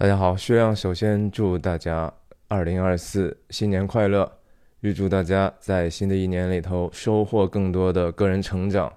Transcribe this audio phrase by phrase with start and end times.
[0.00, 2.10] 大家好，薛亮首先祝大家
[2.48, 4.32] 二零二四新年快乐，
[4.80, 8.90] 预祝大家在新的一年里头收获更多的个人成长，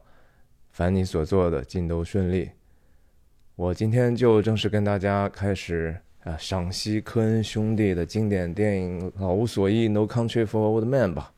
[0.71, 2.51] 凡你所做的尽都顺利。
[3.57, 5.93] 我今天就正式跟大家开始
[6.23, 11.33] 啊赏析科恩兄弟的经典电影《老无所依》（No Country for Old Men） 吧。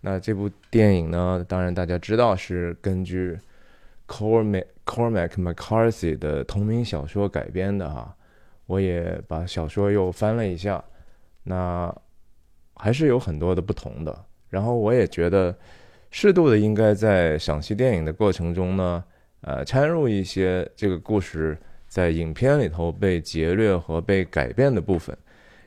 [0.00, 3.38] 那这部电影呢，当然大家知道是根据
[4.08, 8.16] Cormac Cormac McCarthy 的同名小说改编的哈。
[8.70, 10.82] 我也把小说又翻了一下，
[11.42, 11.92] 那
[12.76, 14.16] 还是有很多的不同的。
[14.48, 15.52] 然后我也觉得，
[16.12, 19.02] 适度的应该在赏析电影的过程中呢，
[19.40, 25.16] 呃，掺入一些这个故事在影片里头被劫掠和被改变的部分。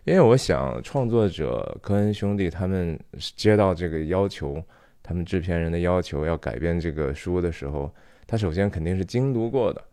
[0.05, 2.98] 因为我想，创作者科恩兄弟他们
[3.35, 4.63] 接到这个要求，
[5.01, 7.93] 他们制片人的要求要改编这个书的时候，
[8.26, 9.84] 他首先肯定是精读过的。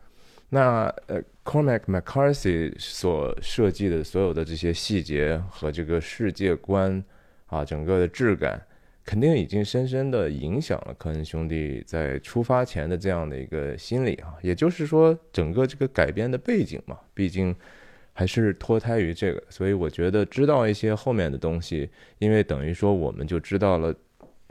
[0.52, 7.02] 那呃，Cormac McCarthy 所设计的所有的这些细节和这个世界观
[7.46, 8.60] 啊，整个的质感，
[9.04, 14.34] 肯定已经深深的影响了科恩兄弟在出发前的这样的一个心理啊。
[14.42, 17.54] 也就是说，整个这个改编的背景嘛，毕竟
[18.12, 21.88] 还是脱胎于这个，所以我觉得知道一些后面的东西，
[22.18, 23.94] 因为等于说我们就知道了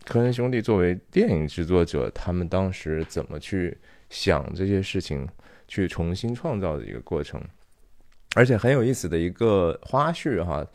[0.05, 3.77] 科恩兄弟作为电影制作者，他们当时怎么去
[4.09, 5.27] 想这些事情。
[5.69, 7.41] 去重新创造的一个过程，
[8.35, 10.67] 而且很有意思的一个花絮哈。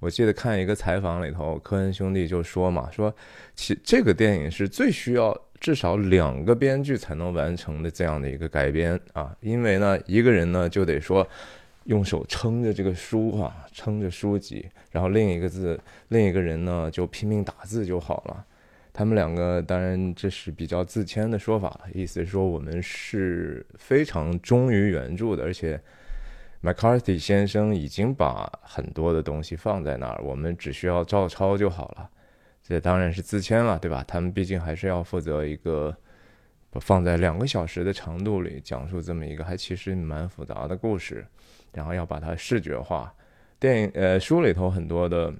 [0.00, 3.14] 我记得看一个采访里头，科恩兄弟就说嘛，说
[3.54, 11.26] 其这个电影是最需要至少两个编剧才能完成的这样的一个改编啊，因为呢，一个人呢就得说
[11.84, 18.46] 用手撑着这个书啊，撑着书籍，然后另一个字，另一个人呢就拼命打字就好了。
[18.98, 25.80] 他们两个当然这是比较自谦的说法，意思是说我们是非常忠于原著的，而且
[26.64, 32.10] McCarthy 先生已经把很多的东西放在那儿，我们只需要照抄就好了。
[32.60, 34.04] 这当然是自谦了，对吧？
[34.04, 35.96] 他们毕竟还是要负责一个
[36.80, 41.24] 放在两个小时的长度里讲述这么一个还其实蛮复杂的故事，
[41.72, 43.14] 然后要把它视觉化。
[43.60, 45.32] 电影呃书里头很多的。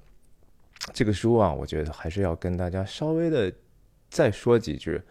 [0.93, 3.51] 这个书啊，我觉得还是要跟大家稍微的
[4.09, 5.01] 再说几句。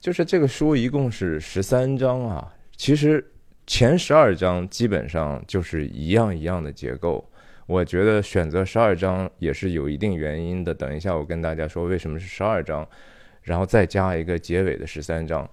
[0.00, 3.24] 就是这个书一共是十三章啊，其实
[3.66, 7.26] 前十二章基本上就是一样一样的结构。
[7.66, 10.74] 我觉得选择十二章也是有一定原因的。
[10.74, 12.86] 等一下我跟大家说为什么是十二章，
[13.40, 15.48] 然后再加一个结尾的十三章。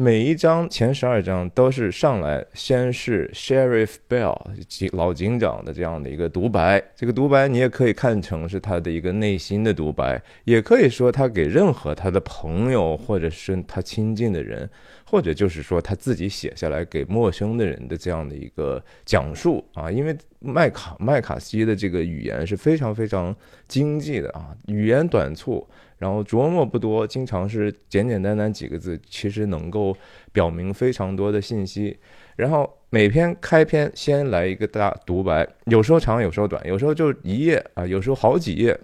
[0.00, 4.34] 每一章前十二章都是上来先是 Sheriff Bell
[4.66, 14.70] 警老警长的这样的一个独白，这个独白你也可以看成是他的一个内心的独白，也可以说他给任何他的朋友或者是他亲近的人，
[15.10, 23.34] 或者就是说他自己写下来给陌生的人的这样的一个讲述啊，因为麦卡麦卡锡的这个语言是非常非常
[23.66, 25.66] 经济的啊，语言短促。
[25.98, 29.94] 然后琢磨不多，经常是简简单单几个字，其实能够
[30.32, 31.98] 表明非常多的信息。
[32.36, 38.78] 然后每篇开篇先来一个大独白，有时候长，有时候短，有时候就一页啊，有时候好几页。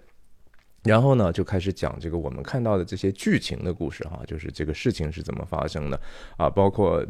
[0.86, 6.00] 然后呢，就开始讲这个我们看到的这些剧情的故事哈，就是这个事情是怎么发生的
[6.36, 7.04] 啊，包括。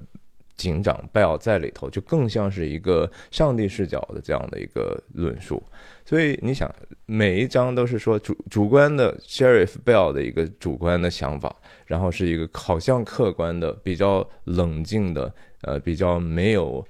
[0.57, 5.63] 警长贝尔在里头就更像是一个上帝视角的这样的一个论述，
[6.03, 11.55] 所以你想每一章都是说主主观的 Sheriff Bell 的一个主观的想法，
[11.85, 16.83] 然后是一个好像客观的、比较冷静的、呃比较没有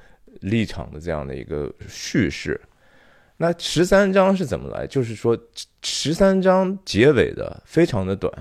[0.42, 2.60] 立场的这样的一个叙事。
[3.38, 4.86] 那十三章是怎么来？
[4.86, 5.38] 就是说
[5.82, 8.32] 十三章结尾的非常的短，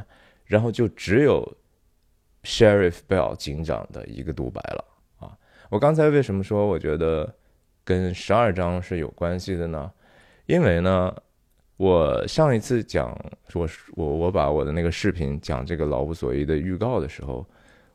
[0.45, 1.57] 然后就只有
[2.43, 4.85] Sheriff Bell 警长的一个独白了
[5.19, 5.35] 啊。
[5.69, 7.35] 我刚才为什么说我觉得
[7.83, 9.91] 跟十二章是有关系的呢？
[10.45, 11.13] 因为呢，
[11.75, 13.13] 我上一次讲
[13.53, 17.45] 我我我把我的那个视频讲这个老无所依的预告的时候，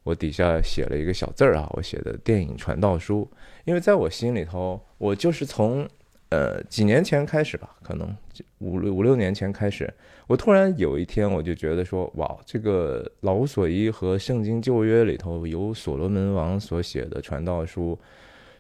[0.03, 3.27] 我底下写了一个小字儿啊，我写的电影传道书，
[3.65, 5.88] 因为在我心里头，我就是从。
[6.31, 8.17] 呃，几年前开始吧，可能
[8.59, 9.93] 五六五六年前开始，
[10.29, 17.99] 我突然有一天我就觉得说，哇，这个《老无所依》和《圣经旧约》里头由所罗门王所写的传道书，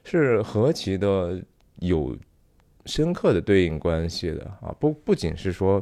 [0.02, 1.40] 是何其的
[1.76, 2.16] 有
[2.86, 4.74] 深刻的对应关系的啊！
[4.80, 5.80] 不不仅是说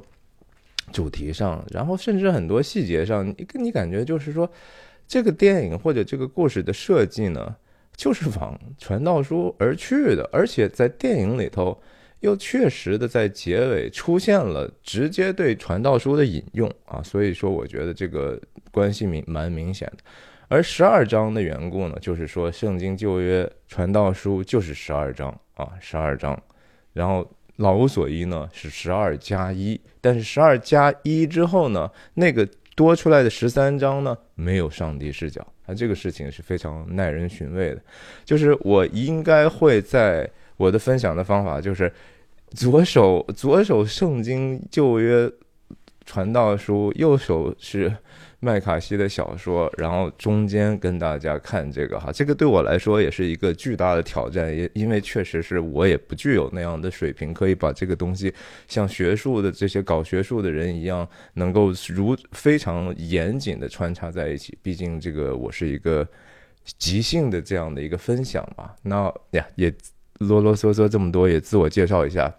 [0.92, 4.50] 主题上，然后甚至很多细节上，你跟你感觉就是说，
[5.06, 7.56] 这个电影或者这个故事的设计呢？
[7.98, 11.76] 就是往传道书而去的，而且在电影里头
[12.20, 18.40] 又确实的在结尾出现了直接对传道书的引用啊，所以说我觉得这个
[18.70, 20.04] 关系明蛮明显的。
[20.46, 26.40] 而十二章的缘故呢，就是说圣经旧约传道书就是十二章啊，十二章，
[26.92, 27.22] 然后
[27.56, 32.48] 《老无所依》呢是十二加一，但是十二加一之后呢，那个
[32.78, 37.82] 多出来的十三章呢没有上帝视角啊，这个事情是非常耐人寻味的。
[38.24, 41.92] 就是我应该会在我的分享的方法就是
[42.50, 45.28] 左手左手圣经旧约
[46.06, 47.92] 传道书，右手是。
[48.40, 58.32] 麦卡锡的小说，然后中间跟大家看这个哈，这个对我来说也是一个巨大的挑战，也因为确实是我也不具有那样的水平，可以把这个东西
[58.68, 64.56] 像学术的这些搞学术的人一样，能够如非常严谨的穿插在一起。
[64.62, 66.06] 毕竟这个我是一个
[66.78, 68.70] 即兴的这样的一个分享嘛。
[68.82, 69.74] 那呀，也
[70.20, 72.32] 啰啰嗦嗦这么多，也自我介绍一下。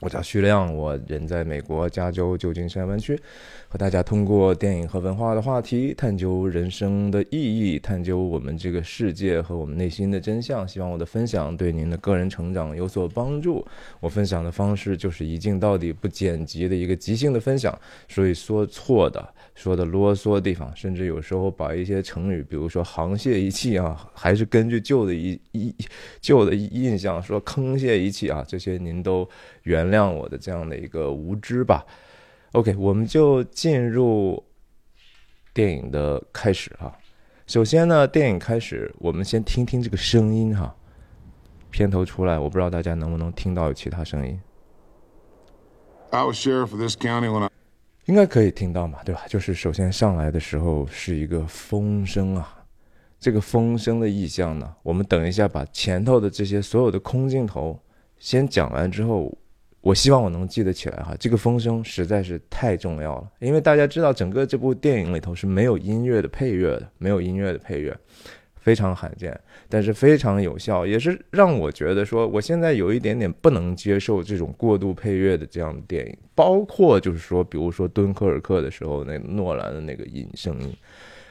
[0.00, 3.18] 我叫徐亮，我人在美国加州旧金山湾区，
[3.68, 10.66] 和大家通过电影和文化的话题，探究人生的意义，探究我们这个世界和我们内心的真相。
[10.68, 13.66] 希望我的分享对您的个人成长有所帮助。
[13.98, 17.76] 我分享的方式就是一镜到底、不剪辑的一个即兴的分享，
[18.08, 19.34] 所以说错的。
[19.56, 25.74] 说的啰嗦的地方，甚至有时候把一些成语，比如说“沆瀣一气”啊，还是根据旧的一一
[26.20, 29.28] 旧的印象说“坑泄一气”啊，这些您都
[29.68, 31.84] 原谅我的这样的一个无知吧。
[32.52, 34.42] OK，我们就进入
[35.52, 36.96] 电影的开始啊。
[37.46, 40.74] 首先呢，电影开始，我们先听听这个声音哈。
[41.70, 44.40] 片头出来，我不知道大家能不能听到有其他声音。
[46.10, 47.50] I was sheriff of this county when I.
[48.06, 49.26] 应该可以听到嘛，对吧？
[49.28, 52.64] 就是首先上来的时候是一个风声啊，
[53.20, 57.78] 这个风声的意象呢，我们等一下把前头的这些所有的空镜头
[58.18, 59.36] 先讲完之后，
[59.80, 61.14] 我希望我能记得起来哈。
[61.18, 67.96] 这个风声实在是太重要了，因为大家知道，整个这部电影里头是没有音乐的配乐的，没有音乐的配乐。
[68.60, 80.76] 非常罕见，但是非常有效，也是让我觉得说，我现在有一点点不能接受这种过度配乐的这样的电影，包括就是说，比如说《敦刻尔克》的时候，那诺兰的那个音声音，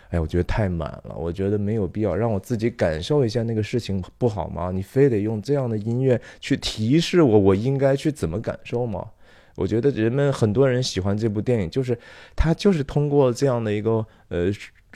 [0.09, 4.71] 哎，我觉得太满了，我觉得没有必要，让我自己感受一下那个事情不好吗？
[4.71, 9.05] 你非得用这样的音乐去提示我，我应该去怎么感受吗？
[9.55, 11.97] 我觉得人们很多人喜欢这部电影，就是
[12.35, 14.51] 他就是通过这样的一个呃。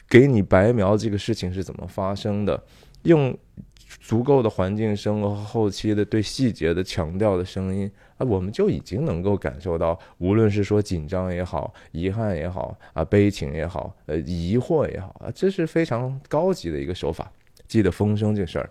[0.09, 2.61] 给你白描这个事情是怎么发生的，
[3.03, 3.37] 用
[3.99, 17.31] 足够的环境声和后期的对细节的强调的声音啊，我们就已经能够感受到，无论是说紧张也好，遗憾也好啊，悲情也好，呃，疑惑也好啊，这是非常高级的一个手法。
[17.67, 18.69] 记得风声这事儿，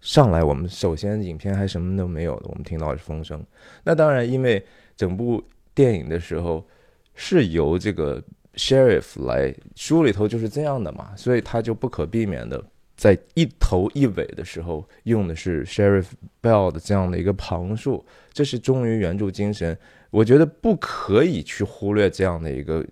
[0.00, 3.44] 上来我们首先影片还什么都没有的，我们听到是风声。
[3.84, 4.64] 那当然，因为
[4.96, 5.42] 整部
[5.74, 6.66] 电影的时候
[7.14, 8.22] 是由这个。
[8.56, 12.62] Sheriff 来书里头就是这样的嘛，所以他就不可避免的
[13.00, 16.04] 在一头一尾的时候用的是 Sheriff
[16.42, 19.74] Bell 的这样的一个旁述，这是忠于原著精神。
[20.10, 22.84] 我觉得不可以去忽略这样的一个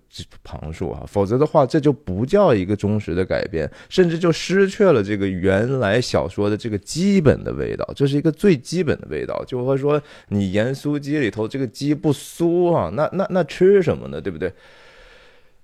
[0.43, 7.87] 旁述啊，否则的话这就不叫一个忠实的改编，甚至就失去了这个原来小说的这个基本的味道。
[7.95, 14.19] 这是一个最基本的味道，就和说你盐酥鸡里头这个鸡不酥啊，那那那吃什么呢？
[14.19, 14.51] 对不对？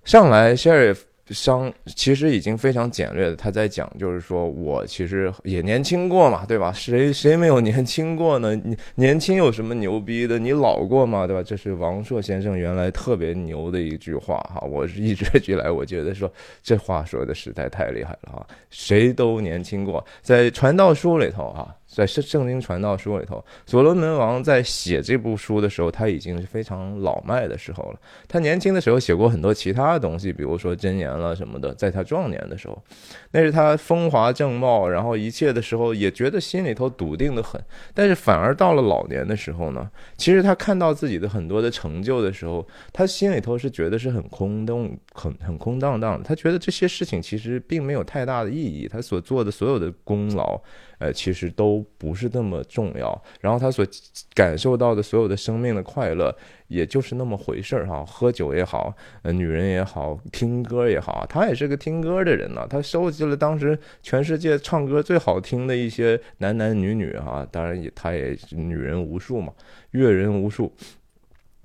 [0.04, 1.00] 上来，Sheriff
[1.30, 6.72] 商其实已经非常简略的，他在讲，就是说我其实也年轻过嘛，对吧？
[6.72, 8.56] 谁谁没有年轻过呢？
[8.56, 10.38] 你年轻有什么牛逼的？
[10.38, 11.26] 你老过吗？
[11.26, 11.42] 对吧？
[11.42, 14.62] 这是王朔先生原来特别牛的一句话哈。
[14.70, 18.48] 我是一直以来，我觉得说这话说的实在太厉害了哈。
[18.70, 21.74] 谁都年轻过，在传道书里头啊。
[21.96, 28.00] 在圣圣经传道书里头，所罗门王在写这部书的时候，他已经是非常老迈的时候了。
[28.28, 31.74] 他年轻的时候写过很多其他的东西，比如说箴言了什么的。
[31.76, 32.84] 在他壮年的时候，
[33.32, 37.62] 那是他风华正茂，然后一切的时候也觉得心里头笃定的很。
[37.94, 46.26] 但是反而到了老年的时候呢，其实他看到自己的很多的成就的时候，他心里头是觉得是很空洞、很很空荡荡的。
[46.26, 50.62] 他觉得这些事情其实并没有太大的意义，他所做的所有的功劳。
[50.98, 53.24] 呃，其实都不是那么重要。
[53.42, 53.86] 然后他所
[54.34, 56.36] 感受到的所有的生命的快乐，
[56.68, 58.04] 也就是那么回事儿哈。
[58.06, 62.66] 喝酒也好，呃，女人也好，听歌也好，他也是个听歌的人呢。
[62.70, 69.54] 他收集了当时全世界唱歌最好听的一些男男女女哈，当然也他也女人无数嘛，
[69.92, 70.72] 阅人无数。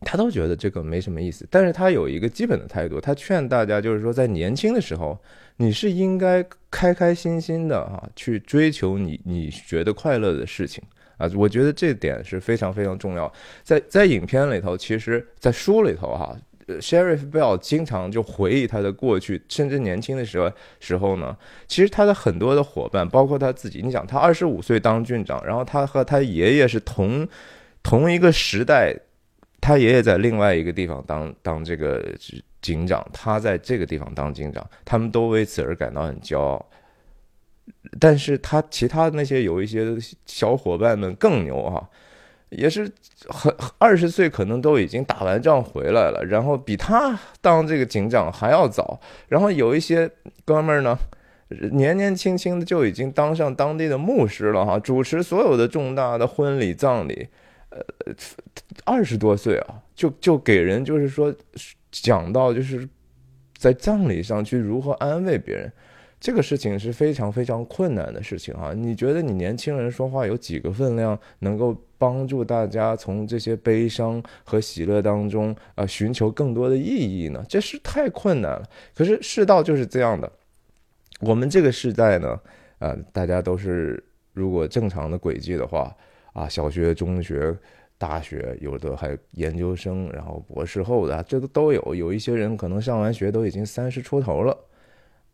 [0.02, 5.18] 他都觉得这个没什么意思，但是他有一个基本的态度，他劝大家就是说，在年轻的时候，
[5.60, 10.82] 你是应该开开心心的啊，去追求你你觉得快乐的事情
[11.18, 11.30] 啊。
[11.34, 13.30] 我觉得这点是非常非常重要。
[13.62, 16.34] 在在影片里头，其实，在书里头哈
[16.66, 20.50] Sheriff Bell 经常就回忆他的过去，甚至年轻的时候
[20.80, 21.36] 时候呢，
[21.68, 27.28] 其实他的很多的伙伴，包括他自己，你想他二十五岁当郡长，然后他和他爷爷是同
[27.82, 28.96] 同一个时代，
[29.60, 32.14] 他爷爷在另外一个地方当当这个
[32.60, 36.66] 警长，他在这个地方当警长，他们都为此而感到很骄傲。
[37.98, 41.88] 但是他其他那些有一些小伙伴们更牛啊，
[42.50, 42.90] 也是
[43.28, 49.00] 很二十岁可能都已经打完仗回来了，然后比他当这个警长还要早。
[49.28, 50.10] 然后有一些
[50.44, 50.98] 哥们儿呢，
[51.72, 57.28] 年年轻轻的就已经当上当地的牧师了哈，主持所有的重大的婚礼葬礼。
[57.70, 57.80] 呃，
[58.84, 61.32] 二十多岁啊，就就给人就是说
[61.90, 62.88] 讲到就是
[63.56, 65.72] 在葬礼上去如何安慰别人。
[66.18, 68.74] 这个事情是非常非常困难的事情啊！
[68.76, 77.42] 你觉得你年轻人说话有几个分量，能够帮助大家从这些悲伤和喜乐当中啊寻求更多的意义呢？
[77.48, 78.68] 这是太困难了。
[78.94, 80.30] 可是世道就是这样的，
[81.20, 82.38] 我们这个时代呢，
[82.80, 84.04] 啊，大家都是
[84.34, 85.90] 如果正常的轨迹的话
[86.34, 87.56] 啊，小学、中学、
[88.00, 91.94] 大学，有的还研究生，然后博士后的，这都都有。
[91.94, 94.56] 有一些人可能上完学都已经三十出头了。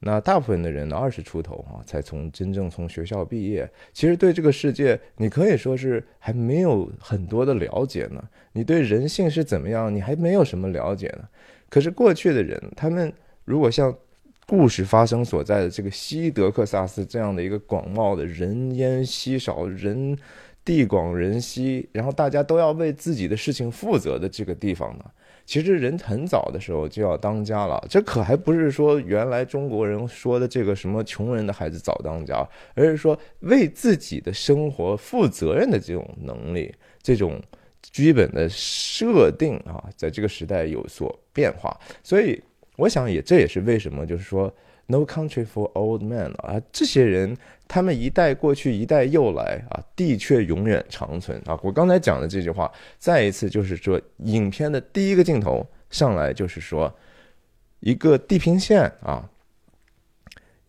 [0.01, 3.71] 那大部分的人呢，二十出头啊，才从真正从学校毕业。
[3.93, 8.21] 其实对这个世界，你可以说是还没有很多的了解呢。
[8.53, 11.29] 你对人性是怎么样，你还没有什么了解呢。
[11.69, 13.13] 可是过去的人，他们
[13.45, 13.97] 如果像
[14.47, 20.17] 故事发生所在的这个西德克萨斯这样的一个广袤的人烟稀少、人
[20.67, 25.05] 地广人稀，然后大家都要为自己的事情负责的这个地方呢？
[25.47, 37.41] 其实人很早的时候就要当家了，这可还不是说原来中国人说的这个什么穷人的孩子早当家，而是说为自己的生活负责任的这种能力，这种
[37.81, 41.79] 基本的设定啊，在这个时代有所变化。
[42.03, 42.43] 所以
[42.75, 44.53] 我想也这也是为什么就是说。
[44.89, 47.37] No country for old men 啊，这些人
[47.69, 51.59] 他们一代过去，一代又来啊，地却永远长存啊。
[51.63, 56.95] 我刚才讲的这句话，再一次就是说，影片的第一个镜头上来就是说，
[57.81, 59.29] 一个地平线啊。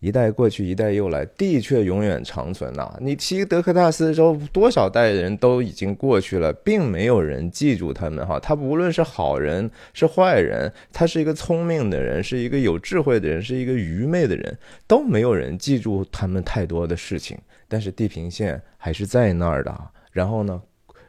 [0.00, 2.96] 一代过去，一代又来，地却永远长存呐！
[3.00, 8.38] 你提德克萨斯州多少代人都已经过去了，并没有人记住他们哈。
[8.38, 17.36] 他无论是好人是坏人，他是一个聪明的人，是一个有智慧的人，是一个愚昧的人，都没有人记住他们太多的事情。
[17.66, 19.76] 但是地平线还是在那儿的。
[20.12, 20.62] 然后呢，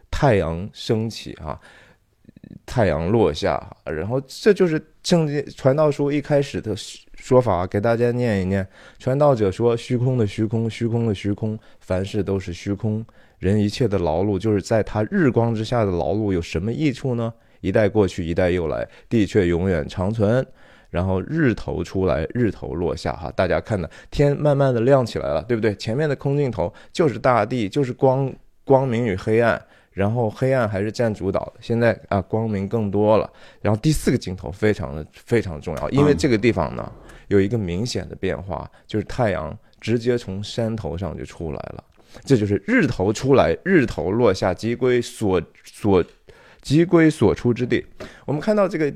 [0.10, 1.60] 太阳升起啊，
[2.66, 6.76] 太阳落下，然后这就是圣经传道书一开始的。
[7.16, 8.66] 说法给大家念一念。
[9.00, 13.04] 传道者说：“虚空的虚空，虚空的虚空，凡事都是虚空。
[13.40, 17.34] 人一切的劳碌，就是在他日光之下的劳碌，有什么益处呢？
[17.62, 20.46] 一代过去，一代又来，地却永远长存。
[20.92, 23.12] 然后日头出来，日头落下。
[23.14, 25.74] 哈，大家看的天慢慢的亮起来了，对不对？
[25.76, 28.32] 前面的空镜头就是大地，就是光
[28.64, 29.60] 光明与黑暗。
[29.92, 31.54] 然后黑暗还是占主导的。
[31.62, 33.32] 现在啊，光明更多了。
[33.62, 36.92] 然后第四个镜头非常的非常重要，因为这个地方呢。”
[37.30, 41.84] 有一个明显的变化，就是太阳直接从山头上就出来了，
[42.26, 46.04] 这就是日头出来，日头落下，即归所所
[46.64, 47.86] 即归所出之地。
[48.26, 48.92] 我们看到这个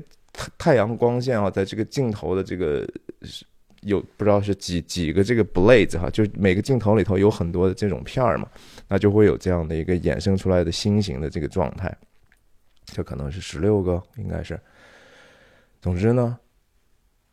[0.58, 2.84] 太阳光线啊，在这个镜头的这个
[3.84, 8.48] 有不知道是几几个这个 blades 哈，就每个镜头里头有很多的这种片儿嘛，
[8.88, 11.96] 那就会有这样的一个衍生出来的新型的这个状态，
[12.86, 14.58] 这可能是十六个，应该是。
[15.80, 16.38] 总之呢。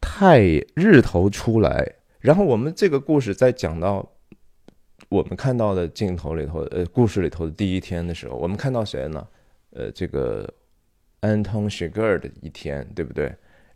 [0.04, 0.42] 太
[0.76, 1.88] 日头出来，
[2.20, 4.12] 然后我们这个故事在讲到
[5.10, 9.26] 我们看到的镜头里头，呃，故事里头的第一天的时候，我们看到谁呢？
[9.70, 10.52] 呃，这个
[11.22, 13.32] Anton s h i g e r 的一天，对不对？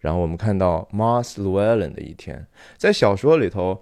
[0.06, 2.46] 然后我们看到 Mars Llewellyn 的一天，
[2.78, 3.82] 在小说里头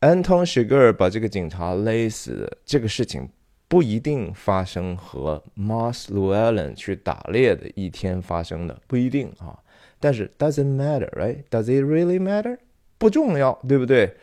[0.00, 3.28] ，Anton s h i g e r 把这个警察勒死的这个事情
[3.68, 9.56] 不一定发生和 Mars Llewellyn 去打猎的一天发生的，不一定啊。
[10.00, 11.44] 但是，doesn't matter, right?
[11.48, 12.58] Does it really matter?
[12.98, 14.16] 不重要，对不对？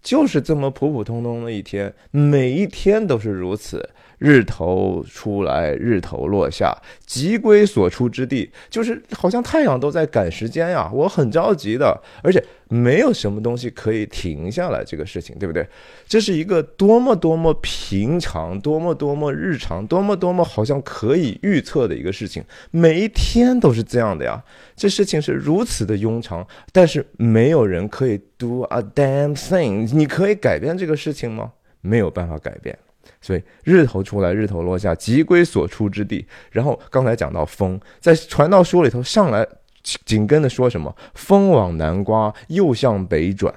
[0.00, 3.90] 就是这么普普通通的一天，每一天都是如此。
[4.18, 10.90] 日头出来，日头落下，即归所出之地，就是好像太阳都在赶时间呀。
[10.92, 15.66] 我很着急的，而且没有什么东西可以停下来这个事情，对不对？
[16.06, 22.42] 这是一个多么多么平常，多么多么日常，多么多么好像可以预测的一个事情。
[22.70, 24.42] 每一天都是这样的呀。
[24.76, 29.88] 这事情是如此的庸常，但是没有人可以 do a damn thing。
[29.94, 31.52] 你可以改变这个事情吗？
[31.80, 32.76] 没有办法改变。
[33.20, 36.26] 所以日头出来，日头落下，即归所出之地。
[36.50, 39.46] 然后刚才讲到风，在传道书里头上来
[39.82, 43.54] 紧跟着说什么“风往南刮，又向北转，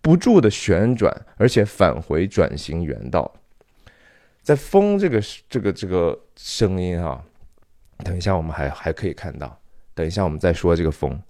[0.00, 3.32] 不住的旋转，而且返回转型原道”。
[4.42, 7.22] 在风这个这个这个声音啊，
[8.04, 9.58] 等一下我们还还可以看到，
[9.94, 11.20] 等一下我们再说这个风。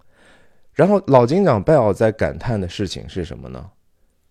[0.72, 3.70] 然后老警长贝尔在感叹的事情是什么呢？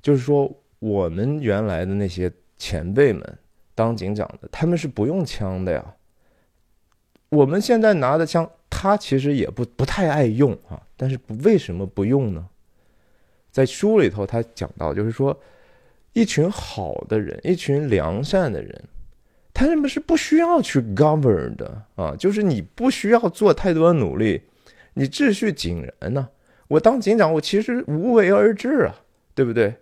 [0.02, 3.38] 就是说我们原来的那些前辈们
[3.74, 5.96] 当警长的，他们是不用枪的呀。
[7.30, 10.80] 我们现在拿的枪，他其实也不不太爱用啊。
[10.96, 12.48] 但是为什么不用呢？
[13.50, 15.36] 在书里头他讲到，就是说。
[16.14, 18.84] 一群好的人，一群良善的人，
[19.54, 24.42] 他们是不需要去 govern 的啊，就是你不需要做太多努力，
[24.96, 26.28] 你秩序井然呢。
[26.68, 28.96] 我当警长，我其实无为而治啊，
[29.36, 29.76] 对不对？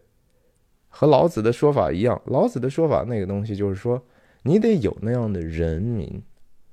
[0.98, 4.04] 和老子的说法一样，老子的说法那个东西就是说，
[4.42, 6.24] 你得有那样的人民，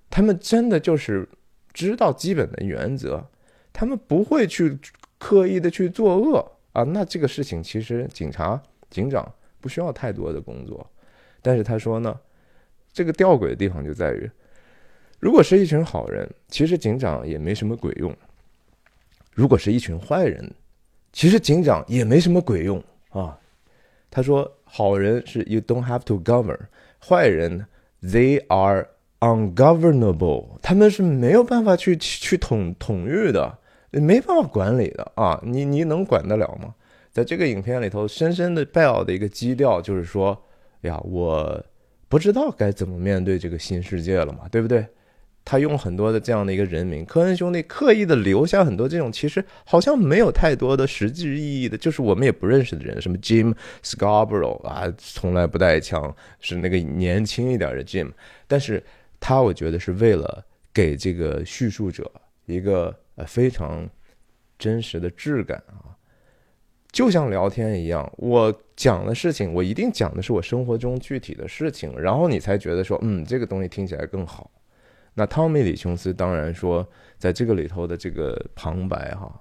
[0.09, 1.29] 他们真的就是
[1.75, 3.23] 知道基本的原则，
[3.71, 4.79] 他们不会去
[5.19, 6.83] 刻意的去作恶啊。
[6.85, 9.31] 那这个事情其实警察、警长。
[9.61, 10.87] 不需要太多的工作，
[11.41, 12.15] 但是他说呢，
[12.93, 14.31] 这个吊诡的地方就在于，
[15.19, 18.13] 如果是一群好人，其实警长也没什么鬼用；
[19.33, 20.53] 如果是一群坏人，
[21.15, 22.77] 其实警长也没什么鬼用
[23.09, 23.41] 啊。
[24.15, 26.57] 他说，好人是 you don't have to govern，
[27.05, 27.67] 坏人
[28.01, 28.87] they are
[29.19, 33.59] ungovernable，他们是没有办法去去统统御的，
[33.91, 35.41] 没办法管理的啊。
[35.43, 36.73] 你你能管得了吗？
[37.11, 40.41] 在这个影片里头，深深的 Bell 的一个基调就是说
[40.83, 41.61] ：“呀，我
[42.09, 44.87] 不知道该怎么面对这个新世界了嘛，对不对？”
[45.45, 58.11] 他用很多的这样的一个人名，科恩兄弟刻意的留下很多这种其实好像没有太多的实际意义的，就是我们也不认识的人，什么 Jim Scarborough 啊，从来不带枪，是那个年轻一点的 Jim，
[58.47, 58.83] 但是
[59.21, 62.11] 他我觉得是为了给这个叙述者
[62.47, 63.89] 一个呃非常
[64.59, 65.93] 真实的质感啊。
[66.91, 74.49] 就像聊天一样，我讲的事情，我一定讲的是我生活中具体的事情，然后你才觉得说，嗯，这个东西听起来更好。
[75.15, 76.87] 那汤米·李琼斯当然说，
[77.19, 79.41] 在这个里头的这个旁白哈，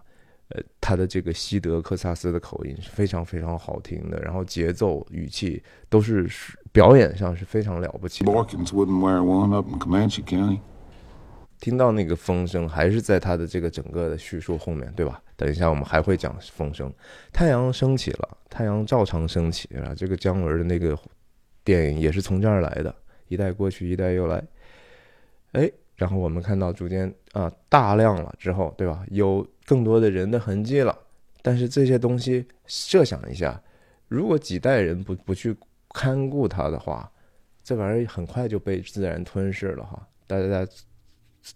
[0.49, 6.29] 呃，他的这个西德克萨斯的口音是非常非常好听的，然后节奏、语气都是
[6.71, 8.23] 表演上是非常了不起。
[11.59, 15.21] 听到那个风声，还是在他的这个整个的叙述后面对吧？
[15.37, 16.93] 等一下，我们还会讲风声。
[17.31, 19.95] 太阳升起了，太阳照常升起啊！
[19.95, 20.97] 这个姜文的那个
[21.63, 22.93] 电影也是从这儿来的，
[23.29, 24.43] 一代过去，一代又来。
[25.53, 29.03] 哎，然后我们看到逐渐啊大量了之后，对吧？
[29.09, 30.95] 有更多的人的痕迹了。
[31.41, 33.59] 但是这些东西，设想一下，
[34.07, 35.55] 如果几代人不不去
[35.89, 37.11] 看顾它的话，
[37.63, 40.07] 这玩意儿很快就被自然吞噬了哈！
[40.27, 40.71] 大家在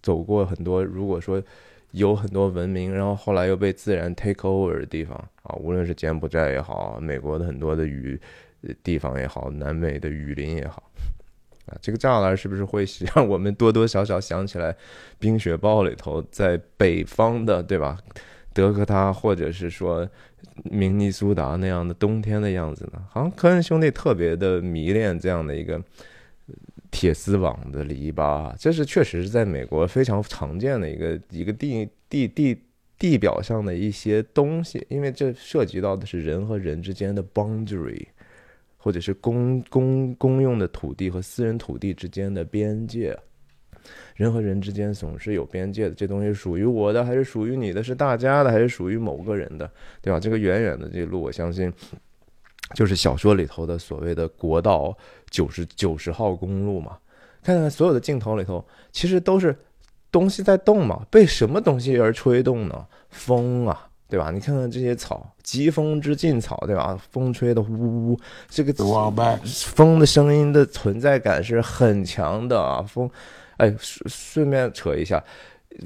[0.01, 1.43] 走过很多，如果说。
[1.91, 8.19] 有很多文明，然后后来又被自然 take over 的地方啊，无论是柬埔寨也好，美国的很多的雨
[8.83, 10.91] 地方也好，南美的雨林也好，
[11.67, 14.73] 啊，这个栅栏是不是会 让我们多多少少想起来
[15.19, 17.97] 《冰雪暴》里头在北方的，对吧？
[18.53, 20.09] 德克他或者是说
[20.63, 23.01] 明尼苏达那样的冬天的样子呢？
[23.09, 25.81] 好像科恩兄弟特别的迷恋这样的一个。
[26.89, 32.63] 铁丝网的篱笆，这是确实是在美国非常常见的一个一个地地地
[32.97, 38.07] 地表上的一些东西，因为这涉及到的是人和人之间的 boundary，
[38.87, 43.13] 或者是公公公用的土地和私人土地之间的边界，
[44.15, 47.83] 人和人之间总是有边界的，这东西属于我的还是属于你的？
[47.83, 49.69] 是大家的还是属于某个人的？
[50.01, 50.21] 对吧？
[50.21, 51.69] 这个远远的这路，我相信。
[52.75, 54.97] 就是小说里头的所谓的国道
[55.29, 56.97] 九十九十号公路嘛，
[57.43, 59.53] 看看所有的镜头里头，其实都是
[60.13, 62.87] 东西在动嘛，被什么东西而吹动呢？
[63.09, 64.31] 风啊，对吧？
[64.31, 66.97] 你看看这些草，疾风知劲草，对吧？
[67.11, 68.73] 风吹的呜呜，这个
[69.45, 72.81] 风的声音的存在感是很强的啊。
[72.81, 73.09] 风，
[73.57, 75.23] 哎，顺顺便扯一下，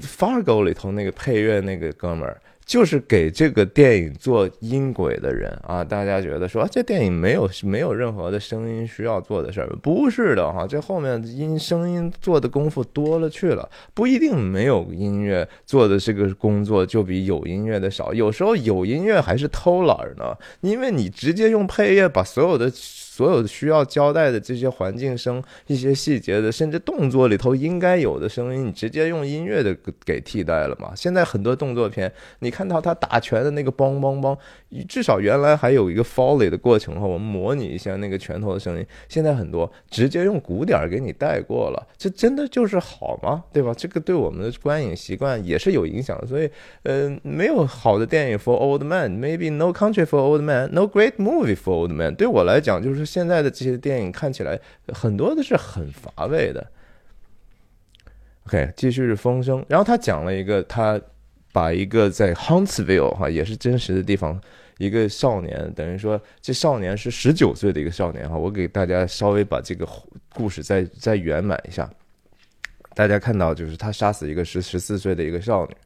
[0.00, 2.40] Fargo》里头那个配乐那个哥们儿。
[2.64, 22.72] 就是给这个电影做音轨的人啊，大家觉得说这电影没有没有任何的声音需要做的事儿，不是的哈，这后面音声音做的功夫多了去了，不一定没有音乐做的这个工作就比有音乐的少，有时候有音乐还是偷懒呢，因为你直接用配乐把所有的。
[23.14, 30.94] 所有需要交代的这些环境声、一些细节的，甚至动作里头应该有的声音，你直接用音乐的给替代了嘛？
[30.96, 34.34] 现在很多动作片，你看到他打拳的那个梆梆梆，
[34.88, 38.86] 至少原来还有一个 foley 的过程哈，我们模拟一下那个拳头的声音。
[39.10, 43.44] 现在很多直接用鼓点给你带过了，这真的就是好吗？
[43.52, 43.74] 对吧？
[43.76, 46.26] 这个对我们的观影习惯也是有影响的。
[46.26, 46.48] 所以，
[46.84, 52.14] 呃，没有好的电影 for old man，maybe no country for old man，no great movie for old man。
[52.14, 56.66] 对我来讲，就是现在的这些电影看起来很多都是很乏味的。
[58.46, 61.00] OK，继续是风声，然后他讲了一个，他
[61.52, 64.40] 把一个在 Huntsville 哈，也是真实的地方。
[64.78, 69.86] 一个少年，等于说这少年是十九岁的一个少年哈，我给大家稍微把这个
[70.34, 71.88] 故事再再圆满一下。
[72.94, 75.76] 大家看到就是他杀死一个十十四岁的一个少女，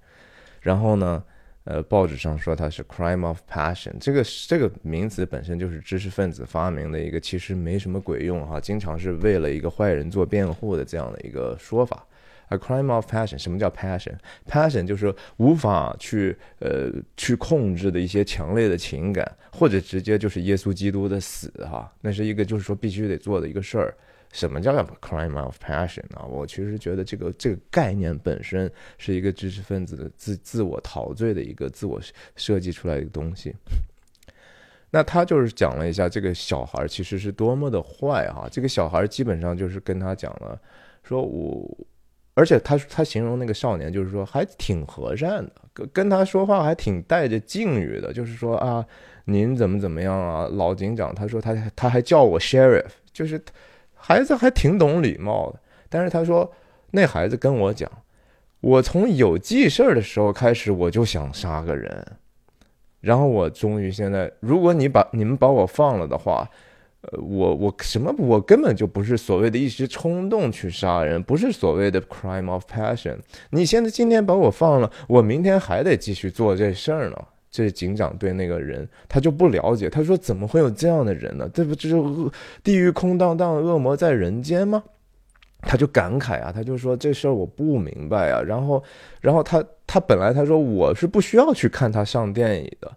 [0.62, 1.22] 然后呢，
[1.66, 12.06] 呃，报纸上说他是 crime of passion，这个这个名词本身就是知识分子发明的一个，其实没什么鬼用哈，经常是为了一个坏人做辩护的这样的一个说法。
[12.50, 23.92] A crime of passion，什么叫 passion？passion 就是无法去呃去控制的一些强烈的情感，或者直接就是耶稣基督的死哈，那是一个就是说必须得做的一个事儿。
[24.36, 26.26] 什么叫 crime of passion 啊？
[26.28, 31.98] 我其实觉得这个这个概念本身是一个知识分子的自自我陶醉的一个自我
[32.36, 33.54] 设计出来的东西。
[34.90, 40.60] 那他就是讲了一下这个小孩其实是多么的坏哈，这个小孩基本上就是跟他讲了，
[41.02, 41.76] 说我。
[42.38, 48.84] 而且他他形容那个少年，就是说还挺和善的，跟跟他说话还挺带着敬语的，就是说啊，
[49.24, 53.42] 您怎么怎么样啊，老警长，他说他他还叫我 sheriff，就是
[54.06, 55.58] 孩子还挺懂礼貌的。
[55.88, 56.52] 但是他说
[56.92, 57.90] 那孩子跟我讲，
[58.60, 62.06] 我从有记事儿的时候开始我就想杀个人，
[63.00, 66.48] 然后我终于现在，如果你把你们把我放了的话。
[67.02, 68.12] 呃，我我什么？
[68.18, 73.16] 我根本就不是所谓的一时冲动去杀人，不是所谓的 crime of passion。
[73.50, 77.16] 你现在今天把我放了，我明天还得继续做这事儿呢。
[77.56, 79.88] 这警长对那个人，他就不了解。
[79.88, 81.48] 他说：“怎么会有这样的人呢？
[81.54, 82.30] 这不就是恶
[82.62, 84.84] 地狱空荡荡，恶魔在人间吗？”
[85.62, 88.84] 他就感慨啊，他就说：“这事儿我不明白啊。”然后，
[89.22, 92.92] 然后他他本来他说我是不需要去看他上电影的。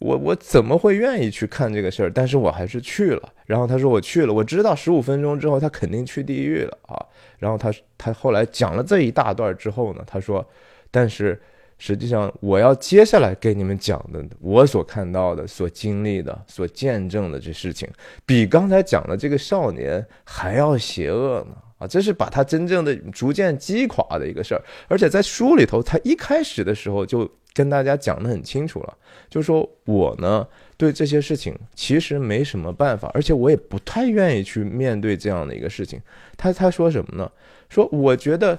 [0.00, 2.10] 我我怎么会愿意去看这个事儿？
[2.12, 3.32] 但是我还是去了。
[3.46, 7.00] 然后他说我去了，我知道十五分钟之后他肯定去地狱了啊。
[7.38, 10.46] 然后他他后来讲了这一大段之后呢，他说，
[10.90, 11.40] 但是
[11.84, 17.86] 实际上我要接下来给你们讲的，我所看到的、所经历的、所见证的这事情，
[18.24, 21.86] 比刚才讲的这个少年还要邪恶呢啊！
[21.86, 24.62] 这是把他真正的逐渐击垮的一个事儿。
[24.88, 27.30] 而且在书里头，他一开始的时候就。
[27.56, 28.96] 跟大家讲的很清楚了，
[29.30, 30.44] 就说我呢
[30.76, 36.00] 对这些事情其实没什么办法，而且我也不太愿意去面对这样的一个事情。
[36.36, 37.30] 他他说什么呢？
[37.68, 38.58] 说我觉得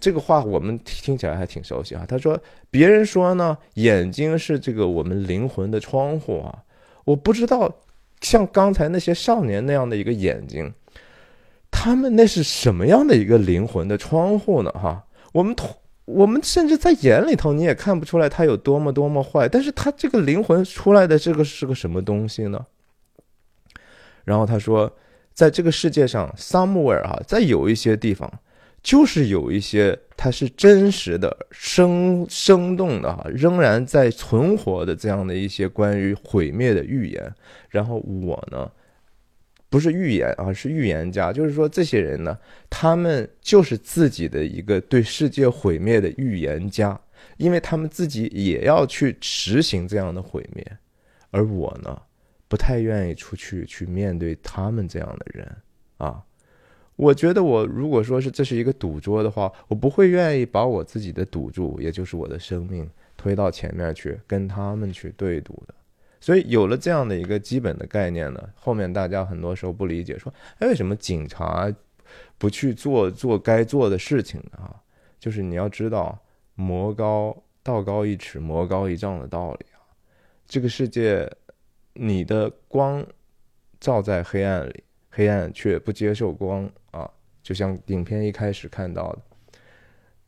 [0.00, 2.04] 这个话我们听起来还挺熟悉啊。
[2.08, 2.38] 他说
[2.70, 6.64] 别人说呢，眼睛是这个我们灵魂的窗户啊。
[7.04, 7.72] 我不知道
[8.20, 10.72] 像刚才那些少年那样的一个眼睛，
[11.70, 14.70] 他们那是什么样的一个灵魂的窗户呢？
[14.72, 15.68] 哈，我们同。
[16.06, 22.64] 我们甚至在眼里头，你也看不出来他有多么多么坏，但是他这个灵魂出来的这个是个什么东西呢？
[24.22, 24.88] 然后他说，
[25.34, 28.32] 在这个世界上，somewhere 啊，在有一些地方，
[28.86, 37.34] 就是有一些它是真实的、生生动的哈，仍然在存活的这样的一些关于毁灭的预言。
[37.68, 38.70] 然后我呢？
[39.68, 41.32] 不是预言啊，是预言家。
[41.32, 42.38] 就是说，这些人呢，
[42.70, 46.98] 他们就是自己的一个对世界毁灭的预言家，
[47.38, 50.64] 因为他们自己也要去实行这样的毁灭。
[51.32, 52.00] 而我呢，
[52.46, 55.56] 不太愿意出去去面对他们这样的人
[55.96, 56.22] 啊。
[56.96, 65.74] 我觉得，我如果说是这是一个赌桌的话，我不会愿意把我自己的赌注，也就是我的生命推到前面去跟他们去对赌的。
[66.18, 71.72] 所以有了这样的一个基本的概念呢，后面大家很多时候不理解，说，哎，为什么警察
[72.38, 74.58] 不去做做该做的事情呢？
[74.58, 74.74] 啊，
[75.20, 76.18] 就是你要知道，
[76.54, 79.84] 魔高道高一尺，魔高一丈的道理啊。
[80.46, 81.30] 这个世界，
[81.92, 83.06] 你的光
[83.78, 84.82] 照在黑暗里，
[85.16, 87.10] 黑暗却不接受光啊。
[87.42, 89.18] 就像影片一开始看到的，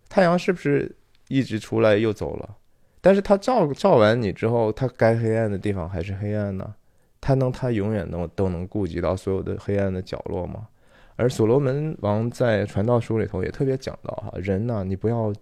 [0.08, 0.90] 太阳是不是
[1.28, 2.56] 一直出来又走了？
[3.00, 6.74] 但是它照照完你之后，它该黑暗的地方还是黑暗呢？
[7.20, 10.68] 它能它永远能都能顾及到所有的黑暗的角落吗？
[11.16, 15.32] 而所罗门王在传道书里头也特别讲到哈，人呢，你不要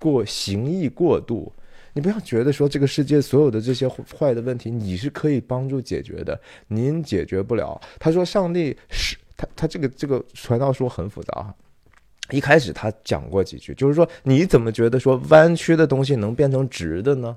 [0.00, 1.52] 过行义过度，
[1.92, 7.80] 你不要觉得说这个世界所有的这些坏的问题你是可以帮助解决的，您解决不了。
[7.98, 11.54] 他说上帝是他他这个这个传道书很复杂啊。
[12.30, 17.36] 一开始他讲过几句，就是说你怎么觉得说弯曲的东西能变成直的呢？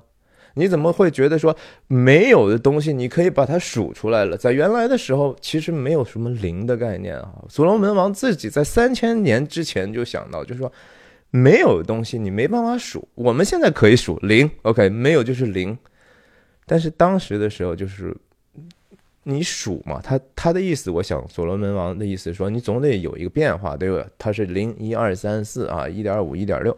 [0.56, 1.56] 你怎么会觉得说
[1.88, 4.36] 没有的东西你可以把它数出来了？
[4.36, 7.42] 在原来的时候，其实没有什么零的概念啊。
[7.48, 10.72] 所罗门王自己在三千年之前就想到，就是说
[11.36, 13.08] 没有东西你没办法数。
[13.16, 15.76] 我们现在可以数零，OK，没有就是零。
[16.64, 18.16] 但是当时的时候就是
[19.24, 24.08] 你数嘛，他他的意思，我想所罗门王的意思说，你总得有一个变化，对吧？
[24.16, 26.76] 它是零一二三四啊，一点五一点六。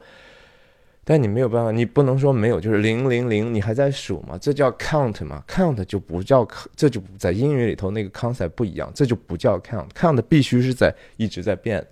[1.05, 4.39] 但你没有办法，你不能说没有，就是零零零，你还在数嘛？
[4.39, 11.87] 这叫 count 嘛？count 就不叫，这就在英语里头那个 concept 不一样，这就不叫 count，count 必须是在一直在变，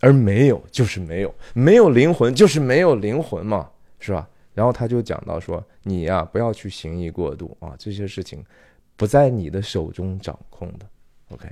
[0.00, 4.28] 而没有就是没有，没有灵魂就是没有灵魂嘛，是吧？
[4.54, 8.44] 然后他就讲到说，你呀不要去行意过度啊，这些事情
[8.96, 10.86] 不在你的手中掌控的。
[11.30, 11.48] OK，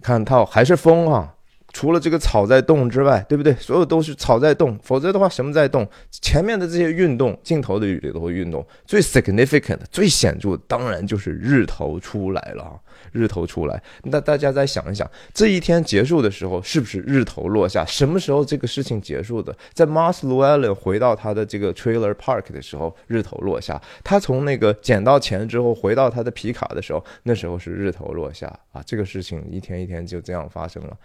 [0.00, 1.34] 看到还是风啊。
[1.72, 3.54] 除了这个草在动之外，对不对？
[3.54, 5.88] 所有都是草在动，否则的话什么在动？
[6.10, 12.80] 前面的这些运动，镜头的里头运动，最 significant、最显著，当然就是日头出来了！
[13.12, 17.84] 日头出来，那大家再想一想，这一天结束的时候，是不是日头落下？
[17.84, 19.56] 什么时候这个事情结束的？
[19.72, 23.80] 在 Mars Llewellyn 回到他的这个 Trailer Park 的时候，日头落下。
[24.04, 28.82] 他从那个捡到钱之后，回到他的皮卡的时候，那时候是日头落下啊！
[28.84, 30.96] 这个事情一天一天就这样发生了。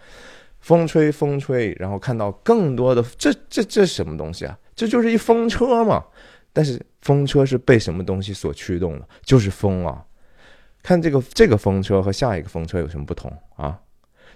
[0.60, 4.58] 风吹风吹，然后看到更多的这这这什么东西啊？
[4.74, 6.04] 这就是一风车嘛。
[6.52, 9.08] 但是风车是被什么东西所驱动的？
[9.22, 10.04] 就是风啊。
[10.82, 13.80] 看这个这个风车和下一个风车有什么不同啊？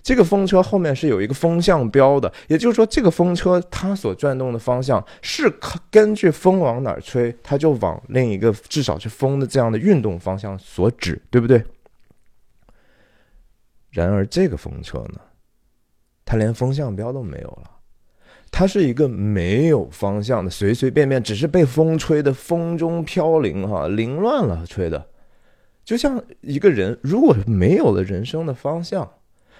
[0.03, 5.53] 这个风车后面是有一个风向标的，也就是说这个风车它所转动的方向是
[5.91, 11.63] 根据风往哪儿吹，它就往另一个至少是风的这样的运动方向所指，对不对？
[13.91, 15.21] 然而这个风车呢？
[16.31, 17.69] 它连风向标都没有了，
[18.53, 25.09] 它是一个没有方向的，随随便便，只是被风吹的风中飘零，哈，凌乱了，吹的，
[25.85, 29.03] 就像一个人如果没有了人生的方向，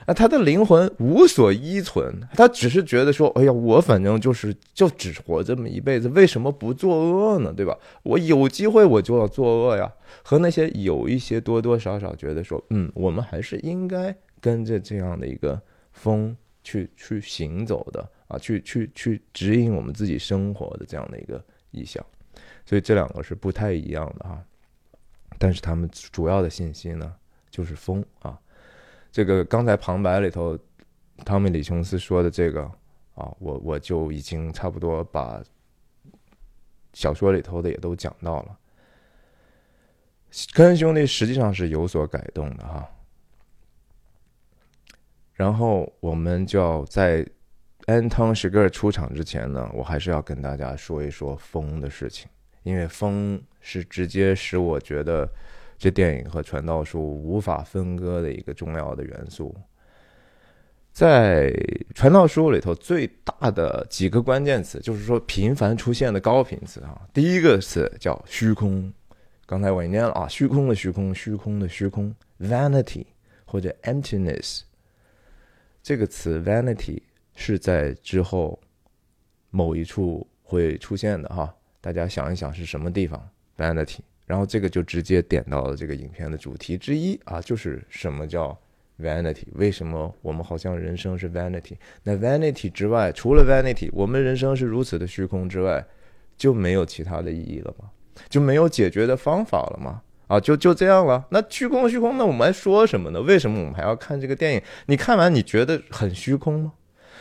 [0.07, 7.53] 啊，他的灵魂无所依存，他只是觉得说，哎呀，我反正就是就只活这么一辈子，为什么不作恶呢？
[7.53, 7.77] 对吧？
[8.05, 9.93] 我有机会我就要作恶呀。
[10.23, 16.37] 和那些有一些多多少少觉得说，嗯，我们还是应该跟着这样的一个风。
[16.63, 22.05] 去去行走的啊，去去去指引我们自己生活的这样的一个意向，
[22.65, 24.45] 所以这两个是不太一样的哈。
[25.39, 27.15] 但是他们主要的信息呢，
[27.51, 28.39] 就是风啊。
[29.11, 30.59] 这个刚才旁白里头，
[31.25, 32.63] 汤米·李琼斯说的这个
[33.15, 35.43] 啊，我我就已经差不多把
[36.93, 38.59] 小说里头的也都讲到了。
[40.55, 42.89] 科恩兄弟实际上是有所改动的哈。
[45.41, 47.27] 然后我们就要在
[47.87, 52.29] 安汤史格尔出场之前呢，我还是要跟大家说一说风的事情，
[52.63, 55.27] 因为风是直接使我觉得
[55.79, 59.57] 这电影和传道书无法分割的一个重要的元素。
[60.93, 61.51] 在
[61.95, 67.01] 传道书里头，最大的几个关键词，就是说频繁出现的高频词啊。
[67.15, 68.93] 第一个词叫虚空，
[69.47, 73.07] 刚才我也念了啊，虚空的虚空，虚空的虚空，vanity
[73.47, 74.65] 或者 emptiness。
[75.83, 77.01] 这个词 vanity
[77.35, 78.61] 是在之后
[79.51, 88.57] 某一处会出现的哈，大家想一想是什么地方 vanity，然后这个就直接点到了这个影片的主题之一啊，就是什么叫
[89.01, 89.45] vanity？
[89.55, 91.77] 为什么我们好像人生是 vanity？
[92.03, 95.85] 那 vanity 之外，除了 vanity，我们人生是如此的虚空之外，
[96.37, 97.91] 就没有其他的意义了吗？
[98.29, 100.03] 就没有解决的方法了吗？
[100.31, 101.25] 啊，就就这样了。
[101.31, 103.21] 那虚空虚空，那我们还说什么呢？
[103.21, 104.63] 为什么我们还要看这个电影？
[104.87, 106.73] 你看完你觉得很虚空吗？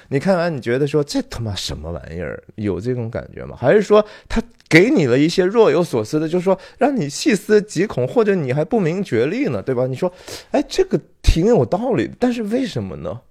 [0.10, 2.44] 你看完你觉得说这他妈什么玩意儿？
[2.54, 3.56] 有这种感觉吗？
[3.60, 9.60] 还是说他给你了一些若有所思的，就是说让你细思极恐，或者你还不明觉厉呢？
[9.60, 9.88] 对吧？
[9.88, 10.14] 你说，
[10.52, 13.22] 哎，这个挺有道理，但是为什么呢？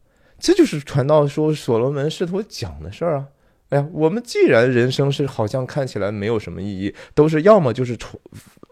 [0.41, 3.27] 这就是传道书所罗门试图讲的事儿啊。
[3.69, 8.19] 哎呀，我们既然人生是好像看起来没有什么意义，都是要么就是重。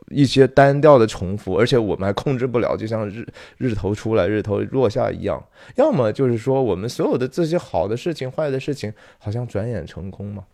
[0.08, 3.26] 一些单调的重复，而且我们还控制不了，就像日
[3.58, 5.44] 日头出来、日头落下一样。
[5.74, 10.44] 要么就是说，我们所有的这些好的事情、坏的事情，好像转眼成空嘛。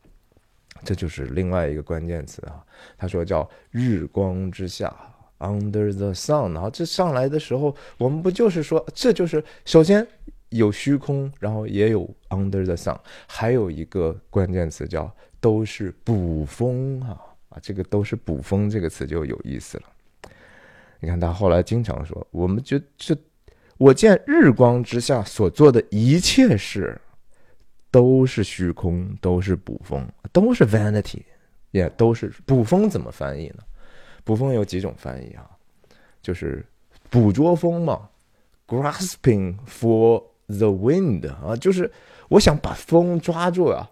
[0.84, 2.64] 这就是另外一个关键词啊。
[2.96, 4.92] 他说叫“日光之下
[5.38, 6.52] ”（Under the sun）。
[6.54, 10.04] 然后这上来的时候，我们不就是说，这就是首先
[10.48, 17.20] 有虚空，然后也有 Under the sun，还有一个关键词叫都是捕风啊
[17.52, 19.84] 啊，这个都是捕风这个词就有意思了。
[21.00, 23.16] 你看他后来经常说，我们就这，
[23.76, 26.98] 我见日光之下所做的一切事，
[27.90, 31.22] 都是虚空，都是捕风，都是 vanity，
[31.72, 32.88] 也都是捕风。
[32.88, 33.62] 怎么翻译呢？
[34.24, 35.50] 捕风有几种翻译啊？
[36.22, 36.64] 就是
[37.10, 38.08] 捕捉风嘛
[38.68, 41.90] ，grasping for the wind 啊，就是
[42.28, 43.90] 我想把风抓住啊。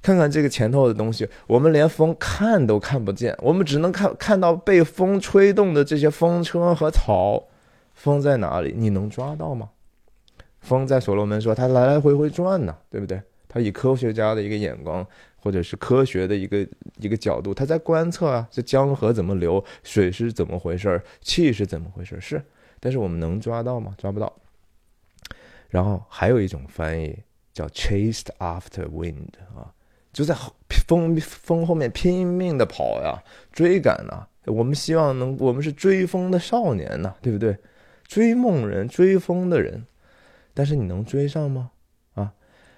[0.00, 7.44] 看看这个前头的东西，我们连风看都看不见，我们只能看看到被风吹动的这些风车和草。
[7.94, 8.72] 风在哪里？
[8.76, 9.70] 你能抓到吗？
[10.60, 13.20] 风在所罗门说，它来来回回转呢，对不对？
[13.48, 15.04] 他以科学家的一个眼光，
[15.36, 16.64] 或者是科学的一个
[16.98, 22.20] 一个角度，他在观测啊，这江河怎么流，水是怎么回事，气是怎么回事？
[22.20, 22.40] 是，
[22.78, 23.94] 但是我们能抓到吗？
[23.98, 24.32] 抓不到。
[25.70, 27.18] 然后还有一种翻译
[27.52, 29.72] 叫 chased after wind 啊。
[30.12, 30.34] 就在
[30.86, 34.26] 风风后面拼命的跑呀，追赶呐！
[34.46, 37.56] 我们希望能，我们是追风的少年呐，对不对？
[38.06, 39.84] 追梦人，追风的人，
[40.54, 41.70] 但是你能追上吗？
[42.14, 42.32] 啊，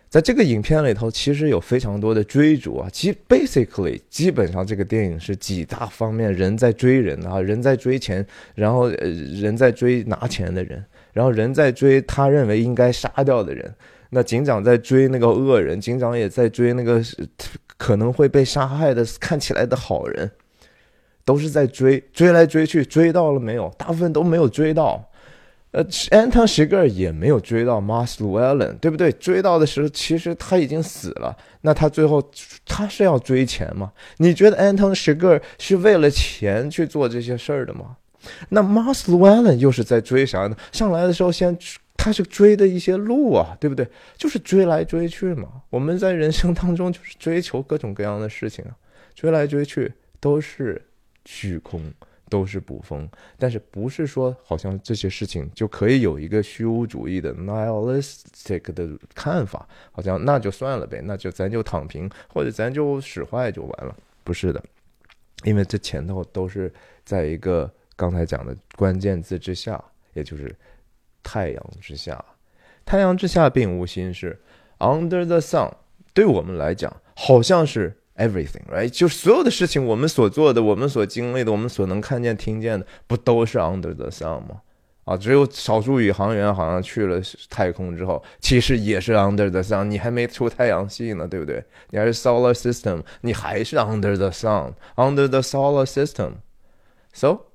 [0.09, 2.89] 在这个影片里头，其实有非常多的追逐啊。
[2.93, 13.73] 其 basically 基本上这个电影是几大方面：人在追人啊，人在追钱，然后呃，人在追拿钱的人，然后人在追他认为应该杀掉的人。
[14.11, 17.01] 那警长在追那个恶人，警长也在追那个
[17.77, 20.31] 可能会被杀害的看起来的好人，
[21.25, 23.73] 都是在追，追来追去，追到了没有？
[23.79, 25.09] 大部分都没有追到。
[25.71, 29.13] 呃，Anton s h i g e r 也没有追到 m a s Llewellyn，对不对？
[29.13, 31.37] 追到的时候，其实他已经死了。
[31.61, 32.21] 那他最后
[32.67, 33.93] 他是要追钱吗？
[34.17, 37.97] 你觉得 Anton s h i g e r 是为了钱去做这些事儿的吗？
[38.49, 40.57] 那 m a s Llewellyn 又是在追啥呢？
[40.73, 41.57] 上来的时候先。
[42.03, 43.87] 他是追的一些路啊，对不对？
[44.17, 45.63] 就是追来追去嘛。
[45.69, 48.73] 我们在人生当中就是追求各种各样的事情啊，
[49.15, 50.81] 追来追去都是
[51.27, 51.93] 虚空，
[52.31, 53.07] 都是捕风。
[53.39, 63.95] 但是不是说好像这些事情就可以有一个虚无主义的 nihilistic 的看法，好像那就算了呗，那就咱就躺平或者咱就使坏就完了？
[64.25, 64.65] 不是的，
[65.45, 66.73] 因为这前头都是
[67.05, 69.85] 在一个刚才讲的关键字之下，
[70.15, 70.57] 也就是。
[71.23, 72.25] 太阳之下，
[72.85, 74.41] 太阳之下并无新事。
[74.79, 75.73] Under the sun，
[76.15, 78.89] 对我们来讲，好像是 everything，right？
[78.89, 84.63] 就所有的事情，我们所做的，我们所经历的，我们所能看见、听见的，不都是 under the sun 吗？
[85.05, 89.85] 啊，只有少数宇航员好像去了太空之后，其实也是 under the sun。
[89.85, 91.65] 你还没出太阳系呢，对不对？
[91.91, 96.33] 你还是 solar system，你还是 under the sun，under the solar system。
[97.13, 97.47] So，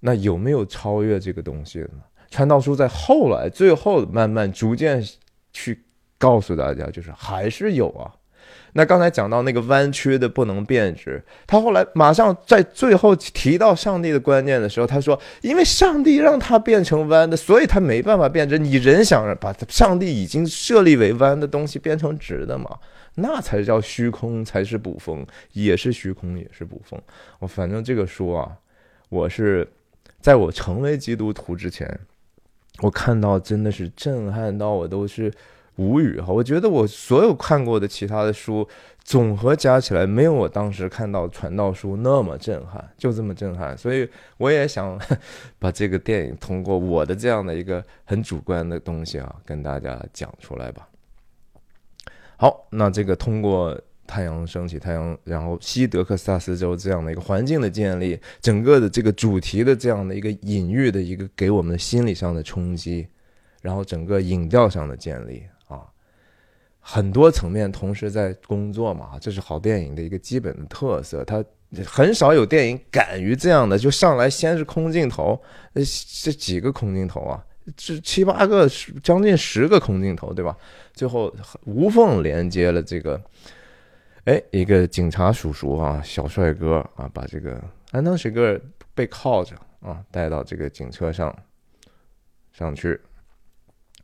[0.00, 2.02] 那有没有超越这个东西呢？
[2.32, 5.06] 传道书在后来最后慢慢逐渐
[5.52, 5.84] 去
[6.16, 8.10] 告诉大家，就是还是有啊。
[8.74, 18.56] 那刚才讲到那个弯曲的不能变直，他后来马上在最后提到上帝的观念的时候，他说：“因为上帝让它变成弯的，所以他没办法变直。
[18.56, 22.78] 你人想把上帝已经设立为弯的东西变成直的嘛？
[23.16, 26.98] 那才叫虚空，才是补风，也是虚空，也是补风。
[27.40, 28.50] 我反正这个书啊，
[29.10, 29.68] 我是
[30.22, 31.86] 在我成为基督徒之前。”
[32.80, 35.32] 我看到真的是震撼到我都是
[35.76, 36.32] 无语哈！
[36.32, 38.66] 我觉得我所有看过的其他的书
[39.04, 43.76] 总和加起来，没有我当时看到传道书那么震撼，就这么震撼。
[43.76, 44.08] 所以
[44.38, 44.98] 我也想
[45.60, 50.88] 把这个电影通过我的这样的一个很主观的东西啊，跟大家讲出来吧。
[52.36, 53.78] 好，那这个通过。
[54.12, 63.06] 太阳升起，太阳，然后西德克萨斯州这样的一个环境的建立，整个的这个主题的这样的一个隐喻的一个给我们的心理上的冲击，
[63.62, 65.80] 然后整个影调上的建立啊，
[66.78, 71.24] 很多层面同时在工作嘛，这是好电影的一个基本的特色。
[71.24, 71.42] 它
[71.86, 75.40] 很少有电影敢于这样的，就上来先是空镜头，
[75.72, 75.82] 呃，
[76.22, 77.42] 这几个空镜头啊，
[77.78, 78.68] 这七八个，
[79.02, 80.54] 将近十个空镜头，对吧？
[80.92, 83.18] 最后无缝连接了这个。
[84.24, 88.60] 哎，一个警察叔叔啊，小帅哥啊，把这个安东·史格尔
[88.94, 91.36] 被铐着啊，带到这个警车上
[92.52, 93.00] 上去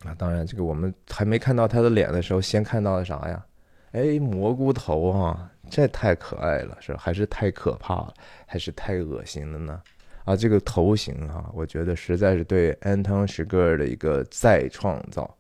[0.02, 0.12] 啊。
[0.18, 3.46] 当然，这个我们还没看到他的脸的时候，先看到了啥呀？
[3.92, 8.12] 哎，蘑菇头啊，这太可爱了，是还是太可怕了，
[8.44, 9.81] 还是太恶心了呢？
[10.24, 15.33] 啊，这个头型啊，我觉得实在是对安东·史格尔的一个再创造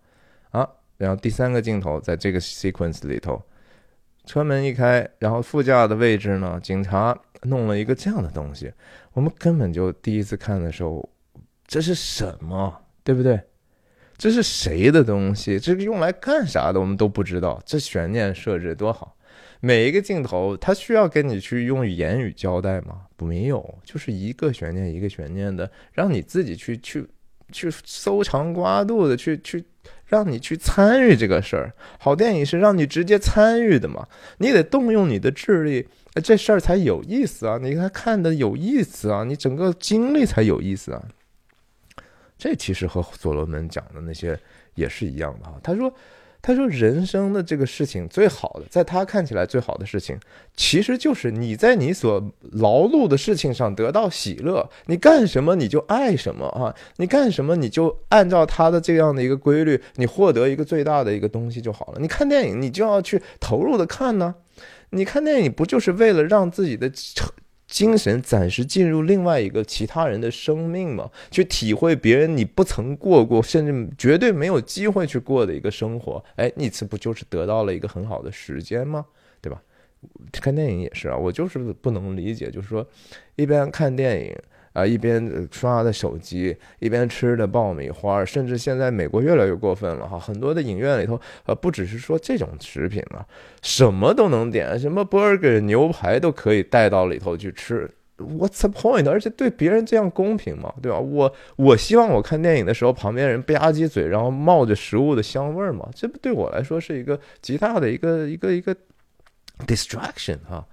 [0.50, 0.68] 啊。
[0.96, 3.42] 然后第三个镜头，在这个 sequence 里头。
[4.28, 6.60] 车门一开，然后副驾的位置呢？
[6.62, 8.70] 警察弄了一个这样的东西，
[9.14, 11.08] 我们根本就第一次看的时候，
[11.66, 12.82] 这是什么？
[13.02, 13.40] 对不对？
[14.18, 15.58] 这是谁的东西？
[15.58, 16.78] 这个用来干啥的？
[16.78, 17.58] 我们都不知道。
[17.64, 19.16] 这悬念设置多好！
[19.60, 23.06] 每一个镜头，它需要跟你去用言语交代吗？
[23.16, 27.08] 不，没有，就是一个悬念一个悬念的，让你自己去去
[27.50, 29.64] 去搜肠刮肚的去去，
[30.08, 31.72] 让你去参与这个事儿。
[31.98, 34.08] 好电影是让你直接参与的嘛？
[34.38, 35.86] 你得动用你的智力，
[36.24, 37.58] 这事儿才有意思啊！
[37.62, 41.02] 你看看的有意思啊，你整个经历才有意思啊。
[42.36, 44.38] 这其实和所罗门讲的那些
[44.74, 45.60] 也是一样的哈。
[45.62, 45.92] 他说。
[46.48, 50.18] 他说：“人生的这个事情最好的，在他看起来最好的事情，
[50.56, 54.66] 其实就是你在你所劳碌的事情上得到喜乐。
[54.86, 56.74] 你干什么你就爱什么啊！
[56.96, 61.98] 你干什么你就按照他的这样的一个规律，你获得一个最大的一个东西就好了。
[62.00, 64.34] 你看电影，你就要去投入的看呢。
[64.88, 67.28] 你看电影不就是为了让自己的成？”
[67.68, 76.24] 精神暂时进入另外一个其他人的生命嘛，去体会别人你不曾过过，甚至绝对没有机会去过的一个生活。
[76.36, 79.04] 哎，你这不就是得到了一个很好的时间吗？
[79.40, 79.62] 对吧？
[80.32, 82.84] 看电影也是啊，我就是不能理解，就是说
[83.36, 84.34] 一边看电影。
[84.78, 93.26] 啊，一边刷的手机，一边吃的爆米花，甚至现在美国越来越过分了哈，很多的影院里头，呃，不只是说这种食品了，
[93.60, 97.90] 什么都能点，什么 burger 牛排都可以带到里头去吃。
[98.18, 99.08] What's the point？
[99.08, 100.72] 而且对别人这样公平吗？
[100.82, 100.98] 对吧？
[100.98, 108.74] 我我希望我看电影的时候，旁边人吧唧嘴，然后冒着食物的香味儿嘛，这不对我来说是一个极大的一个一个一个
[109.66, 110.66] distraction 哈。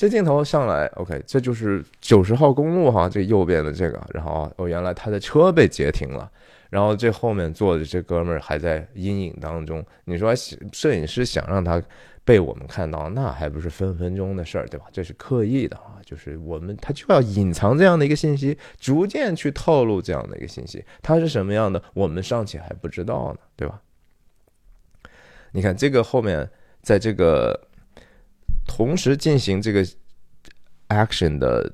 [0.00, 6.32] 这镜头上来，OK，这就是九十号公路哈，这右边的这个，然后哦，原来他的车被截停了，
[6.70, 9.84] 然后这后面坐的这哥们儿还在阴影当中。
[10.06, 10.34] 你说
[10.72, 11.82] 摄影师想让他
[12.24, 14.86] 被我们看到，那还不是分分钟的事儿，对吧？
[14.90, 23.78] 这是刻意的啊，就是我们他就要隐藏这样的一个信息，逐渐去透露这样的一个信息，他是什么样的，我们尚且还不知道呢，对吧？
[25.52, 26.48] 你看这个后面，
[26.80, 27.68] 在这个。
[28.70, 29.84] 同时进行这个
[30.88, 31.70] action 的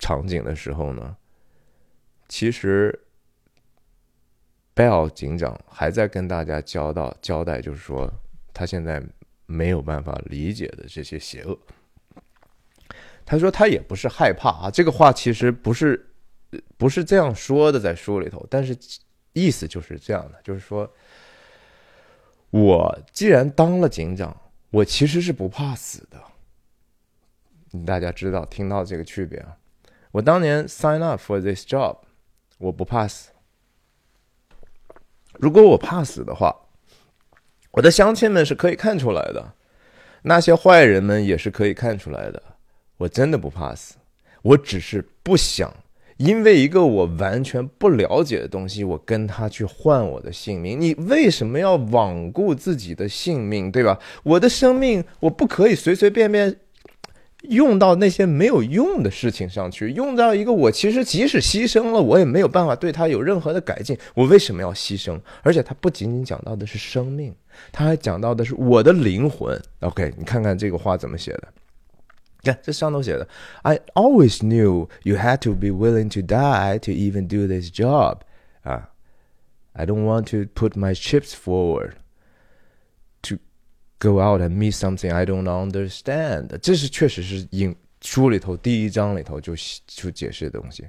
[0.00, 1.16] 场景的时候呢，
[2.28, 3.06] 其实
[4.74, 8.12] Bell 警长还在跟大家交道交代，就是说
[8.52, 9.00] 他现在
[9.46, 11.56] 没有办法理解的这些邪恶。
[13.24, 16.12] 他说他也不是害怕啊，这个话其实不是
[16.76, 18.76] 不是这样说的，在书里头，但是
[19.32, 20.92] 意思就是这样的，就是说，
[22.50, 24.36] 我既然当了警长，
[24.70, 26.20] 我其实是不怕死的。
[27.86, 29.56] 大家知道，听到这个区别啊？
[30.10, 31.96] 我当年 sign up for this job，
[32.58, 33.30] 我不怕死。
[35.38, 36.54] 如果我怕死的话，
[37.70, 39.54] 我的乡亲们是可以看出来的，
[40.22, 42.42] 那些坏人们也是可以看出来的。
[42.98, 43.94] 我真的不怕死，
[44.42, 45.72] 我只是不想
[46.18, 50.78] 因为一个我完全不了解的东西，我跟他去换我的性命。
[50.78, 53.98] 你为什么要罔顾自己的性命，对吧？
[54.22, 56.54] 我的生命，我不可以随随便便。
[57.42, 63.96] 用到那些没有用的事情上去，用到一个我其实即使牺牲了，我也没有办法对他有任何的改进。
[64.14, 65.20] 我为什么要牺牲？
[65.42, 67.34] 而且他不仅仅讲到的是生命，
[67.70, 69.60] 他还讲到的是我的灵魂。
[69.80, 71.48] OK，你看看这个话怎么写的？
[72.44, 73.28] 看这上头写的
[73.62, 78.18] ：“I always knew you had to be willing to die to even do this job。”
[78.62, 78.90] 啊
[79.74, 81.92] ，I don't want to put my chips forward。
[84.02, 86.48] Go out and meet something I don't understand。
[86.58, 89.54] 这是确实是影书里头第一章里头就
[89.86, 90.88] 就解释的东西。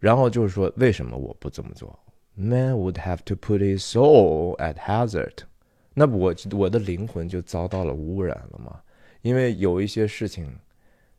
[0.00, 1.96] 然后就是说，为什么我不这么做
[2.34, 5.34] ？Man would have to put his soul at hazard。
[5.94, 8.80] 那我我的灵魂就遭到了污染了吗？
[9.22, 10.52] 因为有一些事情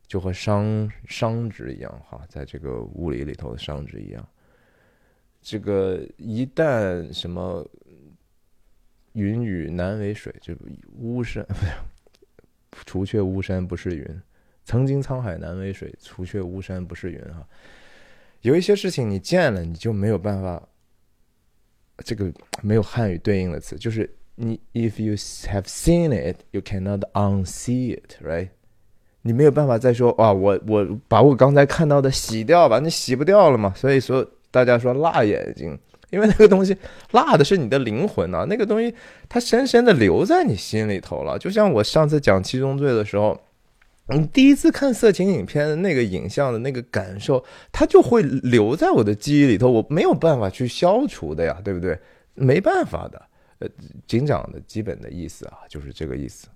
[0.07, 4.27] 就和商商值一样，哈，在这个物理里头的商值一样。
[5.41, 7.65] 这个一旦什么？
[9.13, 10.53] 云雨难为水，就
[10.97, 11.71] 巫山不是
[12.85, 14.21] 除却巫山不是云。
[14.65, 17.47] 曾经沧海难为水，除却巫山不是云哈。
[18.41, 20.61] 有一些事情你见了，你就没有办法。
[22.05, 22.31] 这个
[22.61, 28.47] 没有汉语对应的词，就是你 if you have seen it, you cannot unsee it, right？
[29.23, 33.73] 你没有办法再说啊，我我把我刚才看到的洗掉吧，你洗不掉了嘛。
[33.75, 35.77] 所以说，大家说辣眼睛。
[36.09, 36.75] 因为那个东西
[37.11, 38.93] 辣的是你的灵魂呐，那个东西
[39.27, 41.37] 它深深的留在你心里头了。
[41.37, 43.39] 就像我上次讲七宗罪的时候，
[44.07, 51.95] 你第一次看色情影片的那个影像的那个感受，它就会留在我的记忆里头，我没有办法去消除的呀，对不对？
[52.33, 53.21] 没办法的。
[53.59, 53.67] 呃，
[54.07, 56.47] 警长的基本的意思啊，就是这个意思。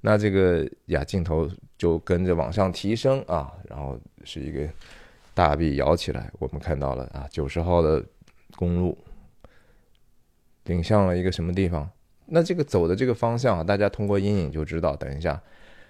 [0.00, 4.68] 那这个呀，镜头就跟着往上提升啊，然后是一个
[5.34, 8.04] 大臂摇起来，我们看到了啊，九十号的。
[8.56, 8.96] 公路
[10.64, 11.90] 顶向了一个什么地方？
[12.26, 14.96] 那这个走的这个方向啊，大家通过阴影就知道。
[14.96, 15.42] 等一下，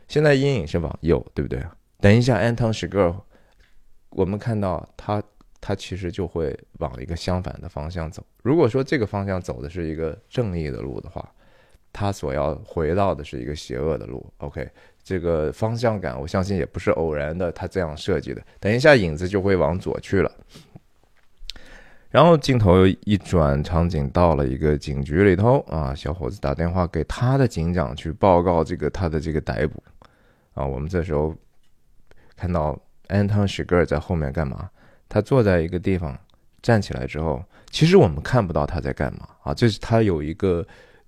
[0.09, 1.63] 现在阴影是往右，对不对？
[2.01, 3.15] 等一下，Anton s h i g e r
[4.11, 5.23] 我们看到他，
[5.61, 8.25] 他其实就会往一个相反的方向走。
[8.43, 11.27] 如果说这个方向走的是一个正义的路的话，
[11.93, 14.27] 他所要回到的是一个邪恶的路。
[14.39, 14.69] OK，
[15.03, 18.43] 这个方向感，我相信也不是偶然的，他这样设计的。
[18.59, 20.33] 等一下，影子就会往左去了。
[22.13, 29.83] 然后镜头一转，场景到了一个警局里头啊，小伙子打电话给他的警长去报告这个他的这个逮捕
[30.53, 30.63] 啊。
[30.63, 31.35] 我们这时候
[32.37, 34.69] 看到 Anton s h i g e r 在后面干嘛？
[35.09, 36.15] 他坐在一个地方
[36.61, 39.55] 站起来之后，其实我们看不到他在干嘛啊。
[39.55, 40.67] 这是他有一个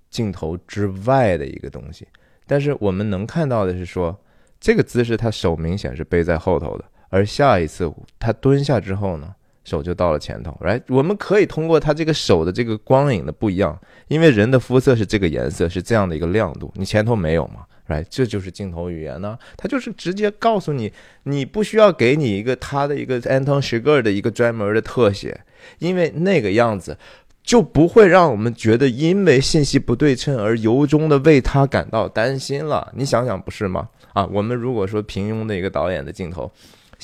[0.09, 2.09] 镜头之外的一个东西，
[2.47, 4.19] 但是我们能看到的是说，
[4.59, 9.35] 这个姿势他手明显是背在后头的，而下一次他蹲下之后呢？
[9.65, 10.83] 手就到了前头，right？
[10.89, 18.05] 我们可以通过他这个手的这个光影的不一样，因为人的肤色是这个颜色，是这样的一个亮度，你前头没有嘛，right？
[18.11, 20.93] 这就是镜头语言呢，它就是直接告诉你，
[21.23, 25.41] 你不需要给你一个他的一个 Anton s h i g e r 的一个专门的特写，
[25.79, 26.99] 因为那个样子
[27.43, 32.93] 就不会让我们觉得因为信息不对称而由衷的为他感到担心了。
[32.95, 33.89] 你想想，不是吗？
[34.13, 36.53] 啊，我们如果说平庸的一个导演的镜头。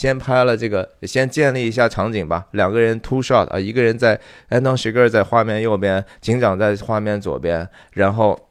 [0.00, 2.46] 先拍了这个，先建立一下场景吧。
[2.52, 8.48] 两个人 two shot 啊，一个人在 Anton s h i g e r 在画面右边，警长在画面左边，然后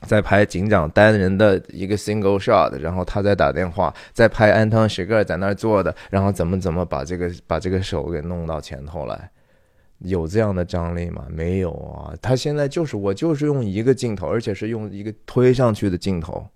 [0.00, 9.30] 再拍警长单人的一个 single shot，然后他在打电话，再拍 Anton s h i g e r 在那儿坐的，然后怎么怎么把这个把这个手给弄到前头来，
[9.98, 11.26] 有这样的张力吗？
[11.28, 12.16] 没有啊。
[12.22, 16.46] 他现在就是我就是用一个镜头，而且是用一个推上去的镜头，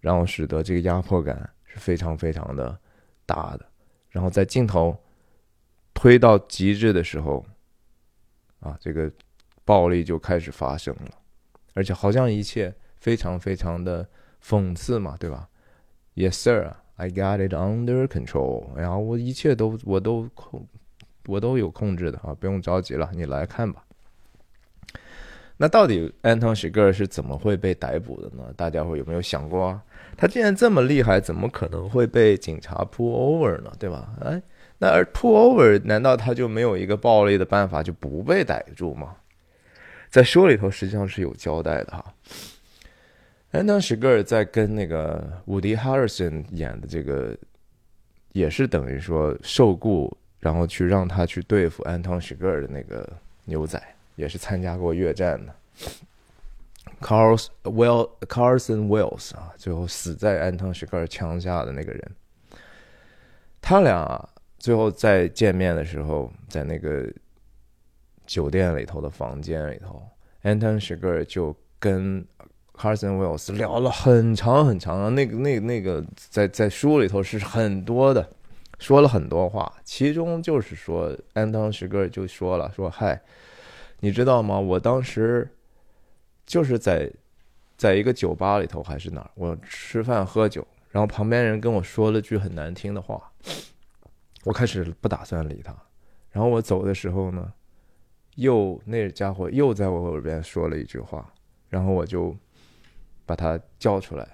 [0.00, 2.78] 然后使得这个压迫感是非常非常的。
[3.26, 3.66] 大的，
[4.08, 4.96] 然后在镜头
[5.92, 7.44] 推到极致的时候，
[8.60, 9.10] 啊，这个
[9.64, 11.10] 暴力就开始发生了，
[11.74, 14.08] 而且好像一切非常非常的
[14.42, 15.48] 讽刺嘛，对吧
[16.14, 18.74] ？Yes, sir, I got it under control。
[18.76, 20.66] 然后我一切都我都控，
[21.26, 23.84] 我都有控制的啊，不用着急了，你来看吧。
[25.58, 28.52] 那到底 Anton s h i g e r 是怎么会被逮捕的呢？
[28.56, 29.82] 大家伙有没有想过啊？
[30.16, 33.72] 他既然这么厉害，怎么可能会被警察 pull over 呢？
[33.78, 34.14] 对吧？
[34.24, 34.40] 哎，
[34.78, 39.16] 那而 pull over 难道他就没有一个暴力的办法就不被逮住吗？
[40.08, 42.14] 在书里头实际上是有交代的哈。
[43.52, 47.36] Anton s h i g e r 在跟那个伍迪·哈里森演的这个，
[48.32, 53.08] 也是等于说受雇，然后去让他去对付 Anton s h i g e r 的那个
[53.44, 53.82] 牛仔，
[54.14, 55.54] 也是参加过越战的。
[57.06, 62.16] Carls Well Carson Wells 啊，最后死在安藤石克枪下的那个人，
[63.60, 64.28] 他俩
[64.58, 67.08] 最后在见面的时候，在那个
[68.26, 70.02] 酒店里头的房间里头，
[70.42, 72.26] 安藤石克就跟
[72.74, 78.28] Carson Wells 聊了很长很长，那个那那个在在书里头是很多的，
[78.80, 83.22] 说了很多话，其中就是说安藤石克就说了说嗨，
[84.00, 84.58] 你知道吗？
[84.58, 85.48] 我当时。
[86.46, 87.10] 就是在，
[87.76, 93.20] 在一个酒吧里头还是哪儿，我吃饭喝酒，然后旁边人跟我说了句很难听的话，
[94.44, 95.76] 我开始不打算理他，
[96.30, 97.52] 然后我走的时候呢，
[98.36, 101.34] 又那家伙又在我耳边说了一句话，
[101.68, 102.34] 然后我就
[103.26, 104.28] 把他叫出来，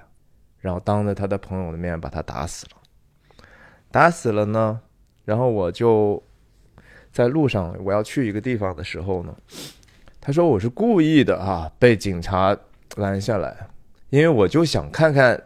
[0.59, 3.43] 然后当着他的朋友的面把他打死了，
[3.91, 4.83] 打死了呢，
[5.25, 6.23] 然后我就
[7.11, 9.35] 在路上我要去一个地方的时候呢。
[10.25, 12.57] 他说：“我是故意的啊，被警察
[12.95, 13.57] 拦下来，
[14.09, 15.43] 因为我就想看看，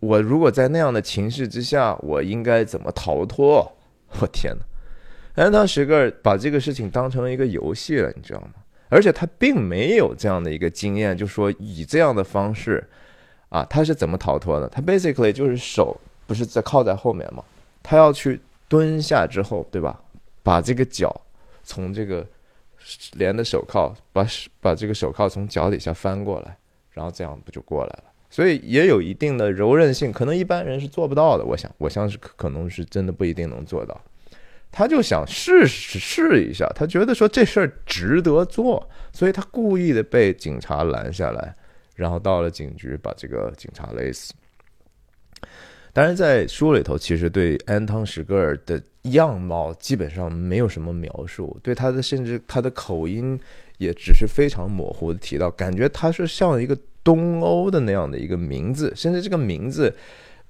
[0.00, 3.70] 我如果在那样的情势之下，我应该怎么逃脱。
[4.18, 5.42] 我天哪！
[5.42, 8.48] 安当时个把这个事情当成一个游戏了，你知道吗？
[8.88, 12.82] 而且他并没有这样的一个经验，就说以这样的方式
[13.50, 14.66] 啊，他是怎么逃脱的？
[14.70, 15.94] 他 basically 就是手
[16.26, 17.44] 不是在靠在后面吗？
[17.82, 20.00] 他要去蹲下之后，对吧？
[20.42, 21.14] 把这个脚
[21.62, 22.26] 从这个。”
[23.12, 24.26] 连的手铐，把
[24.60, 26.56] 把这个手铐从脚底下翻过来，
[26.92, 28.04] 然后这样不就过来了？
[28.28, 31.44] 所以也有一定的柔韧性，可能一般人是做不到的。
[31.44, 33.98] 我想，我相信可能是真的不一定能做到。
[34.72, 41.54] 他就想试试试一下，他觉得说这事儿值得做，所以他故意的被警察拦下来，
[41.94, 44.34] 然后到了警局把这个警察勒死。
[45.96, 53.40] 当然，在书里头，其实对安汤史格尔的样貌基本上没有什么描述，对他的甚至他的口音
[53.78, 59.90] 也只是非常模糊的提到，感觉他是像一个东欧的那样的一个名字，甚至这个名字，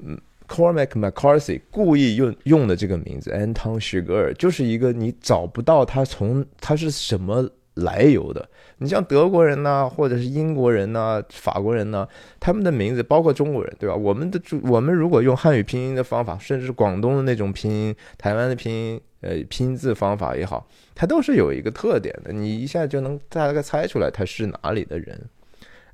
[0.01, 8.47] 嗯，Cormac McCarthy 故意用用的这个名字安汤史格尔，就是一个你找不到他从他是什么来由的。
[8.79, 12.07] 你像德国人呐，或者是英国人呐、法国人呐，
[12.39, 13.97] 他们的名字，包括中国人，对吧？
[13.97, 25.19] 我们的我们如果用汉语拼音的方法，甚至广东的那种拼音、台湾的拼音，呃，拼字方法也好，它都是有一个特点的，你一下就能大概猜出来他是哪里的人。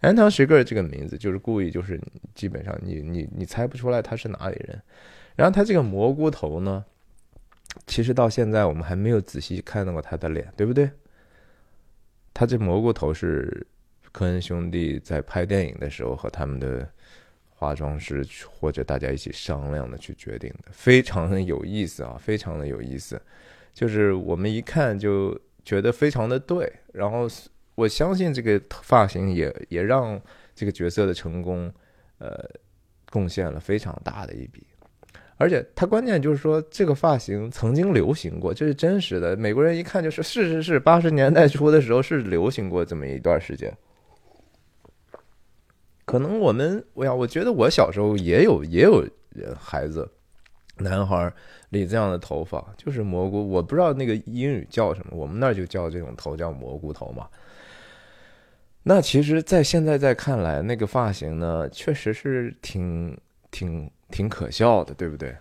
[0.01, 2.01] 安藤石个这个名字就是故意，就是
[2.35, 4.83] 基本上你你你猜不出来他是哪里人。
[5.37, 6.85] 然后他这个蘑菇头呢，
[7.87, 10.91] 其实到现在我们还没有仔细看到过他的脸，对不对？
[12.35, 13.67] 他这蘑菇头是
[14.11, 16.89] 科恩兄弟在拍电影的时候和他们的
[17.51, 23.21] 化妆师或者大家一起商量的去决定的，非常的有意思啊，非常的有意思。
[23.73, 27.29] 就是我们一看就觉得非常的对，然后
[27.75, 30.21] 我相信这个发型也也让
[30.55, 31.73] 这个角色的成功，
[32.19, 32.47] 呃，
[33.11, 34.67] 贡献了非常大的一笔。
[35.43, 39.37] 而且他关键就是说，这个发型曾经流行过，这是真实的。
[39.37, 43.77] 美国人一看就是是是是，八十年代初的时候是流行过这么一段时间。
[46.05, 49.05] 可能我们，我呀，我觉得我小时候也有也有
[49.59, 50.09] 孩子，
[50.77, 51.33] 男孩
[51.71, 53.45] 理这样的头发，就是蘑菇。
[53.49, 57.27] 我不知道那个英语叫什么，我们那就叫这种头叫蘑菇头嘛。
[58.85, 63.19] 那其实，在现在在看来，那个发型呢，确实是挺
[63.51, 63.91] 挺。
[64.13, 65.35] 挺可笑的，对不对？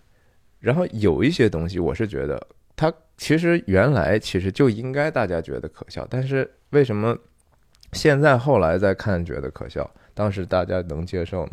[0.59, 7.17] 然后有一些东西，我是觉得它其实原来其实就应该大家觉得可笑，但是为什么
[7.93, 11.51] 现在后来再看觉得可笑，当时大家能接受呢？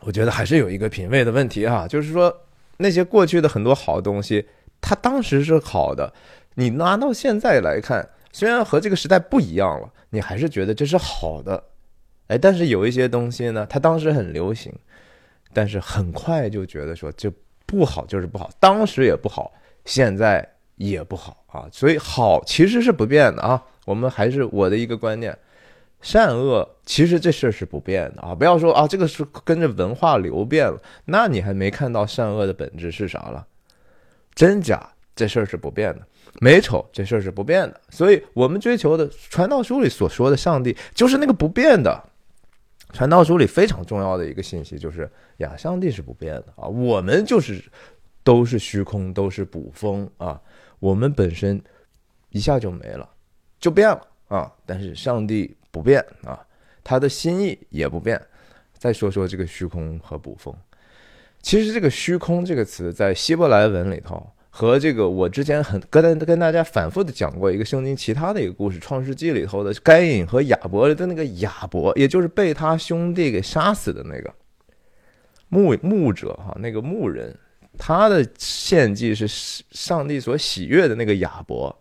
[0.00, 2.42] 我觉得还是有一个品味的问题哈，就是说
[2.76, 4.46] 那些过去的很多好东西，
[4.82, 6.12] 它当时是好的，
[6.56, 11.64] 你拿到现在来看，虽然和这个时代不一样了，你还是觉得这是好的，
[12.26, 14.70] 哎，但是有一些东西呢，它当时很流行。
[15.54, 17.32] 但是很快就觉得说这
[17.64, 19.52] 不好就是不好，当时也不好，
[19.84, 20.46] 现在
[20.76, 21.68] 也不好啊。
[21.72, 23.62] 所以好其实是不变的啊。
[23.86, 25.36] 我们还是我的一个观念，
[26.00, 28.34] 善恶其实这事儿是不变的啊。
[28.34, 33.46] 不要说啊，这个是跟着文化流变了，那你还没看到善恶的本质是啥了？
[34.34, 36.02] 真假这事儿是不变的，
[36.40, 37.80] 美丑这事儿是不变的。
[37.90, 42.02] 所以我们追求的传道书里所说的上帝就是那个不变的。
[42.94, 47.60] 传道书里非常重要的一个信息就是呀，上帝是不变的啊，我们就是
[48.22, 50.40] 都是虚空，都是捕风啊，
[50.78, 51.60] 我们本身
[52.30, 53.10] 一下就没了，
[53.58, 56.38] 就变了啊，但是上帝不变啊，
[56.84, 58.20] 他的心意也不变。
[58.78, 60.54] 再说说这个虚空和捕风，
[61.42, 64.24] 其实这个虚空这个词在希伯来文里头。
[64.56, 74.32] 和这个，我之前很跟跟大家反复的讲过一个圣经其他的一个故事，《创世纪》里头的该隐和亚伯的那个亚伯，也就是被他兄弟给杀死的那个
[75.48, 77.36] 牧牧者哈，那个牧人，
[77.76, 79.26] 他的献祭是
[79.72, 81.76] 上帝所喜悦的那个亚伯，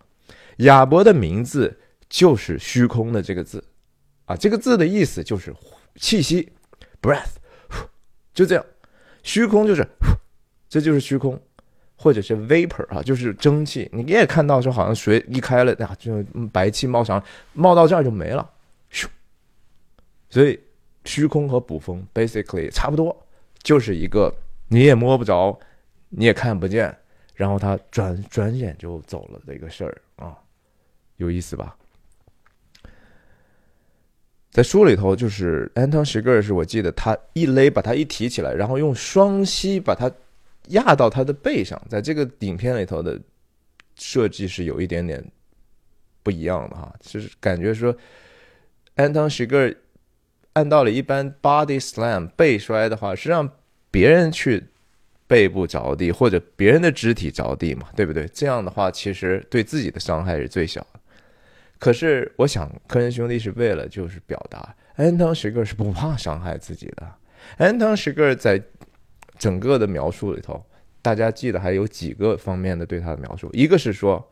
[0.57, 3.63] 亚伯的名字就是虚空的这个字。
[4.25, 5.53] 啊，这个字的意思就是
[5.97, 6.51] 气息
[6.99, 7.35] ，breath，
[8.33, 8.65] 就这样，
[9.21, 9.87] 虚空就是，
[10.67, 11.39] 这就是虚空。
[12.03, 13.89] 或者是 vapor 啊，就是蒸汽。
[13.93, 17.23] 你也看到说，好像水一开了，呀，就白气冒上，
[17.53, 18.47] 冒到这儿就没了，
[18.91, 19.05] 咻。
[20.29, 20.59] 所以
[21.05, 23.15] 虚空和捕风 basically 差不多，
[23.61, 24.35] 就是一个
[24.67, 25.57] 你也摸不着，
[26.09, 26.93] 你也看不见，
[27.35, 30.37] 然后它转转眼就走了的一个事儿啊，
[31.15, 31.73] 有意思吧？
[34.51, 40.11] 在书里头，就是 Anton s h i g e r 是我记得他一勒把他一提起来，然后用双膝把他。
[40.69, 43.19] 压到他的背上，在这个影片里头的
[43.95, 45.23] 设计是有一点点
[46.23, 47.93] 不一样的哈，就是感觉说
[48.95, 49.77] ，Anton s h i g e r
[50.53, 53.49] 按道理一般 body slam 背摔的话是让
[53.91, 54.63] 别人去
[55.27, 58.25] 背部着地或者别人的肢体着地嘛，对不对？
[58.27, 60.99] 这样的话其实对自己的伤害是最小的。
[61.77, 67.13] 可是我想科恩兄弟是为了就是表达，Anton s h i g e r 是不怕伤害自己的
[67.57, 68.63] ，Anton s h i g e r 在。
[69.37, 70.63] 整个的描述里头，
[71.01, 73.49] 大家记得还有几个方面的对他的描述。
[73.51, 74.25] 一个是说，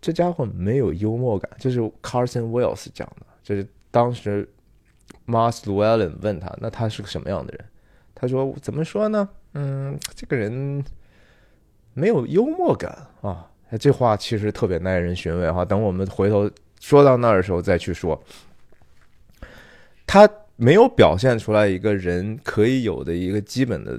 [0.00, 3.26] 这家伙没有幽默感，这是 Carson Wells 讲的。
[3.42, 4.48] 就是当时
[5.26, 7.64] Mars Llewellyn 问他，那他是个什么样的人？
[8.14, 9.28] 他说怎么说呢？
[9.54, 10.84] 嗯，这个人
[11.94, 13.48] 没有幽默感啊。
[13.78, 15.64] 这话其实特别耐人寻味哈。
[15.64, 18.20] 等我们回头说到那儿的时候再去说。
[20.06, 20.28] 他。
[20.60, 23.98] 没有表现出来一个人可以有的一个基本的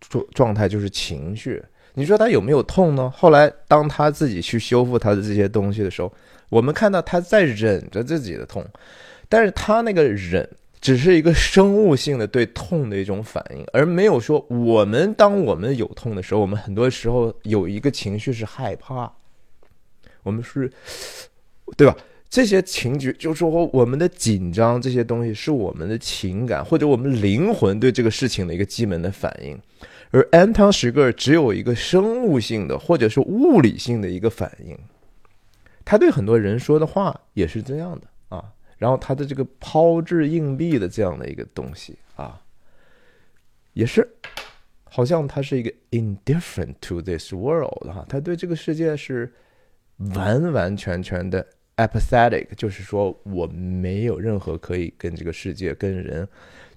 [0.00, 1.62] 状状态，就是情绪。
[1.92, 3.12] 你说他有没有痛呢？
[3.14, 6.10] 后来当他自己去修复他的这些东西的时候，
[6.48, 8.64] 我们看到他在忍着自己的痛，
[9.28, 10.48] 但是他那个忍
[10.80, 19.12] 只是一个生物性的对痛的一种反应，而没有说我们当我们有痛的时候，我们很多时候有一个情绪是害怕。
[20.22, 20.70] 我们是，
[21.76, 21.96] 对吧？
[22.30, 29.60] 这些情绪，就是说我们的紧张，这些东西是我们的情感或者我们灵魂对这个事情的一个基本的反应。
[30.12, 34.78] 而安汤史格尔只有一个生物性的或者是物理性的一个反应，
[35.84, 38.44] 他对很多人说的话也是这样的啊。
[38.78, 42.40] 然后他的这个抛掷硬币的这样的一个东西啊，
[43.72, 44.08] 也是
[44.84, 49.32] 好像他是一个 indifferent to this world 哈，他对这个世界是
[50.14, 51.44] 完完全全的
[51.86, 56.28] apathetic，就是说我没有任何可以跟这个世界跟人。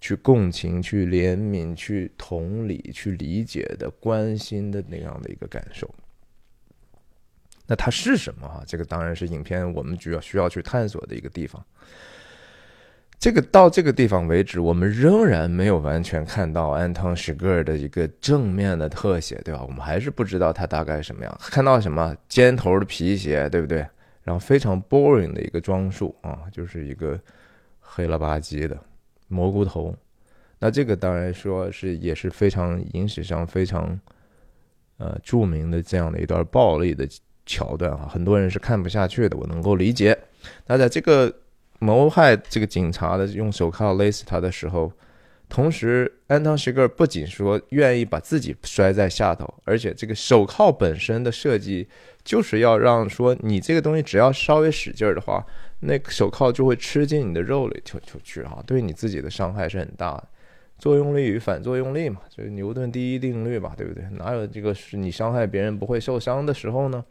[0.03, 5.89] 去共情、去怜悯、去同理、去理解的、关心的那样的一个感受，
[7.65, 8.61] 那它是什么啊？
[8.67, 11.65] 这个当然是影片我们主要需要去探索的一个地方。
[13.17, 19.63] 这个到这个地方为止，我们仍然没有完全看到安汤史格尔的一个正面的特写，对吧？
[19.63, 21.39] 我们还是不知道他大概什么样。
[21.39, 23.87] 看到什么尖头的皮鞋，对不对？
[24.23, 27.19] 然后非常 boring 的一个装束啊，就是一个
[27.79, 28.77] 黑了吧唧的。
[29.27, 29.95] 蘑菇头，
[30.59, 33.99] 那这个当然说是也是非常影史上非常
[34.97, 37.07] 呃著名的这样的一段暴力的
[37.45, 40.17] 桥段啊，很多人是看不下去的，我能够理解。
[40.67, 41.33] 那在这个
[41.79, 44.91] 谋害这个警察的用手铐勒死他的时候，
[45.49, 51.87] 同时安汤什格不仅说愿意把自己摔在下头，而且这个手铐本身的设计
[52.23, 55.45] 就是要让说你这个东西只要稍微使劲儿的话。
[55.85, 60.23] 那手铐就会吃进你的肉里就就去哈，对你自己的伤害是很大的。
[60.79, 64.05] 作用力与反作用力嘛，就是牛顿第一定律嘛，对不对？
[64.11, 67.03] 哪有这个是你伤害别人不会受伤的时候呢？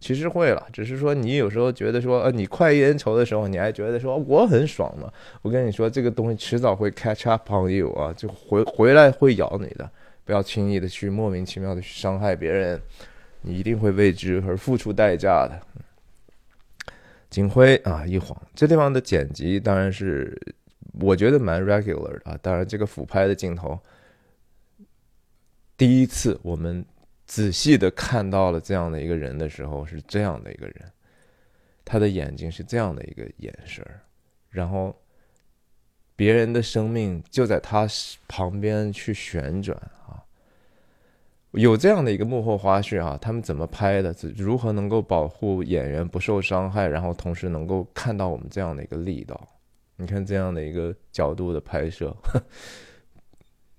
[0.00, 5.08] 其实会了，只是说你有时候觉得说，呃，你快意恩仇的时候，你还觉得说我很爽呢。
[5.42, 9.88] 我跟你说，这个东西迟早会 catch up on you 啊，就回回来会咬你的。
[10.24, 12.80] 不要轻易的去莫名其妙的去伤害别人，
[13.42, 15.60] 你一定会为之而付出代价的。
[17.28, 20.40] 警徽啊，一晃，这地方的剪辑当然是
[21.00, 22.38] 我觉得蛮 regular 的啊。
[22.40, 23.78] 当然，这个俯拍的镜头，
[25.76, 26.84] 第一次我们
[27.26, 30.92] 仔细的看到了这样的一个人的时候，是这样的一个人，
[31.84, 33.84] 他的眼睛是这样的一个眼神
[34.48, 34.96] 然后
[36.14, 37.86] 别人的生命就在他
[38.28, 39.76] 旁边去旋转。
[41.56, 44.14] 有这样的一个幕后花絮啊，他们怎么拍的？
[44.36, 49.48] 如何能够保护演员不受伤害，然后同时能够看到我们这样的一个力道？
[49.96, 52.14] 你看这样的一个角度的拍摄，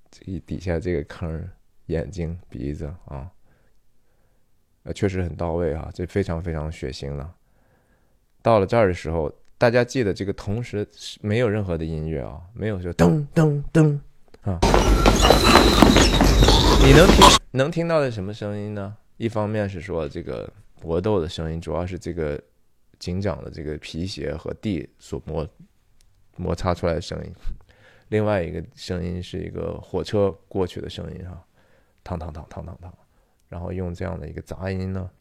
[0.10, 1.48] 这 底下这个坑，
[1.86, 3.30] 眼睛、鼻子啊，
[4.82, 7.32] 呃，确实很到位啊，这非常非常血腥了。
[8.42, 10.88] 到了这儿的时候，大家记得这个，同时
[11.22, 14.00] 没有任何的音乐啊，没有说噔噔噔
[14.42, 14.58] 啊。
[16.88, 17.18] 你能听
[17.52, 18.96] 能听到的什么声音呢？
[19.18, 22.42] 一方面是说这个搏斗的声音，主要是这个
[22.98, 25.46] 警长的这个皮鞋和地所摩
[26.38, 27.30] 摩擦出来的声音；
[28.08, 31.46] 另外一个声音是一个火车过去的声音哈，
[32.04, 32.94] 当当当当当当，
[33.50, 35.12] 然后用这样的一个杂音呢，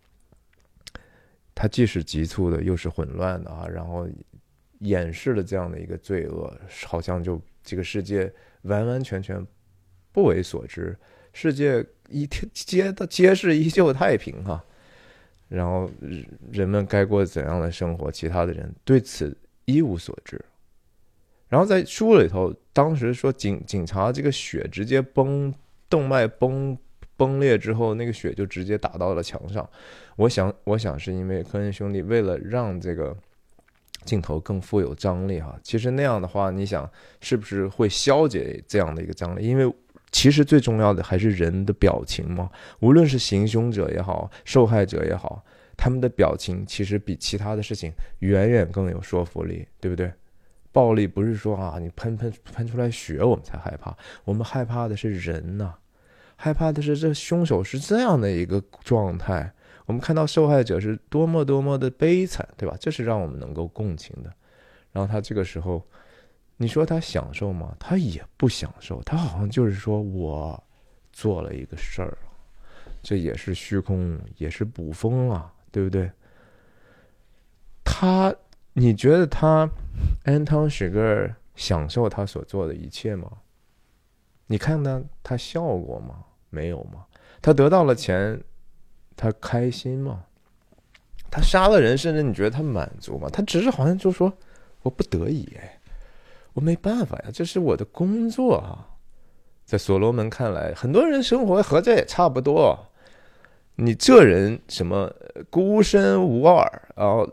[1.52, 4.08] 它既是急促的，又是混乱的啊，然后
[4.78, 6.56] 掩饰了这样的一个罪恶，
[6.86, 9.44] 好像就这个世界完完全全
[10.12, 10.96] 不为所知。
[11.38, 14.64] 世界一天街的街市依旧太平哈，
[15.48, 15.90] 然后
[16.50, 20.42] 人们该过怎样的生活，其他的人对此一无所知。
[21.50, 25.52] 然后在书里头，当时说警警察这个血直接崩
[25.90, 26.74] 动脉崩
[27.18, 29.68] 崩裂之后，那个血就直接打到了墙上。
[30.16, 33.14] 我想，我想是因为科恩兄弟为了让这个
[34.06, 39.44] 镜头更富有张力哈，其实那样的话，你想是不是会消解这样的一个张力？
[39.46, 39.70] 因为
[40.16, 42.50] 其实最重要的还是人的表情嘛，
[42.80, 45.44] 无论是行凶者也好，受害者也好，
[45.76, 50.10] 他们的表情其实比其他的事情远远更有说服力，对不对？
[50.72, 53.94] 暴力不是说啊，你喷喷喷出来血我们才害怕，
[54.24, 55.74] 我们害怕的是人呐，
[56.36, 59.52] 害怕的是这凶手是这样的一个状态，
[59.84, 62.74] 我们看到受害者是多么多么的悲惨，对吧？
[62.80, 64.32] 这是让我们能够共情的。
[64.92, 65.86] 然后他这个时候。
[66.56, 67.76] 你说他享受吗？
[67.78, 70.62] 他也不享受，他好像就是说我
[71.12, 72.16] 做了一个事儿，
[73.02, 76.10] 这也是虚空，也是捕风啊，对不对？
[77.84, 78.34] 他，
[78.72, 79.70] 你觉得他
[80.24, 83.30] 安汤史格尔享受他所做的一切吗？
[84.46, 86.24] 你看他，他笑过吗？
[86.48, 87.06] 没有吗？
[87.42, 88.42] 他得到了钱，
[89.14, 90.24] 他开心吗？
[91.30, 93.28] 他杀了人，甚至你觉得他满足吗？
[93.30, 94.32] 他只是好像就说
[94.82, 95.75] 我不得已哎。
[96.56, 98.88] 我没办法呀，这是我的工作啊。
[99.66, 102.78] 在所罗门看来，很多人生活和这也差不多。
[103.74, 105.12] 你这人什么
[105.50, 107.28] 孤身无二然后，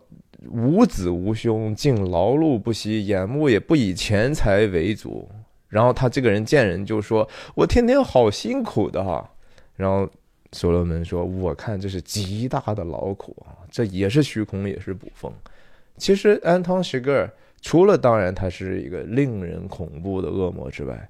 [0.52, 5.30] 无子无兄，竟劳碌不息，眼目也不以钱财为主。
[5.70, 9.32] 然后他这个人见人就说：“我天天好辛苦的哈。”
[9.78, 10.10] 然后
[10.52, 15.32] 所罗门说：“我看这是极大的劳苦啊，这也是虚空，也是捕风。”
[15.98, 17.32] 其实安汤·席格尔
[17.64, 21.10] 除了当然他是一个令人恐怖的恶魔之外，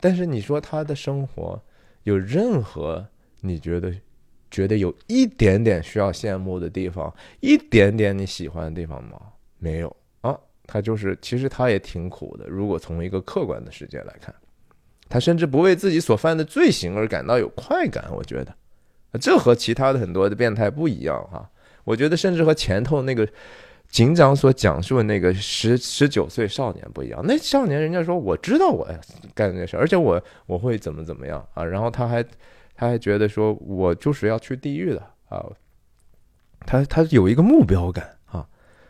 [0.00, 1.58] 但是你说他的生活
[2.02, 3.06] 有任何
[3.40, 3.94] 你觉得
[4.50, 9.18] 觉得有一点点需要羡慕的地方，一点点你喜欢的地方吗？
[9.58, 10.38] 没有啊。
[10.66, 12.46] 他就是，其实他也挺苦的。
[12.48, 14.34] 如果从一个客观的世界来看，
[15.08, 18.06] 他甚至不为自己所犯的罪行而感到有快感。
[18.10, 18.56] 我觉得，
[19.20, 21.48] 这和其他的很多的变态不一样哈。
[21.84, 23.28] 我觉得，甚至和前头那个
[23.94, 27.20] 警长所讲述的那个十十九岁少年不一样。
[27.24, 28.84] 那少年人家说我知道我
[29.36, 31.64] 干那事，而且我我会怎么怎么样啊。
[31.64, 32.20] 然后他还
[32.74, 35.46] 他还觉得说我就是要去地狱的啊。
[36.66, 38.44] 他他有一个目标感啊。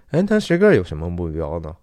[0.09, 1.77] 哎，他谁个有什么目标呢？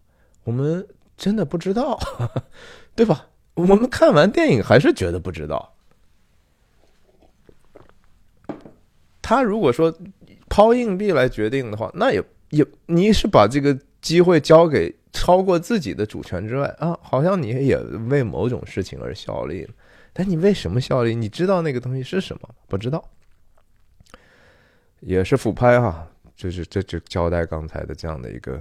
[0.43, 0.83] 我们
[1.15, 1.99] 真的不知道，
[2.95, 3.27] 对吧？
[3.53, 5.75] 我们看完电影还是觉得不知道。
[9.21, 9.95] 他如果说
[10.49, 17.77] 抛硬币来决定的话，那也也你是把这个机会交给超过自己的主权之外啊，好像你也
[18.09, 19.67] 为某种事情而效力。
[20.13, 21.15] 但你为什么效力？
[21.15, 22.49] 你知道那个东西是什么？
[22.67, 23.03] 不知道，
[24.99, 26.07] 也是俯拍哈。
[26.33, 28.59] 就是这就交代刚才的这样的一个，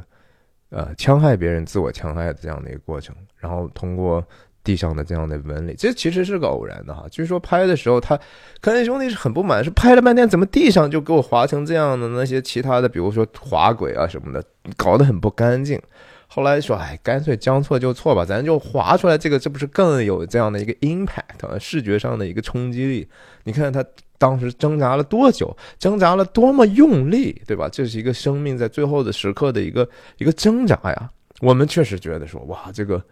[0.68, 4.22] 呃，戕害别人、自我戕害的这样的一个过程，然后通过
[4.63, 7.05] 地上的这样的纹理，这其实是个偶然的哈。
[7.11, 8.19] 据说拍的时候，他
[8.61, 12.09] 科恩兄弟是很不满，是拍了半天，怎么地上就给我划成这样的？
[12.09, 14.45] 那些其他的，比如说滑轨啊什么的，
[14.77, 15.81] 搞得很不干净。
[16.29, 23.09] 后来说，哎，干脆将错就错吧，咱就划出来这个，这不是更有这样的一个 impact，视觉上的一个冲击力？
[23.45, 23.85] 你看他。
[24.21, 25.57] 当时挣扎了多久？
[25.79, 27.71] 挣扎了多么用力，对吧？
[27.73, 29.89] 这是一个生命在最后的时刻的一个
[30.19, 31.11] 一个挣扎呀。
[31.41, 33.03] 我们确实觉得说，哇，这个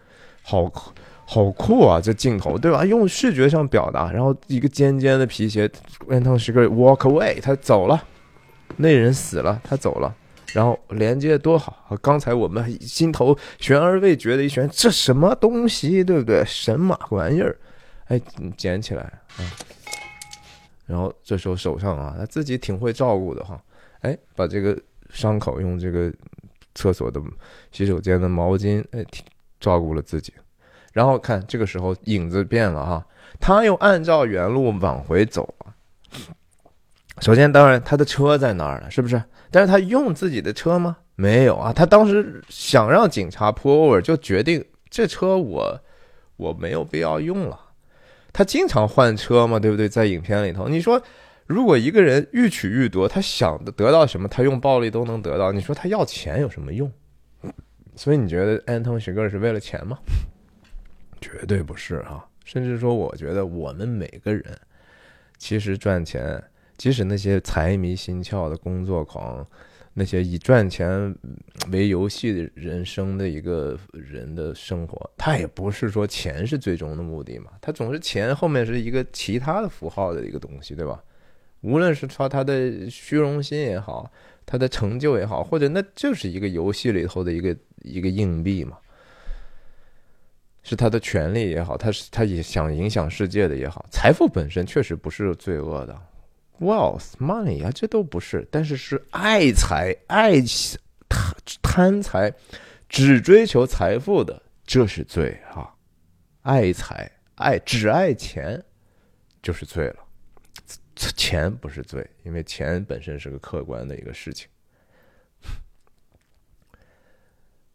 [0.42, 0.70] 好
[1.30, 2.00] 好酷啊！
[2.00, 2.86] 这镜头，对吧？
[2.86, 5.70] 用视觉上表达，然后一个尖尖的皮鞋，
[6.06, 8.02] 让他是个 walk away，他走了，
[8.78, 10.16] 那人死了，他走了，
[10.54, 11.94] 然后连接多好。
[12.00, 16.42] 刚才我们心头悬而未决的一悬，这什么东西，对不对？
[16.46, 17.54] 神马玩意儿，
[18.06, 18.18] 哎，
[18.56, 19.02] 捡起来
[19.36, 19.44] 啊。
[20.86, 23.62] 然后这时候手上啊，他自己挺会照顾的哈，
[24.00, 24.74] 哎，把这个
[25.10, 26.10] 伤口用这个
[26.74, 27.20] 厕所的
[27.70, 29.04] 洗手间的毛巾，哎，
[29.60, 30.32] 照顾了自己。
[30.98, 33.06] 然后看这个时候影子变了哈，
[33.38, 35.72] 他又按照原路往回走了。
[37.20, 39.22] 首先，当然他的车在那儿了，是不是？
[39.48, 40.96] 但是他用自己的车吗？
[41.14, 45.80] 没有啊，他当时想让警察 pull over，就决定这车我
[46.36, 47.56] 我没有必要用了。
[48.32, 49.88] 他经常换车嘛，对不对？
[49.88, 51.00] 在影片里头，你说，
[51.46, 55.52] 如果一个人欲取欲夺，他想得到什么，他用暴力都能得到。
[55.52, 56.90] 你说他要钱有什么用？
[57.94, 59.96] 所以你觉得安东·雪格是为了钱吗？
[61.20, 62.24] 绝对不是啊！
[62.44, 64.44] 甚至说，我觉得我们每个人
[65.36, 66.42] 其实赚钱，
[66.76, 69.46] 即使那些财迷心窍的工作狂。
[69.94, 71.12] 那些以赚钱
[71.72, 81.02] 为游戏的人生的一个人的生活，他也不是说钱是最终的目的嘛，他总是钱后面是一个其他的符号的一个东西，对吧？
[81.62, 84.08] 无论是说他的虚荣心也好，
[84.46, 88.78] 他的成就也好，或者那就是一个游戏里头的一个一个硬币嘛，
[90.68, 95.98] 是他的权利也好，他是他也想影响世界的也好，财富本身确实不是罪恶的。
[96.60, 100.32] wealth money 啊，这都不是，但是是爱财、爱
[101.08, 102.30] 贪贪财，
[102.86, 105.72] 只追求财富的，这是罪啊！
[106.42, 108.62] 爱财、爱只爱钱，
[109.40, 110.04] 就是罪了。
[111.16, 114.48] 钱不是罪，因为钱本身是个客观的一个事情。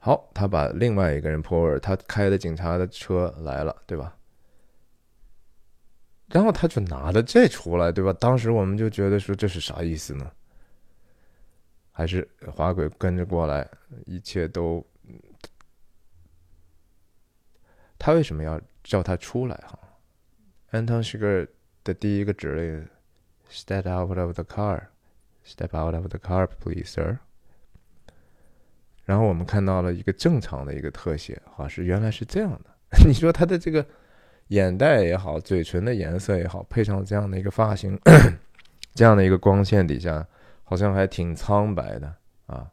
[0.06, 4.18] 好，他把另外一个人破尔，他开的警察的车来了，对吧？
[6.28, 8.12] 然后他就拿着这出来，对吧？
[8.12, 10.30] 当时我们就觉得说这是啥意思呢？
[11.94, 13.66] 还是滑轨跟着过来，
[14.06, 14.86] 一切都……
[17.98, 19.56] 他为什么要叫他出来？
[19.66, 19.80] 哈
[20.72, 21.48] ，Anton Sugar
[21.82, 22.90] 的第一个指令
[23.50, 24.88] ：Step out of the car.
[25.46, 27.20] Step out of the car, please, sir.
[29.06, 32.70] 然后我们看到了一个正常的一个特写，哈，是原来是这样的。
[33.08, 33.86] 你说他的这个。
[34.50, 37.98] 眼袋也好，嘴唇的颜色也好，配上这样的一个发型，
[38.94, 40.28] 这样的一个光线底下，
[40.66, 42.14] 好像还挺苍白的
[42.46, 42.70] 啊。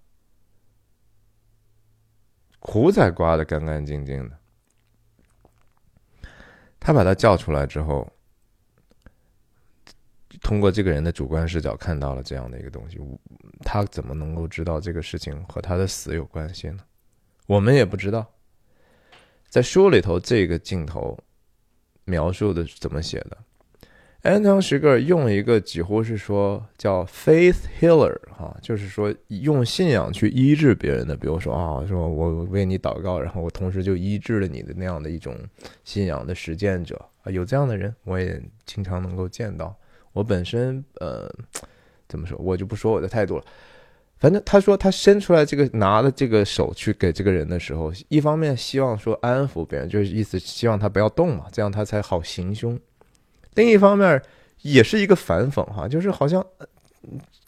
[2.58, 4.36] 胡子刮的干干净净的。
[6.80, 8.12] 他把他叫出来之后，
[10.42, 12.98] 通过这个人的主观视角看到了这样的一个东西，
[13.62, 16.78] 他怎么能够知道这个事情和他的死有关系呢？
[17.46, 18.26] 我们也不知道。
[19.48, 21.18] 在书里头，这个镜头
[22.04, 23.36] 描述的是怎么写的？
[24.22, 35.36] 安藤石格尔用一个几乎是说叫 faith healer 哈，就是说用信仰去医治别人的，比如说啊，说我为你祷告，然后我同时就医治了你的那样的一种
[35.84, 39.74] 信仰的实践者啊，有这样的人，我也经常能够见到。
[40.12, 41.30] 我本身呃，
[42.08, 43.44] 怎么说，我就不说我的态度了。
[44.18, 52.78] 反正他说他伸出来这个拿的这个手去给这个人的时候，一方面希望说安抚别人，就是意思希望他不要动嘛，这样他才好行凶。
[53.54, 54.22] 另一方面，
[54.60, 56.44] 也是一个反讽哈，就是好像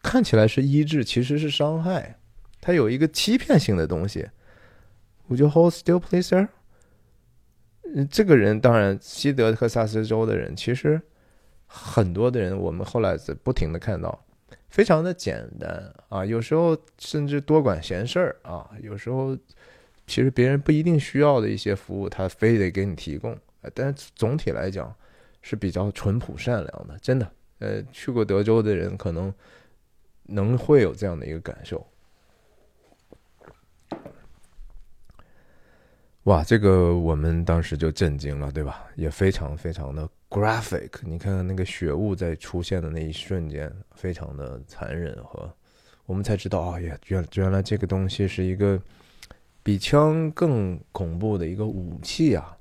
[0.02, 2.18] 看起来是医治，其实是伤害。
[2.60, 4.26] 他有一个欺骗性的东西。
[5.28, 6.48] Would you hold still, please, sir？
[8.10, 11.00] 这个人当然，西德克萨斯州的人，其实
[11.72, 14.24] 很多的人，我们后来在不停的看到，
[14.68, 19.36] 非常的简单啊，有时候甚至多管闲事儿啊，有时候
[20.06, 23.36] 其实别人不一定需要的一些服务，他非得给你提供。
[23.74, 24.94] 但总体来讲。
[25.44, 27.28] 是比较淳朴善良的，真的。
[27.58, 29.34] 呃，去过德州的人可能
[30.26, 31.84] 能会有这样的一个感受。
[36.22, 38.86] 哇，这个我们当时就震惊了，对吧？
[38.94, 40.90] 也非常非常的 graphic。
[41.02, 45.52] 你看看那个血雾在出现的那一瞬间，非常的残忍和
[46.06, 48.80] 我们才知道，哦呀，原原来这个东西是一个
[49.62, 52.56] 比枪更恐怖的一个武器啊！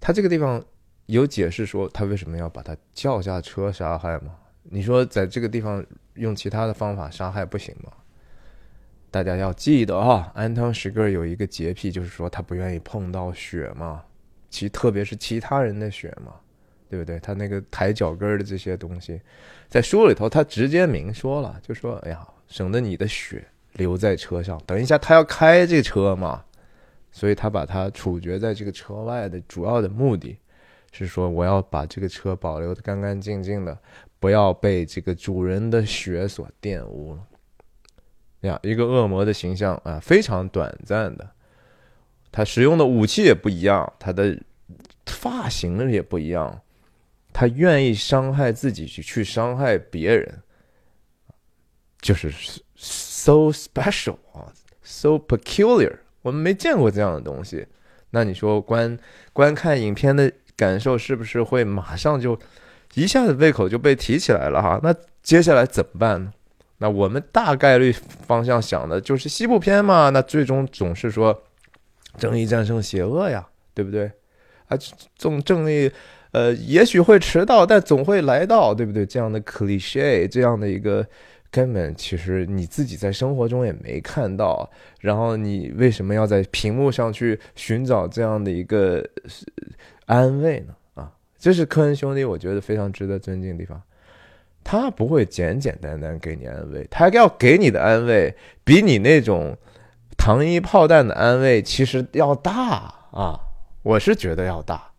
[0.00, 0.64] 他这个地方。
[1.06, 4.34] 有解释说他为什么要把他叫下车杀害吗？
[4.64, 7.92] 你说在这个地方用其他的方法杀害不行吗？
[9.08, 14.02] 大家要记得哈，安汤史格尔有一个洁癖，就是说他不愿意碰到血嘛，
[14.56, 16.32] 其特别是其他人的血嘛，
[16.88, 17.20] 对不对？
[17.20, 19.20] 他那个抬脚跟的这些东西，
[19.68, 26.42] 在书里头他直接明说了，就说哎呀，省得你的血留在车上，等一下他要开这车嘛，
[27.12, 30.38] 所以他把他处决在这个车外的主要的目的。
[30.92, 33.78] 是说我要把这个车保留的干干净净的，
[34.18, 37.20] 不要被这个主人的血所玷污了。
[38.48, 41.28] 呀，一个恶魔的形象啊，非常短暂的。
[42.36, 44.38] 他使用的武器也不一样，他的
[45.06, 46.60] 发型也不一样。
[47.32, 50.42] 他愿意伤害自己去去伤害别人，
[52.02, 52.30] 就是
[52.76, 55.96] so special 啊，so peculiar。
[56.20, 57.66] 我们没见过这样的东西。
[58.10, 58.98] 那你说观
[59.32, 60.30] 观看影片的？
[60.54, 62.38] 感受是不是会马上就
[62.94, 64.78] 一下子胃口就被提起来了哈？
[64.82, 66.32] 那接下来怎么办呢？
[66.78, 70.10] 那我们大概率方向想的就是西部片嘛。
[70.10, 71.42] 那最终总是说
[72.18, 74.10] 正义战胜邪恶呀，对不对？
[74.68, 74.76] 啊，
[75.16, 75.90] 总正义
[76.32, 79.06] 呃也许会迟到，但总会来到，对不对？
[79.06, 81.06] 这样的 cliche，这样的一个
[81.50, 84.68] 根本其实你自己在生活中也没看到。
[85.00, 89.04] 然后你为什么要在屏幕上去寻找这样的一个？
[90.06, 90.74] 安慰呢？
[90.94, 93.82] 啊，这是科恩兄弟，我觉得非常值得尊敬的地方。
[94.62, 99.56] 他不会简简单单给你安慰，他要给你的安慰比你那种
[100.16, 103.40] 糖衣炮弹的安慰其实要大啊！
[103.82, 104.90] 我是觉得要大。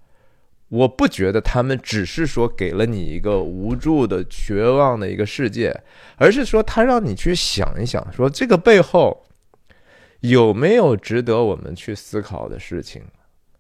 [0.70, 5.74] 我不觉得他们只是说给了你一个无助的、绝望的一个世界，
[6.18, 9.26] 而是说他让你去想一想，说这个背后
[10.20, 13.02] 有没有值得我们去思考的事情。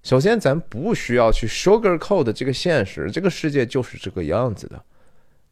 [0.03, 4.83] 首先，咱不需要去 sugarcoat 这个现实，这个世界就是这个样子的，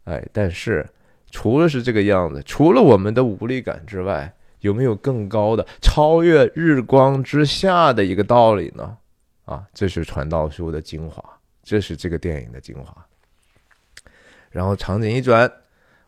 [0.05, 0.85] 哎，但是
[1.31, 4.33] 除了是这个样子，除了我们的无力感之外，
[4.65, 8.97] 有没有更高的、超越日光之下的一个道理呢？
[9.45, 11.23] 啊，这是传道书的精华，
[11.63, 13.05] 这是这个电影的精华。
[14.49, 15.51] 然后场景一转。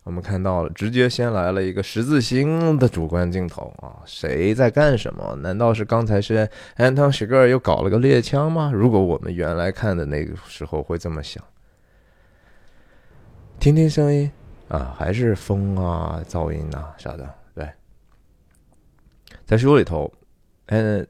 [0.03, 3.99] 我们看到了，直接先来了一个十字星的主观镜头啊！
[4.05, 5.35] 谁在干什么？
[5.41, 8.71] 难道是刚才是安汤史格尔又搞了个猎枪吗？
[8.73, 11.43] 如果我们原来看的那个时候会这么想，
[13.59, 14.31] 听听声音
[14.69, 17.29] 啊，还是风啊、噪音啊啥的。
[19.47, 20.13] 在书里头，
[20.67, 21.07] 嗯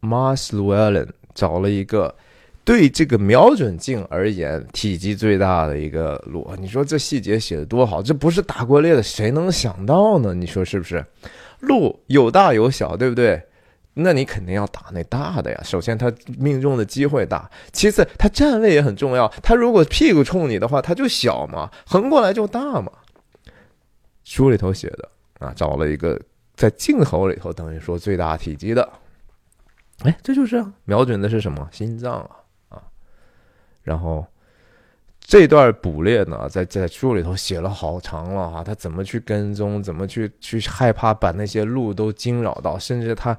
[0.00, 2.14] ，Mars Llewellyn 找了一个。
[2.62, 8.00] 对这个瞄准镜而言，体积最大的一个鹿，你说这细节写的多好？
[8.00, 10.32] 这不是打过猎的，谁能想到呢？
[10.34, 11.04] 你说是不是？
[11.60, 13.42] 鹿有大有小，对不对？
[13.94, 15.60] 那你肯定要打那大的呀。
[15.64, 19.26] 首先，它命中的机会大；其次，它站位也很重要。
[19.42, 22.92] 它如果屁股冲你的话，它就小嘛，横过来就大嘛。
[24.22, 25.08] 书里头写的
[25.40, 26.20] 啊，找了一个
[26.60, 28.86] 在镜头里头等于说最大体积的，
[30.02, 31.66] 哎，这就是啊瞄准的是什么？
[31.72, 32.30] 心脏啊
[32.68, 32.82] 啊。
[33.82, 34.26] 然后
[35.20, 43.34] 这段捕猎呢，在在书里头写了好长了哈，他怎么去跟踪，怎么去去害怕把那些鹿都惊扰到，甚至他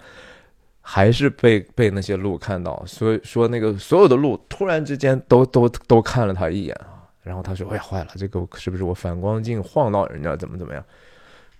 [0.81, 10.83] 还是被被那些鹿看到，所以说那个所有的鹿突然之间都都都看了他一眼啊，然后他说：“哎呀，坏了，这个是不是我反光镜晃到人家，怎么怎么样？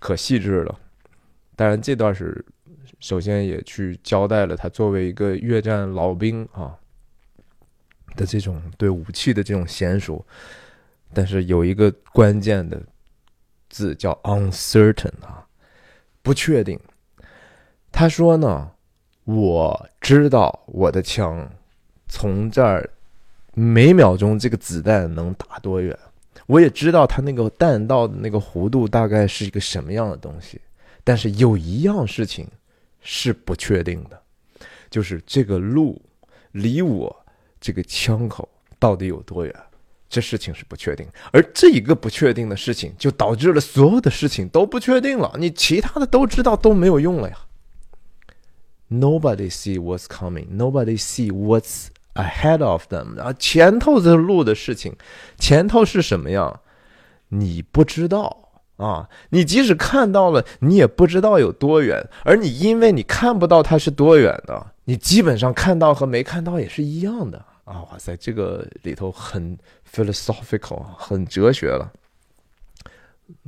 [0.00, 0.76] 可细致了。”
[1.62, 2.44] 当然，这段是
[2.98, 6.76] 首先也去交代了他作为一个越战老兵啊。
[8.16, 10.26] 的这种对武器的这种娴熟，
[11.14, 12.82] 但是有一个关键的
[13.70, 15.46] 字叫 uncertain 啊，
[16.20, 16.76] 不确定。
[17.92, 18.72] 他说呢，
[19.22, 21.48] 我知道我的枪
[22.08, 22.90] 从这儿
[23.54, 25.96] 每秒钟这个子弹能打多远，
[26.46, 30.60] 我也知道它那个弹道的那个弧度大概是一个什么样的东西，
[31.04, 32.48] 但是有一样事情
[33.00, 34.22] 是不确定的，
[34.90, 36.00] 就是这个路
[36.52, 37.24] 离我。
[37.60, 38.48] 这个枪口
[38.80, 39.54] 到底有多远？
[40.08, 45.32] 这事情是不确定，而这一个不确定的事情，就导致了所有的事情都不确定了。
[45.38, 47.38] 你其他的都知道都没有用了呀。
[48.90, 50.48] Nobody see what's coming.
[50.56, 53.18] Nobody see what's ahead of them.
[53.18, 54.96] 啊，前头的路的事情，
[55.38, 56.60] 前头是什么样，
[57.28, 58.41] 你不知道
[58.82, 59.08] 啊。
[59.30, 62.04] 你即使看到了，你也不知道有多远。
[62.24, 67.38] 而你因为你看不到它是多远的，你基本上看到和没看到也是一样的。
[67.64, 69.56] 啊，哇塞，这个里头很
[69.90, 71.92] philosophical，很哲学了。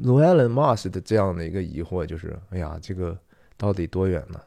[0.01, 3.19] Llewellyn Moss 的这样的一个疑惑就是：哎呀，这个
[3.57, 4.41] 到底多远呢？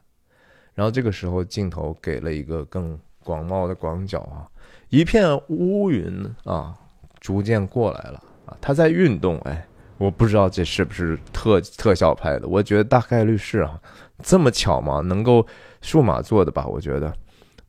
[0.74, 4.48] 然后这个时候镜头给了一个更广袤的广角啊，
[4.90, 6.74] 一片乌云啊，
[7.20, 9.38] 逐渐过来了啊，它在运动。
[9.40, 9.68] 哎，
[9.98, 13.80] 我不知道这是不是特特效拍的，我觉得大概率是啊。
[14.24, 15.02] 这么巧吗？
[15.02, 15.46] 能够
[15.82, 16.66] 数码做的吧？
[16.66, 17.14] 我觉得。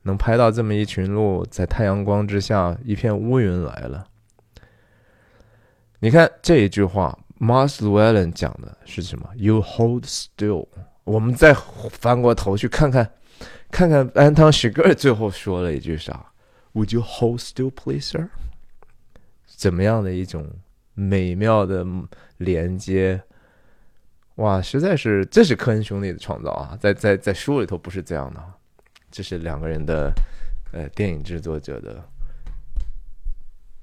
[0.03, 4.07] 能拍到这么一群鹿在太阳光之下，一片乌云来了。
[5.99, 10.67] 你看这一句话 m a r s Llewellyn 讲的是什么？You hold still。
[11.03, 11.53] 我们再
[11.91, 13.11] 翻过头去看看，
[13.69, 16.27] 看看安汤许格最后说了一句啥
[16.73, 18.29] ？Would you hold still, please, sir？
[19.45, 20.47] 怎么样的一种
[20.99, 21.85] 美妙的
[22.37, 23.21] 连接？
[24.35, 26.77] 哇，实在是，这是科恩兄弟的创造啊！
[26.79, 28.43] 在在在书里头不是这样的。
[29.09, 30.11] 这是两个人的，
[30.71, 32.03] 呃，电影制作者的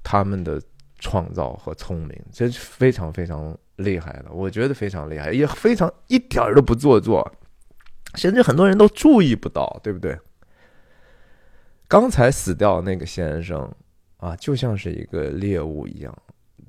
[0.03, 0.61] 他们的
[0.99, 4.31] 创造和聪明，这是非常非常厉害的。
[4.31, 7.29] 我觉得非常厉害，也非常一点儿都不做作，
[8.15, 10.17] 甚至很多人都注意不到，对不对？
[11.87, 13.71] 刚才死掉那个先生
[14.17, 16.17] 啊，就像是一个猎物一样，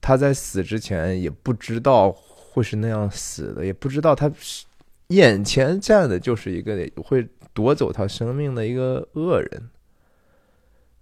[0.01, 4.31] 他在死之前也不知道会是那样死的，也不知道他
[5.09, 7.29] 眼前站的就是一个会。
[7.55, 9.69] 夺走他生命的一个恶人，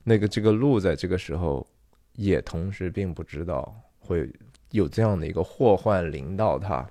[0.05, 1.66] 那个这个鹿在这个时候
[2.14, 4.26] 也同时并不知道会
[4.70, 6.88] 有这样的一个祸患临到他。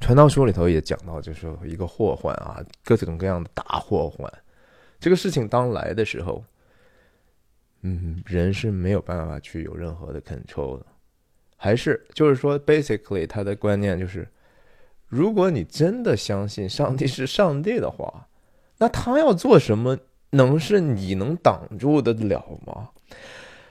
[0.00, 4.30] 传道书里头也讲到，就是一个祸患啊，各种各样的大祸患。
[5.00, 6.44] 这个事情当来的时候，
[7.82, 10.86] 嗯，人是没有办法去有任何的 control 的，
[11.56, 14.26] 还是就是说，basically 他的观念就是。
[15.10, 18.28] 如果你真的相信上帝是上帝的话，
[18.76, 19.96] 那他要做什么
[20.32, 22.90] 能是你能挡住得了吗？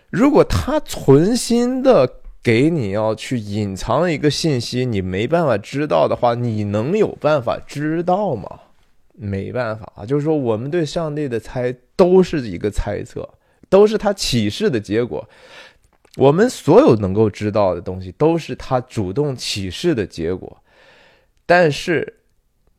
[0.09, 8.61] 如果他存心的给你要去隐藏一个信息，你没办法知道的话，你能有办法知道吗？
[9.13, 13.29] 没办法啊，就是说我们对上帝的猜都是一个猜测，
[13.69, 15.27] 都是他启示的结果。
[16.15, 20.57] 我们所有能够知道的东西，都是他主动启示的结果。
[21.45, 22.15] 但是，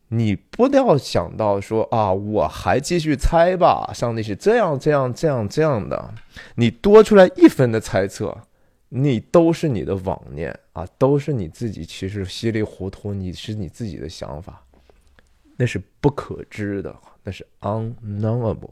[0.09, 3.91] 你不要想到说啊，我还继续猜吧。
[3.93, 6.13] 上帝是这样、这样、这样、这样的。
[6.55, 8.37] 你多出来一分的猜测，
[8.89, 13.13] 你都是你的妄念啊，都是你自己其实稀里糊涂。
[13.13, 14.63] 你是你自己的想法，
[15.57, 18.71] 那是不可知的，那是 unknowable，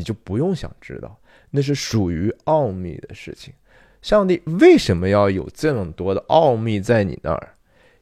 [0.00, 1.16] 你就不用想知道，
[1.50, 3.54] 那是属于奥秘的事情。
[4.02, 7.54] 上帝为什么要有这么多的奥秘在你那儿？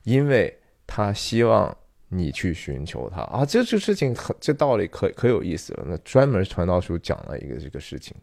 [0.04, 0.54] 因为。
[0.90, 1.76] 他希望
[2.08, 5.84] 你去寻求他啊，这这事情很这道理可可有意思了。
[5.86, 8.16] 那专门传道书讲了一个这个事情，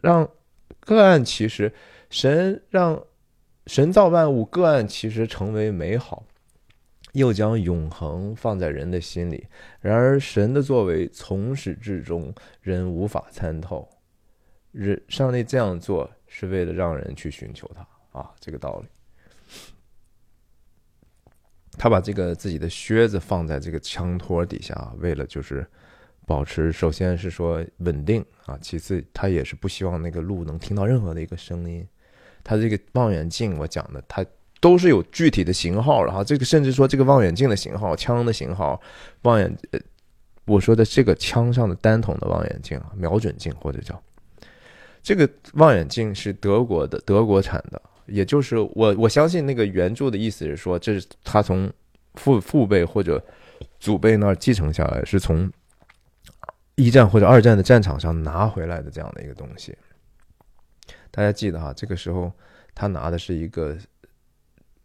[0.00, 0.30] 让
[0.78, 1.72] 个案其实
[2.08, 3.02] 神让
[3.66, 6.24] 神造万物，个案其实成为美好，
[7.18, 9.46] 又将永恒放在人的心里。
[9.80, 13.88] 然而神的作为从始至终人无法参透，
[14.72, 18.88] 人上帝这样做是为了让人去寻求他啊，这个道理。
[21.80, 25.64] 他把这个自己的靴子放在这个枪托底下，为了就是
[26.26, 31.86] 保持，首先是说稳定啊，其次他也是不希望那个路能听到任何的一个声音。
[32.42, 34.26] 他这个望远镜，我讲的，他
[34.60, 36.24] 都是有具体的型号了哈。
[36.24, 38.80] 这个甚至说这个望远镜的型号、枪的型号、
[39.22, 39.80] 望远，呃，
[40.44, 44.00] 我说的这个枪上的单筒的望远镜啊，瞄准镜或者叫
[45.02, 51.72] 这个望远镜是德国的，德国产的，也就是我我相信那个原著的意思是说，这是他从
[52.14, 53.24] 父父辈或者
[53.78, 55.50] 祖辈那儿继承下来，是从
[56.74, 59.76] 一战或者二战的战场上拿回来的这样的一个东西。
[61.10, 62.30] 大家记得哈，这个时候
[62.74, 63.76] 他拿的是一个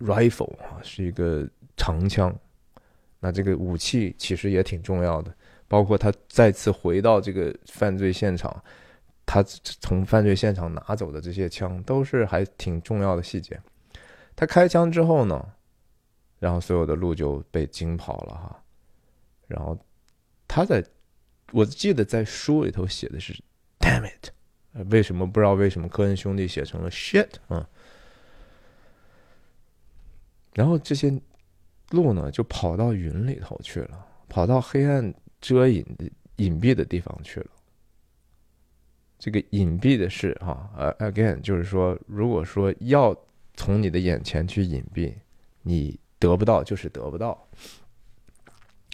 [0.03, 1.47] rifle 啊，是一个
[1.77, 2.33] 长枪。
[3.19, 5.33] 那这个武器其实也挺重要的，
[5.67, 8.63] 包括他再次回到这个犯罪现场，
[9.25, 13.57] 他从犯罪现场拿走的这些枪都是还挺重要的细节。
[14.35, 15.53] 他开枪之后呢，
[16.39, 18.63] 然后所有的路就被惊跑了哈。
[19.47, 19.77] 然后
[20.47, 20.83] 他在，
[21.51, 23.33] 我记得在书里头写的是
[23.79, 24.29] “damn it”。
[24.89, 27.69] 为什么不知道为什么科恩兄弟写成了 shit 啊？
[30.53, 31.19] 然后这些
[31.89, 37.47] 鹿呢，就跑到云里头去了，跑到黑暗遮隐的隐蔽的地方去了。
[39.19, 43.15] 这个隐蔽的是哈，呃，again，就是说，如果说要
[43.53, 45.13] 从你的眼前去隐蔽，
[45.61, 47.47] 你得不到就是得不到。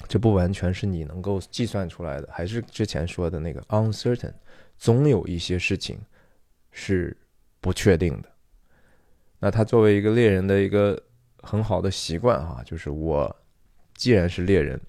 [0.08, 4.34] 这不完全是你能够计算出来的，还是之前说的那个 uncertain。
[4.78, 6.00] 总有一些事情
[6.72, 7.16] 是
[7.60, 8.30] 不确定的。
[9.40, 11.02] 那他作为一个猎人的一个
[11.42, 13.36] 很好的习惯啊，就是我
[13.96, 14.80] 既然是猎人，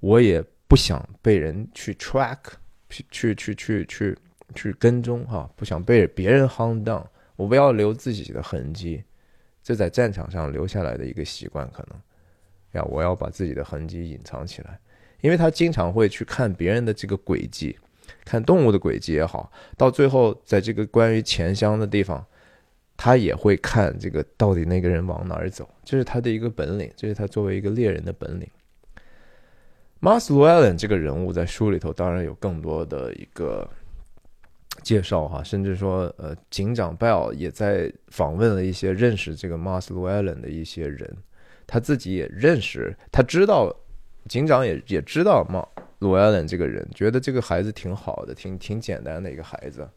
[0.00, 2.38] 我也不想被人去 track，
[2.88, 4.18] 去去去去去
[4.54, 7.04] 去跟踪哈，不想被别人 hunt down，
[7.36, 9.02] 我不要留自己的痕迹。
[9.62, 12.00] 这在战场上留下来的一个习惯，可能
[12.72, 14.78] 呀，我要把自己的痕迹隐藏起来，
[15.20, 17.78] 因为他经常会去看别人的这个轨迹。
[18.24, 22.24] 看动物的轨迹也好，到最后在这个关于钱箱的地方，
[22.96, 28.48] 他也会看这个到底那个人往哪儿走，这是他的一个本领，这是他作为一个猎人的本领。
[30.00, 33.68] 马斯洛艾伦这个人物在书里头当然有更多的一个
[34.82, 41.16] 介绍哈，甚至说呃，警长贝尔也在访问了一些认识这个马斯洛艾伦的一些人，
[41.66, 43.74] 他自己也认识，他知道
[44.28, 45.66] 警长也也知道马。
[46.00, 49.88] 罗艾伦这个人觉得这个孩子挺好的，挺挺简单的一个孩子。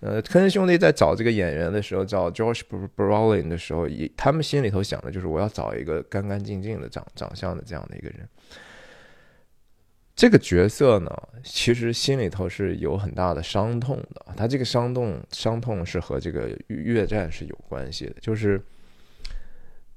[0.00, 2.60] 呃，科恩兄弟在找这个演员的时候，找 George
[2.96, 8.28] Brolin 的时候，也他们心里头想的就是我要找一个干干净净的长长相的这样的一个人。
[10.14, 11.10] 这个角色呢，
[11.42, 14.26] 其实心里头是有很大的伤痛的。
[14.36, 18.60] 他这个伤痛，伤痛是和这个越战是有关系的，就是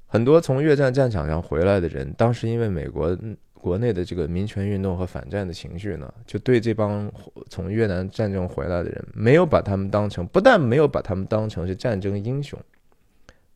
[0.08, 3.18] 很多从越战战场上回来的人，当时因为美国。
[3.61, 7.11] 国内的这个民权运动和反战的情绪呢，就对这帮
[7.49, 12.57] 从越南战争回来的人，没有把他们当成，不但没有把他们当成是战争英雄，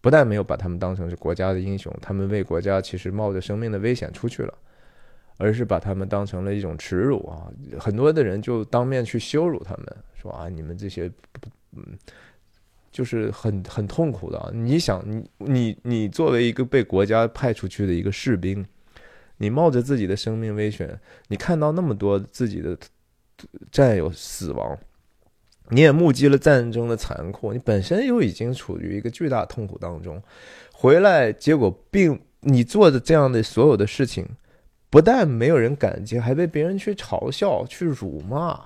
[0.01, 4.53] 不但没有把他们当成是国家的英雄，他们为国家其实冒着生命的危险出去了，
[5.37, 7.47] 而是把他们当成了一种耻辱啊！
[7.79, 9.85] 很多的人就当面去羞辱他们，
[10.15, 11.09] 说啊，你们这些，
[11.71, 11.81] 嗯，
[12.91, 14.51] 就是很很痛苦的。
[14.53, 18.65] 你想，你你你作为一个被国家派出去的一个士兵。
[19.43, 20.97] 你冒着自己的生命危险，
[21.27, 22.77] 你看到那么多自己的
[23.69, 24.79] 战友死亡，
[25.67, 30.23] 你也目击了战争的残酷，你本身又已经处于一个巨大痛苦当中，
[30.71, 34.25] 回来结果并你做的这样的所有的事情，
[34.89, 38.57] 不但没有人感激，还被别人去嘲笑、去辱骂，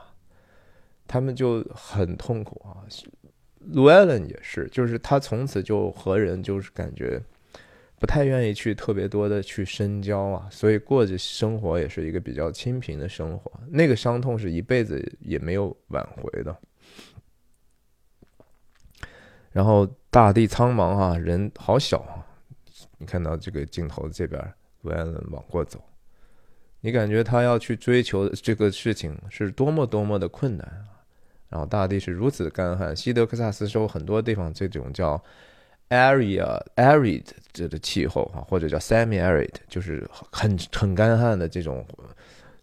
[1.07, 2.85] 他们就很痛苦啊。
[3.73, 7.19] 卢艾伦也是，就是他从此就和人就是感觉。
[7.99, 13.51] 不太愿意去特别多的去深交啊，所以过着生活也是一个比较清贫的生活。
[13.69, 16.55] 那个伤痛是一辈子也没有挽回的。
[19.51, 22.23] 然后大地苍茫啊，人好小啊。
[22.99, 25.83] 你看到这个镜头这边，罗安伦往过走，
[26.81, 31.01] 你感觉他要去追求这个事情是多么多么的困难啊。
[31.49, 35.19] 然后大地是如此干旱，西德克萨斯州很多地方这种叫。
[35.89, 37.23] Area arid
[37.53, 41.85] 这的气候哈，或者叫 semi arid，就是很很干旱的这种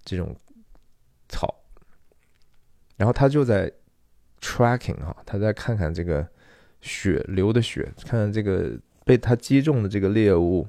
[0.05, 0.37] 这种
[1.29, 1.55] 草。
[2.97, 3.73] 然后他就在
[4.41, 6.27] tracking 哈，他在看看这个
[6.83, 10.69] 血流的血，看看这个被他击中的这个猎物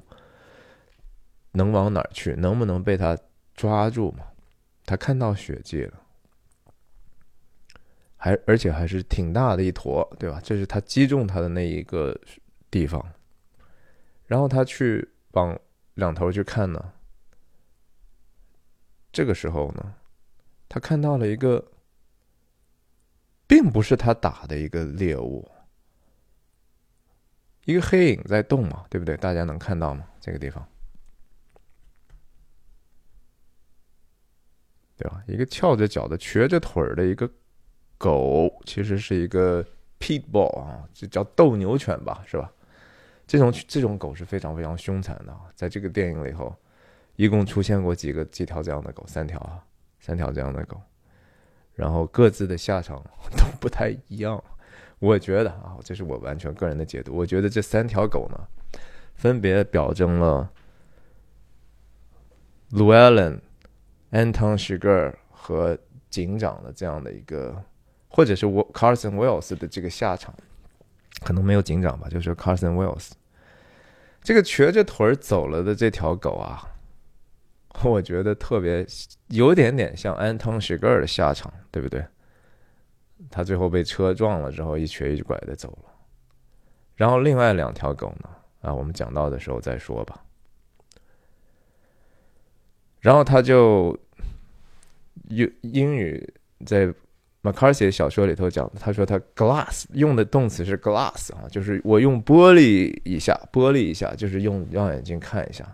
[1.52, 3.16] 能往哪儿去，能不能被他
[3.54, 4.24] 抓住嘛？
[4.86, 5.92] 他看到血迹了，
[8.16, 10.40] 还而且还是挺大的一坨，对吧？
[10.42, 12.18] 这是他击中他的那一个。
[12.70, 13.04] 地方，
[14.26, 15.58] 然后他去往
[15.94, 16.92] 两头去看呢。
[19.12, 19.94] 这个时候呢，
[20.68, 21.72] 他看到了一个，
[23.46, 25.50] 并不是他打的一个猎物，
[27.64, 29.16] 一个黑影在动嘛，对不对？
[29.16, 30.06] 大家能看到吗？
[30.20, 30.68] 这个地方，
[34.98, 35.22] 对吧？
[35.26, 37.30] 一个翘着脚的、瘸着腿的一个
[37.96, 39.64] 狗，其实是一个
[39.98, 42.52] pitbull 啊，这叫斗牛犬吧，是吧？
[43.26, 46.54] 这种这种狗是非常非常凶残的，在这个电影里头，
[47.16, 49.62] 一共出现过几个几条这样的狗，三条啊。
[49.98, 50.80] 三条这样的狗，
[51.74, 53.02] 然后各自的下场
[53.36, 54.40] 都不太一样。
[55.00, 57.16] 我觉得啊，这是我完全个人的解读。
[57.16, 58.80] 我觉得这三条狗呢，
[59.16, 60.48] 分别表征了
[62.70, 63.40] Llewellyn、
[64.12, 65.76] Anton Sugar 和
[66.08, 67.60] 警长的这样的一个，
[68.06, 70.32] 或者是我 Carson Wells 的这个下场，
[71.22, 73.10] 可能没有警长吧，就是 Carson Wells
[74.22, 76.72] 这个瘸着腿走了的这条狗啊。
[77.84, 78.86] 我觉得特别
[79.28, 82.02] 有点点像安藤史格尔的下场，对不对？
[83.30, 85.92] 他最后被车撞了之后，一瘸一拐的走了。
[86.94, 88.30] 然后另外两条狗呢？
[88.62, 90.24] 啊，我们讲到的时候再说吧。
[93.00, 93.96] 然后他就
[95.28, 96.34] 用英语
[96.64, 96.92] 在
[97.46, 105.64] McCarthy 小说里头讲，他说他 glass 用的动词是 glass 啊，就是我用玻璃一下，玻璃一下，就是用望远镜看一下。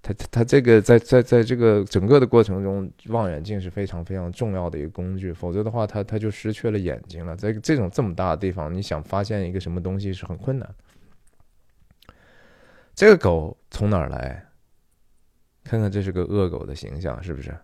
[0.00, 7.36] 他他这个在在在这个整个的过程中，望远镜是非常非常重要的一个工具，否则的话，他他就失去了眼睛了。
[7.36, 10.74] 在这种这么大的地方，你想发现一个什么东西是很困难。
[12.94, 14.44] 这个狗从哪儿来？
[15.64, 17.54] 看看这是个恶狗的形象，是不是？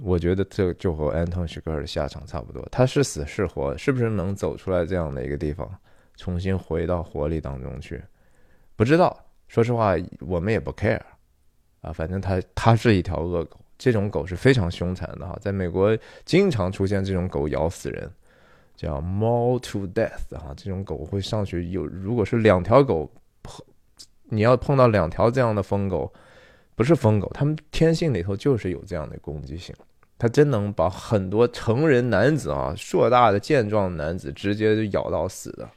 [0.00, 2.66] 我觉得这就和安东·许格尔的下场差不多。
[2.70, 3.76] 他是死是活？
[3.76, 5.68] 是不是能走出来这样的一个地方，
[6.16, 8.02] 重新回到活力当中去？
[8.76, 9.24] 不知道。
[9.48, 11.00] 说实话，我们也不 care，
[11.80, 15.96] 啊，反正它它是一条恶狗，这种狗是非常凶残的哈，在美国
[16.26, 18.10] 经常出现这种狗咬死人，
[18.76, 23.10] 叫 m a l to death 哈，这种狗会上去有，如果是两条狗
[23.42, 23.64] 碰，
[24.24, 26.12] 你要碰到两条这样的疯狗，
[26.76, 29.74] 不是疯狗，它们天性里头就是有这样的攻击性，
[30.18, 35.68] 他真能把很多成人男子啊，硕大的健壮男子直接就咬到死的。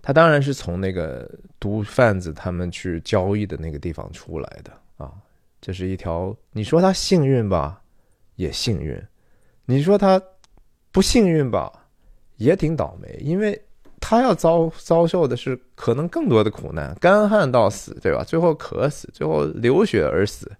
[0.00, 1.28] 他当然是从那个
[1.58, 5.12] 毒贩子他们去交易的那个地方出来的啊，
[5.60, 7.82] 这是一条你说他幸运吧，
[8.36, 8.96] 也幸运；
[9.66, 10.22] 你说他
[10.90, 11.70] 不幸运吧，
[12.36, 13.60] 也挺倒霉，因为
[14.00, 18.24] 他要遭遭受的是可能更多的苦难，干旱到死，对吧？
[18.24, 20.50] 最后渴死，最后流血而死，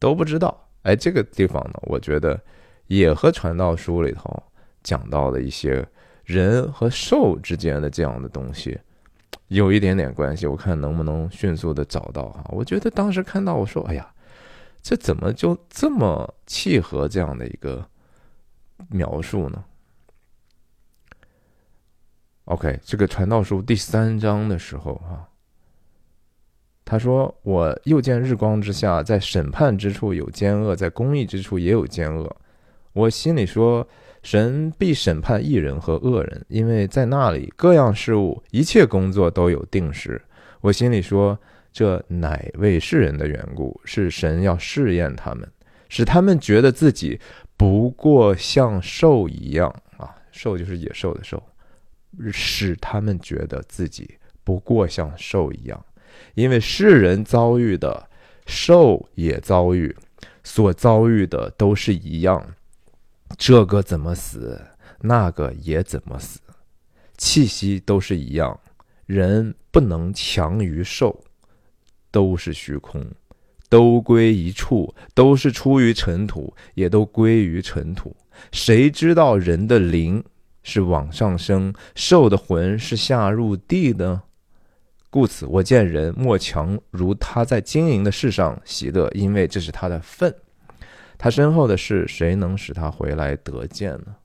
[0.00, 0.68] 都不知道。
[0.82, 2.40] 哎，这个地方呢，我觉得
[2.86, 4.42] 也和传道书里头
[4.82, 5.86] 讲到的一些。
[6.24, 8.78] 人和兽之间的这样的东西，
[9.48, 10.46] 有一点点关系。
[10.46, 12.44] 我看能不能迅速的找到哈。
[12.50, 14.14] 我觉得当时看到我说：“哎呀，
[14.80, 17.84] 这怎么就这么契合这样的一个
[18.88, 19.64] 描述呢
[22.44, 25.28] ？”OK，这个传道书第三章的时候啊，
[26.92, 32.36] 他说：“我又见日光之下，在审判之处有奸恶，在公义之处也有奸恶。”
[32.92, 33.88] 我心里说。
[34.22, 40.22] 神必审判义人和恶人，因为在那里各样事物、一切工作都有定时。
[40.60, 41.36] 我心里说，
[41.72, 45.50] 这乃为世人的缘故，是神要试验他们，
[45.88, 47.18] 使他们觉得自己
[47.56, 51.42] 不过像兽一样啊，兽就是野兽的兽，
[52.30, 54.08] 使他们觉得自己
[54.44, 55.84] 不过像兽一样，
[56.34, 58.08] 因为世人遭遇的，
[58.46, 59.96] 兽也遭遇，
[60.42, 62.54] 所遭遇的都是一样。
[63.38, 64.60] 这个怎么死，
[65.00, 66.40] 那个也怎么死，
[67.16, 68.58] 气息都是一样。
[69.06, 71.24] 人不能强于兽，
[72.10, 73.04] 都是虚空，
[73.68, 78.14] 都归一处，都是出于尘土，也都归于尘土。
[78.52, 80.22] 谁知道人的灵
[80.62, 84.22] 是往上升，兽的魂是下入地的？
[85.12, 90.34] 故此，我见人莫强如他在经营的事上喜乐，因为这是他的份。
[91.18, 94.16] 他身后的事，谁能使他回来得见呢？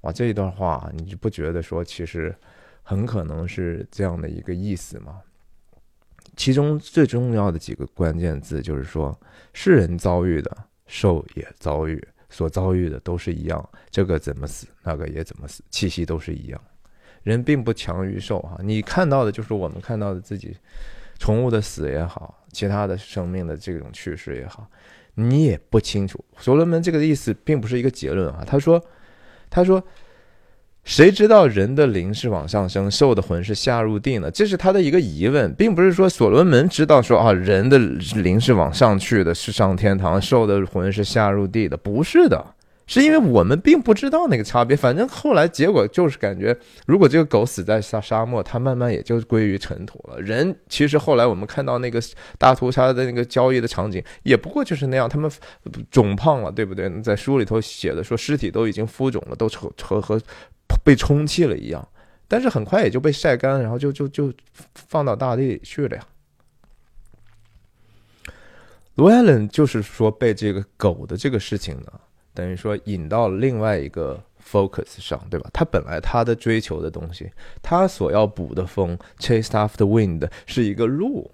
[0.00, 2.34] 哇，这一段话，你就不觉得说，其实
[2.82, 5.20] 很可能是这样的一个意思吗？
[6.34, 9.14] 其中最重要的几个关键字就是说，
[9.52, 10.56] 世人遭遇的，
[10.86, 13.68] 兽也遭遇，所遭遇的都是一样。
[13.90, 16.58] 这个怎么死，那个也怎么死，气息都是一样。
[17.26, 20.56] 人并不强于兽哈，你看到的就是我们看到的自己，
[21.18, 24.64] 宠物的死也好，其他的生命的这种去世也好。
[25.16, 28.44] 你也不清楚，所罗门这个意思并不是一个结论啊。
[28.46, 28.80] 他说
[29.50, 29.82] ：“他说，
[30.84, 34.30] 谁知道人的灵是往上升，兽的魂是下入地呢？
[34.30, 42.54] 这是他的一个疑问，并不是说所罗门知道说啊，人的灵是往上去的，是上天堂；兽的魂是下入地的，不是的，
[42.86, 44.76] 是因为我们并不知道那个差别。
[44.76, 46.56] 反正后来结果就是感觉，
[46.86, 50.20] 如果这个狗死在沙沙漠，它慢慢也就归于尘土了。
[50.20, 52.00] 人其实后来我们看到那个
[52.38, 55.30] 大屠杀的那个交易的场景，也不过就是那样，他们
[55.90, 56.88] 肿胖了，对不对？
[57.02, 60.20] 在书里头写的说，尸体都已经浮肿了，都和和和。
[60.84, 61.88] 被充气了一样，
[62.28, 64.32] 但是很快也就被晒干，然后就就就
[64.74, 66.04] 放到大地里去了呀。
[68.94, 71.92] 罗艾伦就是说被这个狗的这个事情呢，
[72.36, 75.50] 等于说引到了另外一个 focus 上，对吧？
[75.52, 77.28] 他本来他的追求的东西，
[77.62, 81.28] 他所要捕的风 chase after wind 是一个鹿，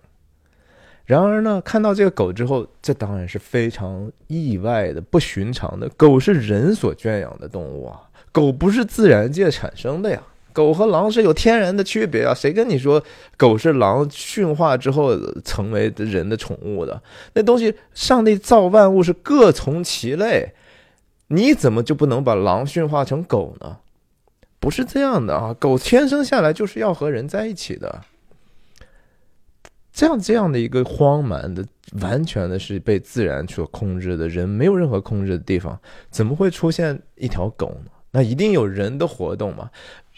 [1.04, 5.88] 然而呢，看到这个狗之后，这当然是非常意外的、不寻常的。
[5.90, 8.00] 狗是人所圈养的动物啊。
[8.30, 10.22] 狗不是自然界产生的呀，
[10.54, 12.32] 狗和狼是有天然的区别啊！
[12.32, 13.02] 谁跟你说
[13.36, 15.10] 狗是狼驯化之后
[15.44, 17.02] 成为人的宠物的？
[17.34, 20.50] 那东西，上帝造万物是各从其类，
[21.34, 23.78] 你怎么就不能把狼驯化成狗呢？
[24.60, 25.52] 不是这样的啊！
[25.59, 28.02] 狗天生下来就是要和人在一起的，
[29.92, 31.66] 这样这样的一个荒蛮的、
[32.00, 35.80] 完全的是被自然所控制的人没有任何控制的地方，
[36.10, 37.90] 怎么会出现一条狗呢？
[38.10, 39.70] 那一定有人的活动嘛？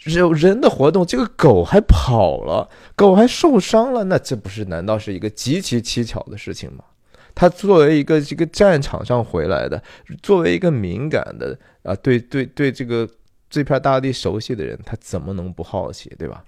[0.07, 6.85] 有人的活动，这个狗还跑了，狗还受伤了，那这不是难道是一个极其蹊跷的事情吗？
[7.35, 9.83] 他作为一个这个战场上回来的，
[10.23, 13.09] 作为一个敏感的啊，对对对，这个
[13.51, 16.45] 这片大地熟悉的人，他怎么能不好奇，对吧？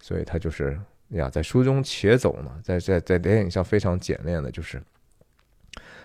[0.00, 0.78] 所以他就是
[1.08, 4.82] 呀，在书中且走嘛，在在在电影上非常简练的，就是。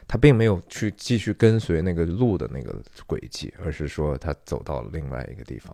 [0.05, 2.75] 他并没有去继续跟随那个路的那个
[3.07, 5.73] 轨迹，而是说他走到了另外一个地方。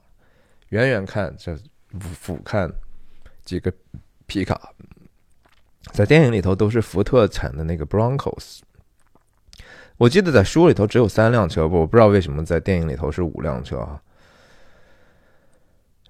[0.67, 1.57] 远远看，这
[1.99, 2.71] 俯瞰
[3.43, 3.73] 几个
[4.27, 4.71] 皮卡，
[5.93, 8.59] 在电影里头都是福特产的那个 Broncos。
[9.97, 14.01] 我记得在书里头只有三辆车，不我不知道为什么在电影里头是五辆车啊。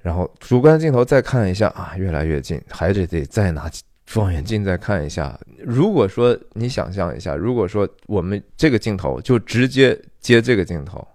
[0.02, 3.70] 然后主观镜头再看一下啊，越来越近，还是得再拿。
[4.16, 11.08] 望远镜再看一下，如果说你想象一下，如果说我们这个镜头就直接接这个镜头，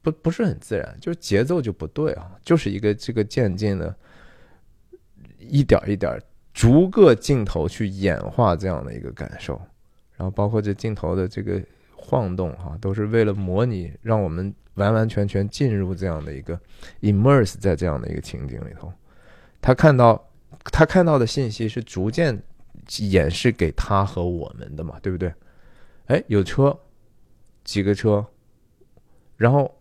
[0.00, 3.92] 不不是很自然，就是节奏就不对啊，就是一个这个渐进的，
[5.40, 6.22] 一点一点
[6.58, 9.60] 逐个镜头去演化这样的一个感受，
[10.16, 11.62] 然后包括这镜头的这个
[11.94, 16.58] 晃动哈，都是为了模拟让我们完完全全进入这样的一个
[17.02, 18.92] immerse 在这样的一个情景里头，
[19.60, 20.24] 他看到。
[20.72, 22.42] 他看到的信息是逐渐
[23.10, 25.32] 演示给他和我们的嘛，对不对？
[26.06, 26.76] 哎，有车，
[27.64, 28.26] 几个车，
[29.36, 29.78] 然后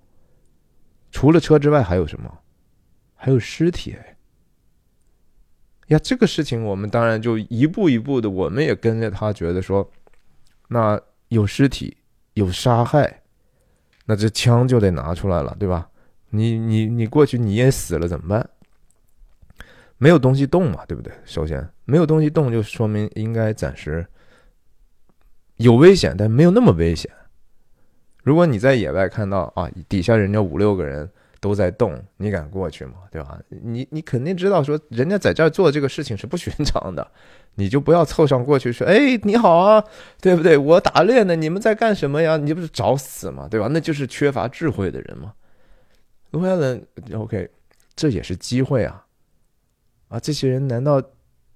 [1.09, 2.39] 除了车之外还有什么？
[3.15, 4.16] 还有尸体哎！
[5.87, 9.89] 呀，这个事情我们当然就一步一步的，我们也跟着他，觉得说，
[10.67, 10.99] 那
[11.29, 11.95] 有尸体，
[12.33, 13.21] 有杀害，
[14.05, 15.89] 那这枪就得拿出来了，对吧？
[16.29, 18.49] 你你你过去你也死了怎么办？
[19.97, 21.13] 没有东西动嘛，对不对？
[21.23, 24.05] 首先，没有东西动，就说明应该暂时
[25.55, 27.09] 有危险，但没有那么危险。
[28.23, 31.09] 如果你在野外看到啊，底下人家五六个人
[31.47, 32.95] 都在动，你敢过去吗？
[33.09, 33.39] 对吧？
[33.47, 37.09] 你你肯定知道说，人家在这儿做这个事情是不寻常的，
[37.55, 39.81] 你就不要凑上过去说，哎，你好啊，
[40.19, 40.57] 对不对？
[40.57, 42.35] 我打猎呢，你们在干什么呀？
[42.35, 43.47] 你不是找死吗？
[43.49, 43.69] 对吧？
[43.71, 45.33] 那就是缺乏智慧的人嘛。
[46.31, 47.49] 罗亚伦，OK，
[47.95, 49.05] 这也是机会啊。
[50.09, 51.01] 啊，这些人难道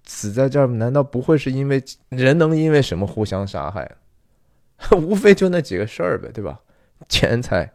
[0.05, 0.67] 死在这儿？
[0.67, 3.91] 难道不会是因为人能因为什么互相杀害？
[4.95, 6.61] 无非就那几个事儿呗，对吧？
[7.09, 7.69] 钱财，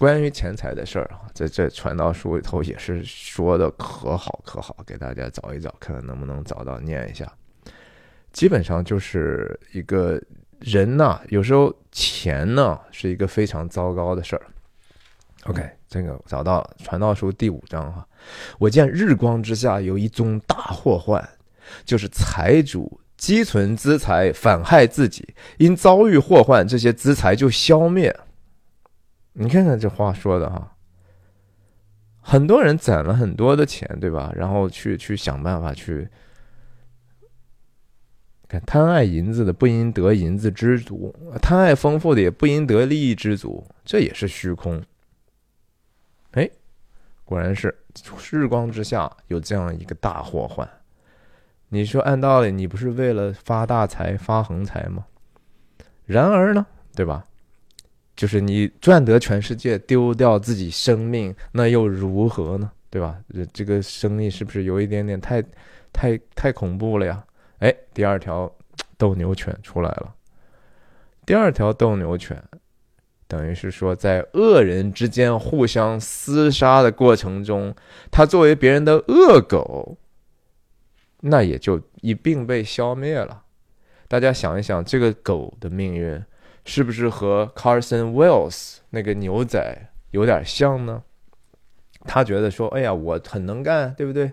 [0.00, 7.30] 关于钱财的事儿啊，在这传道书里头也是说的可好可好，给大家找一找，看看能不能找到念一下。
[8.32, 10.18] 基本上就是一个
[10.60, 14.42] 人呐，有时候钱呢是一个非常糟糕的事儿。
[15.44, 18.08] OK，这个找到传道书第五章哈。
[18.58, 21.22] 我见日光之下有一宗大祸患，
[21.84, 28.18] 就是财主积存资财，反害自己，因遭遇祸患，这些资财就消灭。
[29.32, 30.76] 你看看这话说的哈，
[32.20, 34.32] 很多人攒了很多的钱，对吧？
[34.34, 36.08] 然后去去想办法去，
[38.48, 44.82] 看贪爱银子的不因得银子知足，贪爱丰富的也不因得利益知足，这也是虚空。
[46.32, 46.50] 哎，
[47.24, 47.74] 果然是
[48.32, 50.68] 日光之下有这样一个大祸患。
[51.68, 55.06] 你说按道理，你不是为了发大财、发横财吗？
[56.04, 56.66] 然而呢，
[56.96, 57.24] 对吧？
[58.20, 62.70] 就是你赚得全世界，丢掉自己生命，那又如何呢？
[62.90, 63.18] 对吧？
[63.32, 65.42] 这这个生意是不是有一点点太、
[65.90, 67.24] 太、太恐怖了呀？
[67.60, 68.54] 哎，第二条
[68.98, 70.14] 斗牛犬出来了。
[71.24, 72.44] 第二条斗牛犬，
[73.26, 77.74] 等于是说，在恶人之间互相厮杀的过程中，
[78.10, 79.96] 它作为别人的恶狗，
[81.20, 83.44] 那也就一并被消灭了。
[84.08, 86.22] 大家想一想，这个狗的命运
[86.70, 91.02] 是不是和 Carson Wells 那个牛仔有点像呢？
[92.02, 94.30] 他觉得说：“哎呀，我很能干，对不对？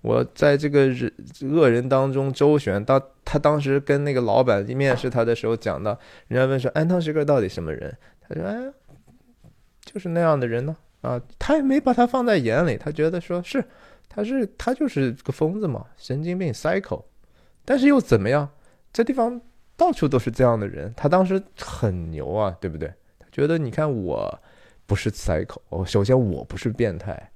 [0.00, 1.12] 我在这个人
[1.50, 2.84] 恶人当中周旋。
[2.84, 5.98] 当他当时跟那个老板面试他的时候讲到，
[6.28, 7.92] 人家问说安汤石克到底什么人？
[8.20, 8.72] 他说：哎，
[9.84, 10.76] 就是那样的人呢。
[11.00, 13.64] 啊，他也没把他放在眼里，他觉得说是，
[14.08, 17.02] 他是他就是个疯子嘛，神经病 psycho。
[17.64, 18.48] 但是又怎么样？
[18.92, 19.40] 这地方
[19.76, 22.92] 到处都是这样的人，他当时很牛啊，对不对？
[23.18, 24.38] 他觉得你看我。”
[24.88, 27.32] 不是 psycho，首先我不是变态，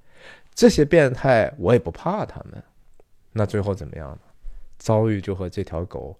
[0.55, 2.63] 这些变态我也不怕他们。
[3.33, 4.19] 那最后怎么样呢？
[4.77, 6.17] 遭遇就和这条狗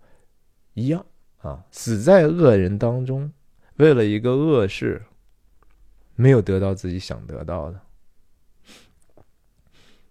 [0.74, 1.06] 一样
[1.42, 3.32] 啊，死在恶人当中，
[3.78, 5.02] 为了一个恶事，
[6.16, 7.80] 没有得到自己想得到的。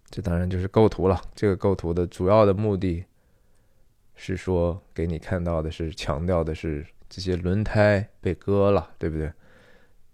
[0.09, 1.21] 这当然就是构图了。
[1.35, 3.05] 这个构图的主要的目的
[4.23, 9.31] 是说，给你看到的是强调的是这些轮胎被割了，对不对？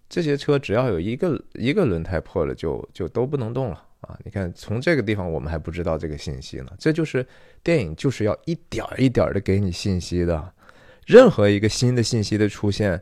[0.07, 4.17] 这些车只要有一个一个轮胎破了，就就都不能动了啊！
[4.23, 6.71] 你看，从这个地方我们还不知道这个信息呢。
[6.79, 7.27] 这就是
[7.61, 10.53] 电影就是要一点一点的给你信息的。
[11.05, 13.01] 任何一个新的信息的出现，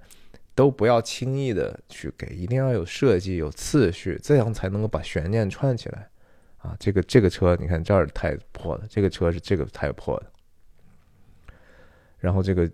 [0.56, 6.10] 都不要轻易的去给，一定要有设计、有次序，这样才能够把悬念串起来
[6.57, 6.76] 啊！
[6.80, 10.32] 这个这个车，你看这儿胎破了，这个车是这个胎破的，
[12.20, 12.70] 然后这个。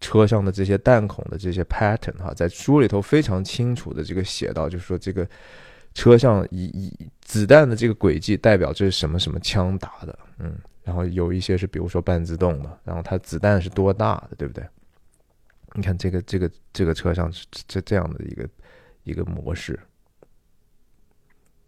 [0.00, 5.24] 车上的这些弹孔的这些 pattern 哈，在书里头非常清楚的这个写到，就是说这个
[5.94, 14.66] 车上以以子弹的这个轨迹代表这是什么什么枪打的，嗯，然后有一些是比如说半自动的，然后它子弹是多大的，对不对？
[15.74, 17.32] 你看这个这个这个车上
[17.68, 18.48] 这这样的一个
[19.04, 19.78] 一个模式，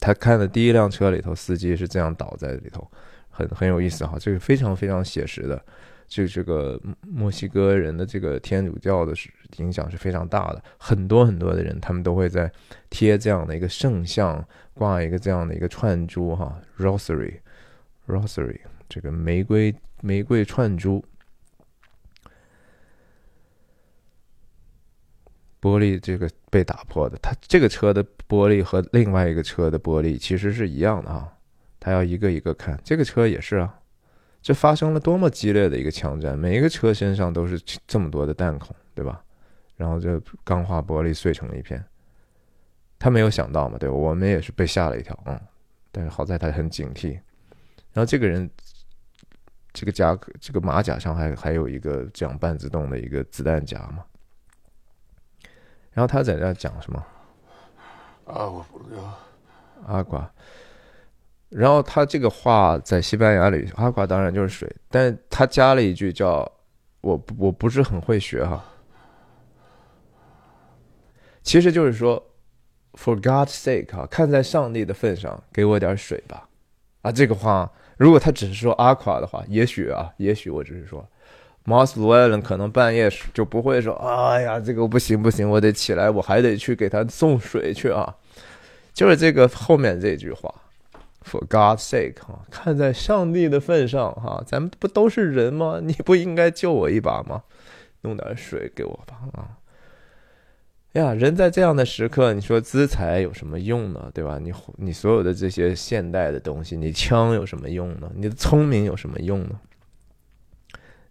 [0.00, 2.90] 他看的第一辆车里头司机是这样倒在里头，
[3.30, 5.64] 很很有意思哈，这个非常非常写实的。
[6.08, 12.50] 就这个墨西哥人的这个天主教的是影响是非常大的，很多很多的人他们都会在
[12.88, 18.58] 贴这样的一个圣像，挂一个这样的一个串珠哈，rosary，rosary，
[18.88, 21.04] 这个玫瑰玫瑰串珠，
[25.60, 31.30] 玻璃这个被打破的，它这个车的玻璃和另外一个车的玻璃其实是一样的啊，
[31.78, 33.78] 他要一个一个看，这个车也是啊。
[34.48, 36.38] 这发生了多么激烈的一个枪战！
[36.38, 39.22] 每一个车身上都是这么多的弹孔，对吧？
[39.76, 41.84] 然后这钢化玻璃碎成了一片。
[42.98, 43.94] 他没有想到嘛，对吧？
[43.94, 45.38] 我们也是被吓了一跳，嗯。
[45.92, 47.10] 但是好在他很警惕。
[47.92, 48.50] 然后这个人，
[49.74, 54.02] 这个夹这个马甲上还还有一个这样半自动的一个子弹夹嘛。
[55.92, 57.06] 然后他在那讲什么？
[58.24, 59.14] 啊，我不知道。
[59.86, 60.32] 阿瓜。
[61.50, 66.50] 然后他这个话在西班牙里，阿瓜当然就是水，但他加了一句叫
[67.00, 68.62] “我我不是很会学哈”，
[71.42, 72.22] 其实就是说
[72.92, 76.46] “for God's sake” 哈，看在上帝的份上，给我点水吧。
[77.00, 81.08] 啊，这个话如果他只是说阿夸的话，也许啊，也许我只是说，
[81.64, 88.14] 马斯罗埃伦可能半夜就不会说：“哎呀，这个不行不行，我得起来，我还得去给他送水去啊。”
[88.92, 90.54] 就是这个后面这句话。
[91.28, 95.78] For God's sake，哈，看在上帝的份上，哈，咱们不都是人吗？
[95.82, 97.42] 你不应该救我一把吗？
[98.00, 99.58] 弄点水给我吧，啊！
[100.92, 104.10] 呀，人在这样的时刻，你说资财有什么用呢？
[104.14, 104.38] 对吧？
[104.38, 108.10] 你你所有的这些现代的东西，你枪有什么用呢？
[108.14, 109.60] 你的聪明有什么用呢？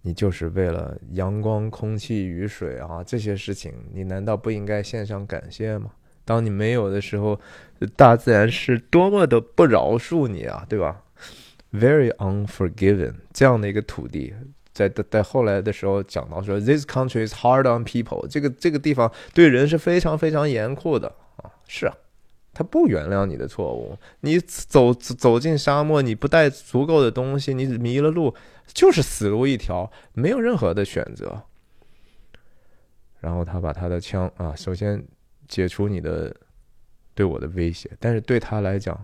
[0.02, 5.92] 你就是为了阳光、空气、雨水啊，这些事情，你难道不应该献上感谢吗？
[6.28, 7.40] 当你没有的时候，
[7.96, 11.04] 大自然是多么的不饶恕你啊，对吧
[11.72, 14.34] ？Very unforgiven，这样的一个土地，
[14.74, 21.96] 在在后来的时候讲到说，This country is hard on people，这个这个地方对人是非常非常严酷的啊，是啊，
[22.54, 28.36] 他不原谅你的错误，你走走进沙漠，你不带足够的东西，你迷了路，
[28.74, 31.44] 就是死路一条，没有任何的选择。
[33.22, 35.06] 然后他把他的枪啊，首先。
[35.48, 36.36] 解除你的
[37.14, 39.00] 对我的威胁，但是对他来讲，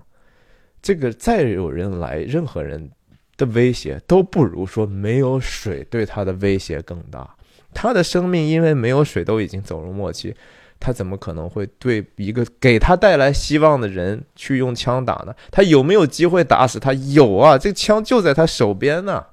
[0.81, 2.91] 这个再有人来，任何人
[3.37, 7.35] 的威胁都不如说没有水对他的威胁更大。
[7.73, 10.35] 他的生命因为没有水都已经走入末期，
[10.79, 15.33] 他怎么可能会对一个给他带来希望的人去用枪打呢？
[15.49, 16.93] 他有没有机会打死他？
[16.93, 19.25] 有啊，这枪就在他手边呢。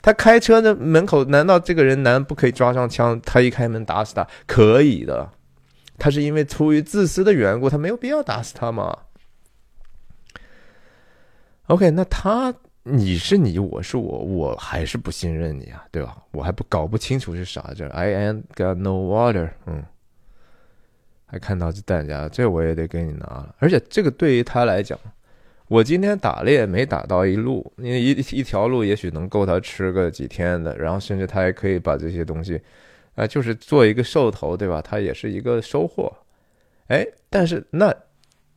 [0.00, 3.20] 他开车的门口，难道这个人难不可以抓上枪？
[3.20, 5.30] 他一开门打死他，可以的。
[5.98, 8.98] 他是因为出于自私的缘故，他没有必要打死他嘛
[11.66, 16.22] ？OK，那他你是你，我是我，我还是不信任你啊，对吧？
[16.32, 19.84] 我还不搞不清楚是啥这 I ain't got no water，嗯。
[21.26, 23.54] 还看到这弹夹，这我也得给你拿了。
[23.58, 24.96] 而且这个对于他来讲，
[25.66, 32.60] 我今天打猎没打到一路，因为一一条路也许能够他吃个几天的，然后甚至他还可以把这些东西，
[33.14, 34.82] 啊，就是做一个兽头，对吧？
[34.82, 36.12] 他也是一个收获。
[36.88, 37.94] 哎，但是那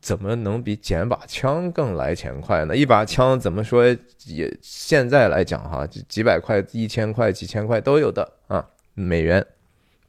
[0.01, 2.75] 怎么能比捡把枪更来钱快呢？
[2.75, 3.85] 一把枪怎么说
[4.25, 9.45] 也现在来讲哈，几百块、一千块、几千块都有的啊，美元。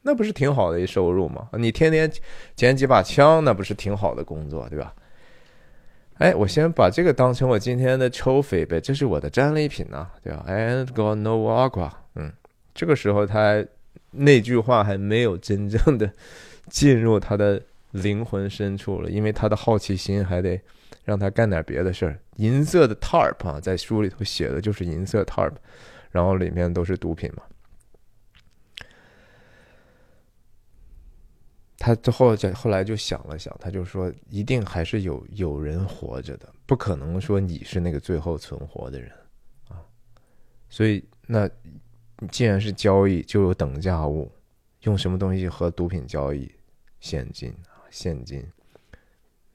[0.01, 1.49] 那不是挺好的一收入吗？
[1.53, 2.09] 你天天
[2.55, 4.93] 捡几把枪，那不是挺好的工作，对吧？
[6.19, 11.89] 哎，我先把这个当成我今天的 trophy 呗，这是我的战利品呐，对吧？I ain't got no aqua。
[12.15, 12.31] 嗯，
[12.73, 13.63] 这个时候他
[14.11, 16.11] 那句话还没有真正的
[16.69, 17.61] 进入他的
[17.91, 20.59] 灵魂深处了，因为他的好奇心还得
[21.03, 22.19] 让他干点别的事儿。
[22.37, 25.53] 银色的 tarp 啊，在书里头写的就是银色 tarp，
[26.11, 27.43] 然后里面都是毒品嘛。
[31.81, 39.09] 他最后就后来就想了想，他就说：“一定还是有有人活着的，不可能说你是那个最后存活的人
[39.69, 39.79] 啊。
[40.69, 41.49] 所以，那
[42.31, 44.31] 既然是交易，就有等价物，
[44.81, 46.51] 用什么东西和毒品交易？
[46.99, 48.45] 现金啊，现金。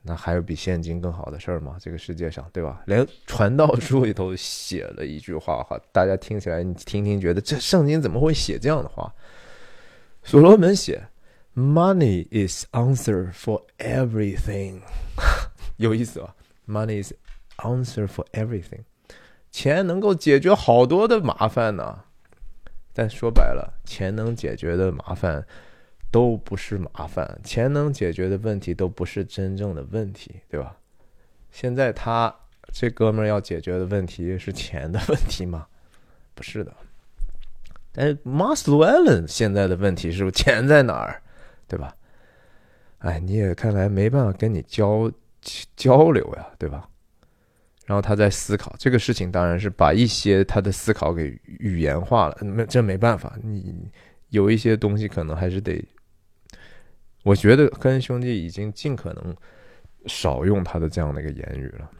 [0.02, 1.76] 那还有比现金更好的事儿吗？
[1.80, 2.82] 这个世界上，对吧？
[2.86, 9.14] 连传道书里头写了一句话哈，大家听起来你听听，觉得这圣经怎么会写这样的话？
[10.22, 11.08] 所罗门写。”
[11.56, 14.80] Money is answer for everything，
[15.78, 16.34] 有意思吧
[16.66, 17.12] ？Money is
[17.58, 18.80] answer for everything，
[19.52, 22.06] 钱能够解决好多的麻烦呢。
[22.94, 25.44] 但说白了，钱能解决的麻烦
[26.10, 30.76] 都不是麻烦，钱能解决的问题都不是真正的问题，对吧？
[31.50, 32.34] 现在他
[32.72, 35.66] 这哥们儿要解决的问题是钱的问题吗？
[36.34, 36.72] 不是的。
[37.92, 41.20] 但是 m a s l l e n 现在的问题是钱在哪儿？
[41.68, 41.94] 对吧？
[42.98, 45.10] 哎，你也看来没办法跟你交
[45.76, 46.88] 交流呀，对吧？
[47.86, 52.38] 然后他在思考这个事情，当然是把一些他的思考给语言化了。
[52.42, 53.90] 没，这没办法，你
[54.30, 55.84] 有一些东西可能还是得。
[57.22, 59.34] 我觉得跟兄弟已经尽可能
[60.06, 61.90] 少用他的这样的一个言语了。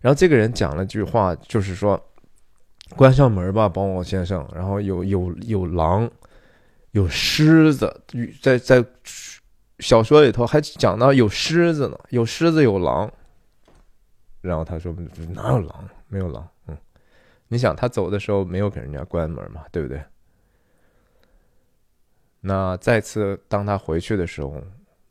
[0.00, 2.02] 然后这个人讲了句话，就是说
[2.96, 6.10] ：“关上门吧，帮我先生。”然后有有有狼。
[6.90, 8.02] 有狮子，
[8.42, 8.84] 在在
[9.78, 13.10] 小说里头还讲到有狮子呢，有狮子有狼。
[14.42, 14.94] 然后他说
[15.30, 15.88] 哪有狼？
[16.08, 16.46] 没有狼。
[16.66, 16.76] 嗯，
[17.48, 20.02] 你想他走的时候没有给人家关门嘛，对不对？
[22.40, 24.60] 那再次当他回去的时候，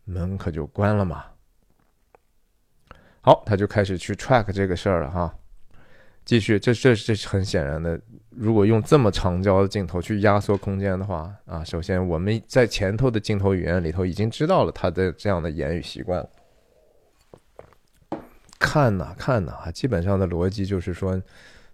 [0.04, 1.26] 门可就关了嘛。
[3.22, 5.34] 好，他就开始去 track 这个事儿了哈。
[6.26, 8.00] 继续，这这这是很显然的。
[8.30, 16.30] 如果用这么长焦的镜头去压缩空间的话，啊，首先我们在前头的镜头语言里头已经知道了他的这样的言语习惯了。
[18.62, 21.20] 看呐看呐，基本上的逻辑就是说，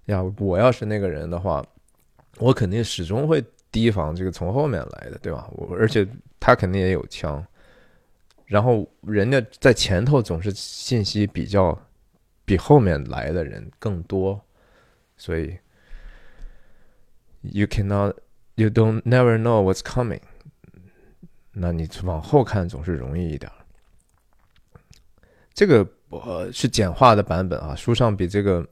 [0.05, 1.61] 呀，我要是那个人的话，
[2.38, 5.47] 我肯定始终会提防这个从后面来的，对吧？
[5.51, 6.07] 我而且
[6.39, 7.45] 他肯定也有枪，
[8.45, 11.77] 然后人家在前头总是信息比较
[12.45, 14.41] 比后面来的人更多，
[15.18, 15.57] 所以。
[17.43, 18.15] You cannot,
[18.55, 20.19] you don't never know what's coming。
[21.53, 23.49] 那你往后看总是容易一点。
[25.53, 28.66] 这个呃是简化的版本啊，书上比这个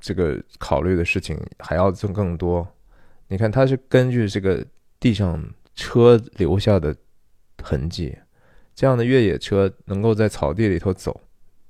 [0.00, 2.66] 这个考虑的事情还要更更多。
[3.28, 4.64] 你看，它是根据这个
[4.98, 5.42] 地上
[5.74, 6.94] 车留下的
[7.62, 8.16] 痕迹，
[8.74, 11.20] 这样的越野车能够在草地里头走。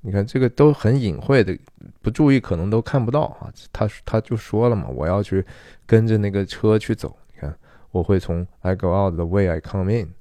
[0.00, 1.54] 你看，这个都很隐晦的，
[2.00, 3.52] 不注意可能都看不到啊。
[3.70, 5.44] 他他就说了嘛，我要去
[5.84, 7.14] 跟着那个车去走。
[7.34, 7.54] 你看，
[7.90, 10.14] 我会从 I go out the way I come in。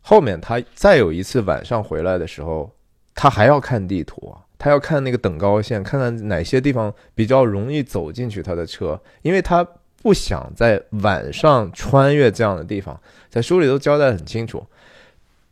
[0.00, 2.74] 后面他再有一次晚上回来的时候，
[3.14, 9.66] 他还要看地图，他要看那个等高线，看看哪些地方比较容易走进去他的车，因为他
[10.02, 12.98] 不想在晚上穿越这样的地方。
[13.30, 14.66] 在书里都交代很清楚，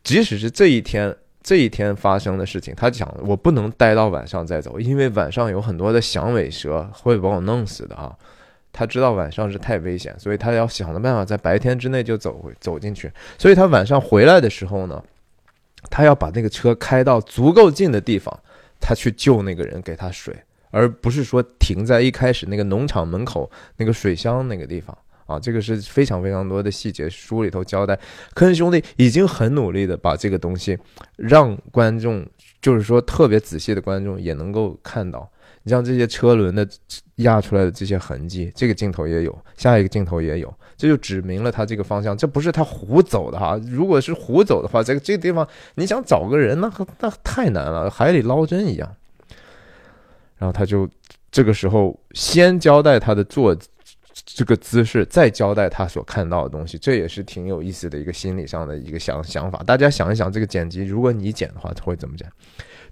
[0.03, 1.15] 即使是这一天。
[1.43, 8.15] 这一天发生的事情，他讲我不能待到晚上再走，因为晚上有很多的响尾蛇会把我弄死的啊。
[8.71, 13.11] 他知道晚上是太危险，所以他要想的办法在白天之内就走回走进去。
[13.39, 15.03] 所以他晚上回来的时候呢，
[15.89, 18.37] 他要把那个车开到足够近的地方，
[18.79, 20.35] 他去救那个人，给他水，
[20.69, 24.97] 而不是说停在一开始那个农场门口那个水箱那个地方。
[25.27, 27.97] 啊，这个是非常非常多的细节，书里头交代，
[28.33, 30.77] 科恩兄弟已经很努力的把这个东西
[31.15, 32.27] 让观众，
[32.61, 35.31] 就是说特别仔细的观众也能够看到。
[35.63, 36.67] 你像这些车轮的
[37.15, 43.59] 压出来的这些痕迹，这个镜头也有，下一个镜头也有，这就指明了他这个方向，这不是他胡走的哈。
[43.67, 48.95] 如果是胡走的话，这个这个地方你想找个人，那那太难了，海里捞针一样。
[50.37, 50.89] 然后他就
[51.31, 53.55] 这个时候先交代他的坐。
[54.23, 59.63] 这个姿势，再交代他所看到的东西，这也是挺有意思的一个心理上的一个想想法。
[59.65, 62.29] 大家想一想，这个剪辑，如果你剪的话，他会怎么剪？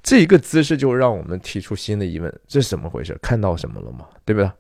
[0.02, 3.18] 这一个姿势就让我们提出新的疑问：这是怎么回事？
[3.22, 4.08] 看到什么了吗？
[4.26, 4.52] 对不对？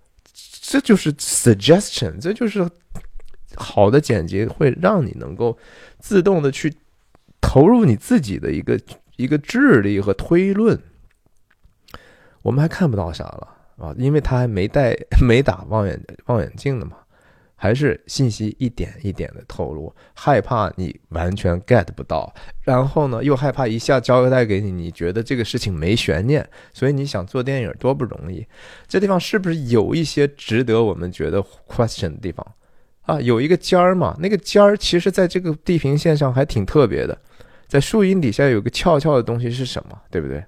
[0.61, 2.70] 这就是 suggestion，这就是
[3.56, 5.57] 好的剪辑会让你能够
[5.99, 6.74] 自动的去
[7.41, 8.80] 投入你自己的一个
[9.16, 10.80] 一个智力和推论。
[12.41, 13.56] 我们还看不到啥了。
[13.80, 14.94] 啊，因为他还没戴、
[15.26, 16.98] 没打望远望远镜呢嘛，
[17.61, 22.34] 还是信息一点一点的透露，害怕你完全 get 不到，
[22.64, 28.48] 然后呢，又害怕一下交代给你，你觉得这个事情没悬念，所以你想做电影多不容易。
[28.88, 32.48] 这地方是不是有一些值得我们觉得 question 的地方
[33.02, 33.19] 啊？
[33.19, 37.19] 有一个尖儿嘛，那个尖儿其实在这个地平线上还挺特别的，
[37.68, 40.02] 在树荫底下有个翘翘的东西是什么？
[40.10, 40.41] 对不对？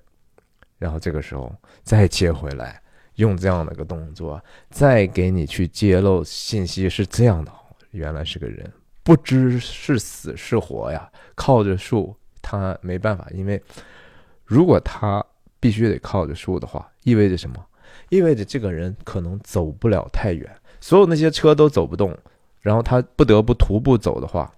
[0.79, 2.81] 然后这个时候再接回来。
[3.21, 7.51] 用这样的一个动作，再给你去揭露信息是这样的，
[7.91, 8.69] 原来是个人，
[9.03, 13.61] 不知是死是活呀，靠着树他没办法，因为
[14.43, 15.23] 如果他
[15.59, 17.63] 必须得靠着树的话，意味着什么？
[18.09, 20.49] 意味着这个人可能走不了太远，
[20.79, 22.17] 所有那些车都走不动，
[22.59, 24.51] 然后他不得不徒步走的话，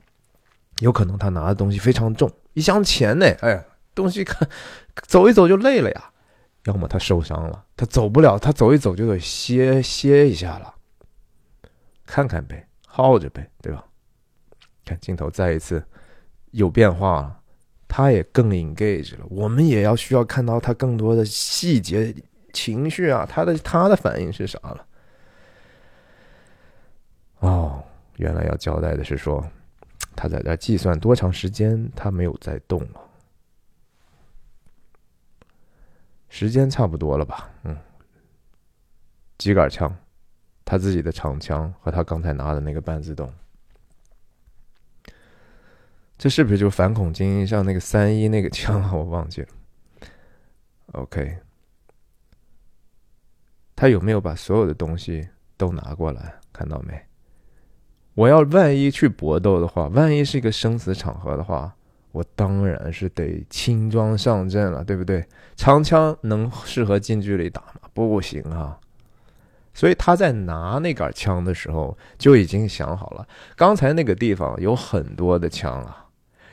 [0.79, 4.47] 有可能他拿的东西非常重，一箱钱呢，哎，东西看
[5.05, 6.11] 走一走就累了呀。
[6.65, 10.73] 要么他受伤了，他走不了，他走一走就得歇歇一下了，
[12.05, 13.85] 看看呗，耗着呗，对吧？
[14.85, 15.83] 看镜头再一次
[16.51, 17.39] 有变化了，
[17.87, 22.15] 他也更 engage 了，我们也要需要看到他更多的细节、
[22.53, 24.85] 情绪啊，他的他的反应是啥了？
[27.39, 27.83] 哦，
[28.15, 29.45] 原来要交代的是说，
[30.15, 33.02] 他在这计算多长时间他没有再动了。
[36.33, 37.47] 时间差不多了吧？
[37.61, 37.77] 嗯，
[39.37, 39.95] 机杆枪，
[40.65, 43.31] 他自己的长枪和他刚才拿的那个半自动，
[46.17, 48.81] 这是不是就反恐精英上那个三一那个枪？
[48.97, 49.47] 我忘记了。
[50.93, 51.37] OK，
[53.75, 56.33] 他有没有把所有的东西都拿过来？
[56.51, 56.99] 看到没？
[58.15, 61.75] 我要万一去搏斗的话，万一是一个生死场合的话。
[62.13, 65.25] 我当然是得轻装上阵了，对不对？
[65.55, 67.89] 长枪能适合近距离打吗？
[67.91, 68.79] 不行啊！
[69.73, 76.05] 所以他在拿那杆枪的时候就已经想好了，刚才那个地方有很多的枪啊，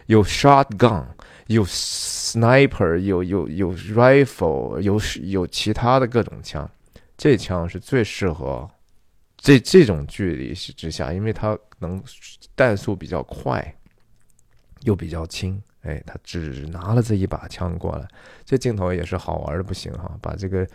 [0.07, 1.05] 有 shotgun，
[1.49, 6.69] 有 sniper，有有有 rifle，有有其他的各种枪，
[7.19, 8.67] 这枪是最适合
[9.37, 12.03] 这这种距离之下，因为它能
[12.57, 13.75] 弹速比较快。
[14.83, 18.07] 又比较轻，哎，他只拿了这一把枪过来，
[18.45, 20.67] 这镜头也是好玩的不行哈，把这个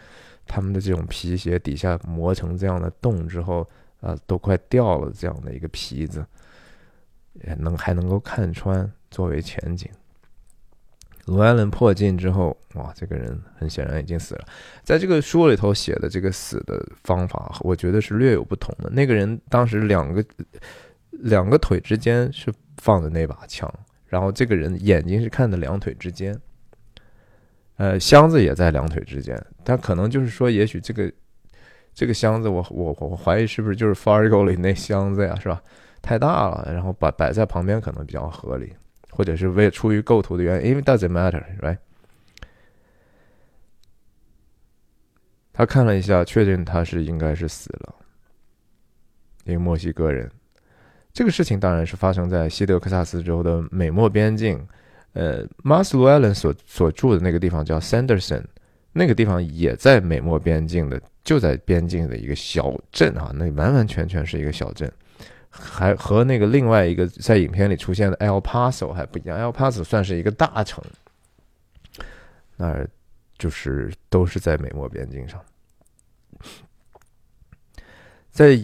[0.46, 3.68] 他们的这种皮鞋底下磨成这样的洞之后，
[4.02, 6.26] 啊，都快掉了这样的一个皮子，
[7.46, 9.90] 也能还能够看穿作为前景。
[11.26, 14.46] 罗艾伦破镜之后，哇，这个人很显然已经死了。
[14.84, 18.92] 在这个书里头写的这个死的方法，我觉得是略有不同的。
[18.92, 20.24] 那个人当时两个
[21.10, 23.68] 两个腿之间是放的那把枪。
[24.08, 26.40] 然后这个人眼睛是看的两腿之间，
[27.78, 29.40] 呃，箱子也在两腿之间。
[29.64, 31.12] 他可能就是说，也许这个
[31.94, 35.62] 这个箱子，我我我怀疑是不是就是《Fargo》里那箱子呀，是吧？
[36.02, 38.72] 太大了，然后摆摆在旁边可能比较合理，
[39.10, 41.78] 或者是为出于构图的原因，因为 doesn't matter，right？
[45.52, 47.96] 他看了一下，确定他是应该是死了，
[49.46, 50.30] 一个墨西哥人。
[51.16, 54.62] 这个事情当然是发生在西德克萨斯州的美墨边境，
[55.14, 58.44] 呃，马斯卢艾伦所所住的那个地方叫 Sanderson，
[58.92, 64.92] 那个地方也在美墨边境的，就在边境的一个小镇啊，那完完全全是一个小镇，
[65.50, 70.84] 还和那个另外一个在影片里出现的 El Paso 还不一样，El Paso 算是一个大城，
[72.58, 72.86] 那
[73.38, 75.42] 就是都是在美墨边境上。
[78.32, 78.62] 在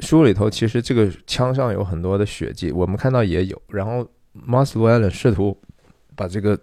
[0.00, 3.62] 书里头，其实这个枪上有很多的血迹，我们看到也有。
[3.68, 5.58] 然后马斯洛艾伦试图
[6.14, 6.58] 把这个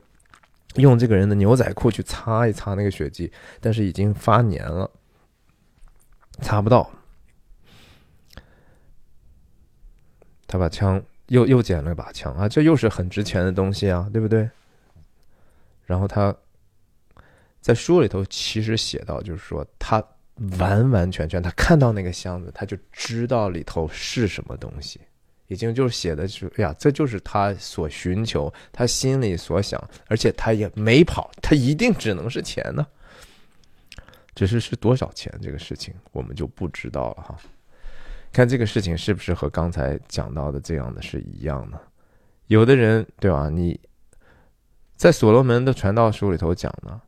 [0.75, 4.89] 用这个人的牛仔裤去擦一擦那个血迹，但是已经发黏了，
[6.41, 6.89] 擦不到。
[10.45, 14.47] 他把枪又又捡了一把枪啊，这又是很值钱的东西啊，对不对？
[15.85, 16.35] 然后他
[17.61, 20.03] 在书里头其实写到，就是说他。
[20.59, 24.99] 完完全全，他看到那个箱子，他就知道里头是什么东西，
[25.47, 32.85] 已经就是写的是，哎呀，这就是他所寻求，他心里所想，而且他也没跑，他一定只能是钱呢。
[34.33, 37.37] 只是是多少钱这个事情，我们就不知道了哈。
[38.31, 41.79] 看这个事情是不是和刚才讲到的这样的是一样的？
[42.47, 43.49] 有的人对吧？
[43.49, 43.79] 你
[44.95, 46.99] 在所罗门的传道书里头讲呢，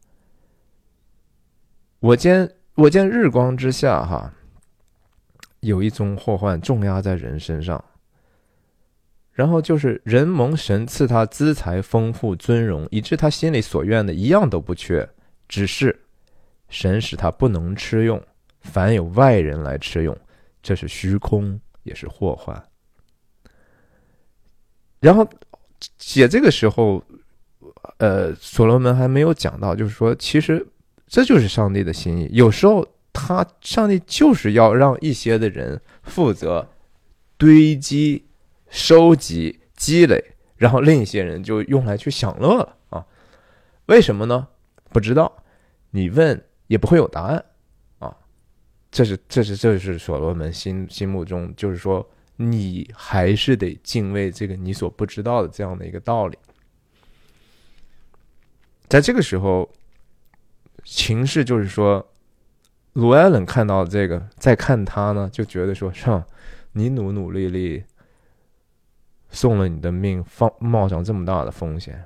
[1.99, 2.47] 我今天。
[2.75, 4.33] 我见日光之下，哈，
[5.61, 7.81] 有一宗祸患重压在人身上。
[9.31, 15.09] 然后就是人蒙神赐他资财丰富尊荣，以致他心里所愿的一样都不缺，
[15.47, 15.97] 只是
[16.67, 18.21] 神使他不能吃用，
[18.59, 20.17] 凡有外人来吃用，
[20.61, 22.61] 这是虚空，也是祸患。
[24.99, 25.25] 然后
[25.97, 27.01] 写这个时候，
[27.99, 30.65] 呃，所罗门还没有讲到，就是说其实。
[31.07, 32.29] 这就是上帝的心意。
[32.31, 36.67] 有时候，他上帝就是要让一些的人负责
[37.37, 38.25] 堆积、
[38.69, 43.05] 收集、积累，然后另一些人就用来去享乐了啊？
[43.85, 44.47] 为什么呢？
[44.91, 45.43] 不知道，
[45.91, 47.45] 你问也不会有答案
[47.99, 48.17] 啊。
[48.91, 52.05] 这是，这是，这是所罗门心心目中，就是说，
[52.35, 56.37] 你还是得敬畏这个你所不知道的这样的一个道理。
[58.89, 59.71] 在这个时候。
[60.85, 62.13] 情势就是说，
[62.93, 66.25] 卢艾伦看到这个，再看他呢，就觉得说，是吧？
[66.73, 67.83] 你努努力力，
[69.29, 72.05] 送了你的命，放冒上这么大的风险，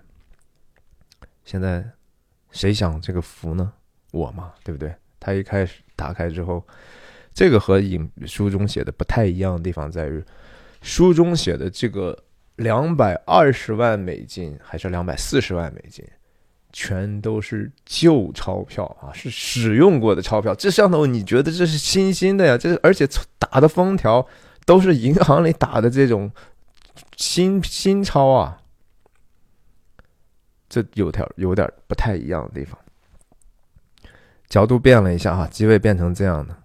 [1.44, 1.84] 现在
[2.52, 3.74] 谁享这个福呢？
[4.12, 4.96] 我嘛，对不对？
[5.20, 6.66] 他一开始打开之后，
[7.34, 10.24] 这个和影书中写的不太一样的地方在于，
[10.82, 12.18] 书中写的这个
[12.56, 16.08] 两百二十万美金还是两百四十万美金。
[16.72, 20.54] 全都是旧钞票啊，是使用过的钞票。
[20.54, 22.58] 这上头你觉得这是新新的呀？
[22.58, 23.08] 这而且
[23.40, 24.26] 打的封条
[24.66, 26.32] 都是银行里打的这种
[27.18, 28.62] 新新钞啊，
[30.70, 32.80] 这有点有点不太一样的地方。
[34.48, 36.56] 角度变了一下哈，机位变成这样的。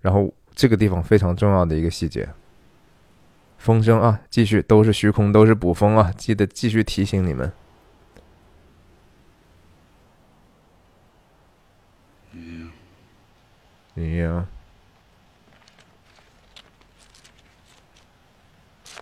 [0.00, 2.28] 然后这个地方非常重要的一个细节，
[3.56, 7.50] 风声啊，继续都是虚空，都是捕风啊，记得继续提醒你们。
[13.98, 14.44] Yeah，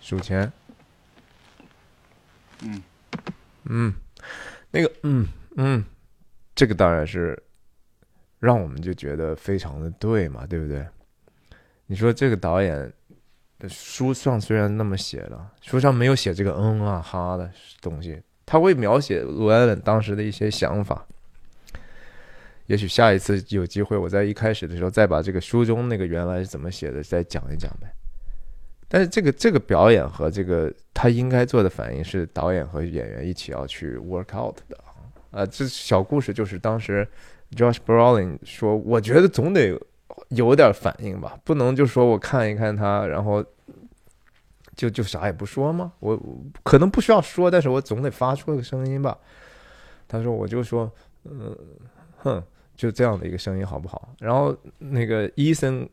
[0.01, 0.51] 数钱。
[2.63, 2.81] 嗯
[3.65, 3.93] 嗯，
[4.71, 5.85] 那个嗯嗯，
[6.55, 7.41] 这个当然是
[8.39, 10.83] 让我们就觉得非常的对嘛，对不对？
[11.85, 12.91] 你说这个导演
[13.59, 17.51] 的书上虽然那么写了，书上没有写这个嗯啊哈的
[17.81, 21.06] 东西，他会描写罗艾伦当时的一些想法。
[22.67, 27.91] 也许下一次有机会，我在一开始的时候再把这个书中那个原来是怎么写的再讲一讲呗。
[28.89, 34.77] 但是这个这个表演和这个他应该做的反应是导演和演员一起要去 work out 的
[35.31, 35.45] 啊。
[35.45, 37.07] 这小故事就是当时
[37.55, 39.77] Josh Brolin 说，我觉得总得
[40.29, 43.43] 有点反应吧，不能就说我看一看他，然后
[44.75, 45.93] 就就啥也不说吗？
[45.99, 46.21] 我
[46.63, 49.17] 可能不需要说，但是我总得发出个声音吧。
[50.07, 50.91] 他说，我就说，
[51.23, 51.55] 嗯，
[52.17, 52.43] 哼。
[52.77, 54.13] 就这样的一个声音好不好？
[54.19, 55.89] 然后那个伊森，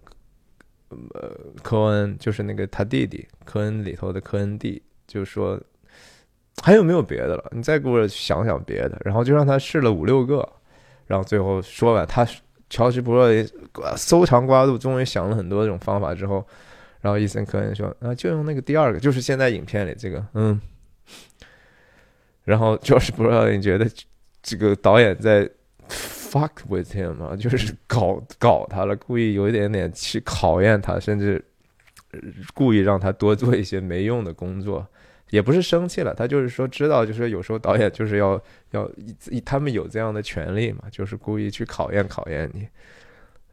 [0.91, 1.31] 呃，
[1.63, 5.59] 科恩就是那个他弟弟科恩里头的科恩弟，就说
[6.63, 7.51] 还有没有别的了？
[7.53, 9.01] 你再给我想想别的。
[9.03, 10.47] 然后就让他试了五六个，
[11.07, 12.29] 然后最后说完，他
[12.69, 13.29] 乔治布洛
[13.97, 16.47] 搜肠刮肚，终于想了很多这种方法之后，
[17.01, 20.61] 然后伊森科恩说啊，就用那个第二个，就是现在影片里这个，嗯。
[22.45, 23.91] 然后乔治布洛你觉得
[24.43, 25.49] 这个导演在
[26.35, 31.45] ？fuck with him 啊，就是搞搞他了，故意有一点点去考验他，甚至
[32.53, 34.85] 故意让他多做一些没用的工作，
[35.31, 38.43] 也不是生气了，他就是说知道，就是有时候导演就是要
[38.73, 38.91] 要
[39.45, 42.67] 他们有这样的权利嘛，就是故意去考验考验你。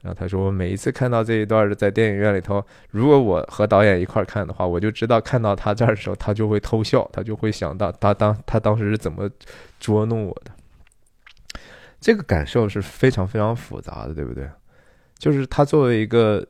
[0.01, 9.29] 然后他说，我每一次看到这一段在电影院里头，如果我和导演一块看的话，我就知道看到他这儿的时候，他就会偷笑，他就会想到他当他当时是怎么
[9.79, 10.51] 捉弄我的。
[12.01, 14.49] 这个感受是非常非常复杂的，对不对？
[15.17, 16.45] 就是他作为一个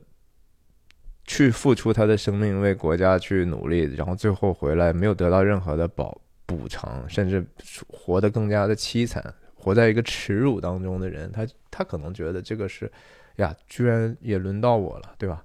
[1.26, 7.46] 去付出他的生命为国家去努力，然后最后回来没有得到任何的保补偿，甚至
[7.86, 9.22] 活得更加的凄惨，
[9.54, 12.90] 活在一个耻辱当中的人，他他可能觉得这个是
[13.36, 15.44] 呀，居然也轮到我了，对吧？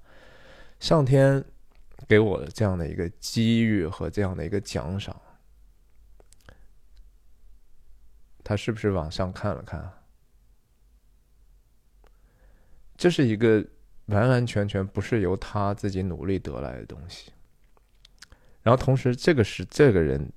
[0.79, 1.43] 上天
[2.07, 5.13] 给我的这样的一个机遇和这样的一个奖赏，
[8.47, 9.91] 他是不是往上看了看？
[12.95, 13.65] 这是一个。
[14.07, 17.29] 完完全全不是由他自己努力得来的东西，
[18.63, 20.31] 然后同时，这个是这个人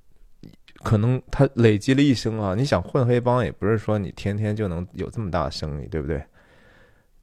[0.82, 2.56] 可能他累积了一生啊。
[2.56, 6.20] 你想混黑帮，也不是说你天天就能有这么大生意，对不对？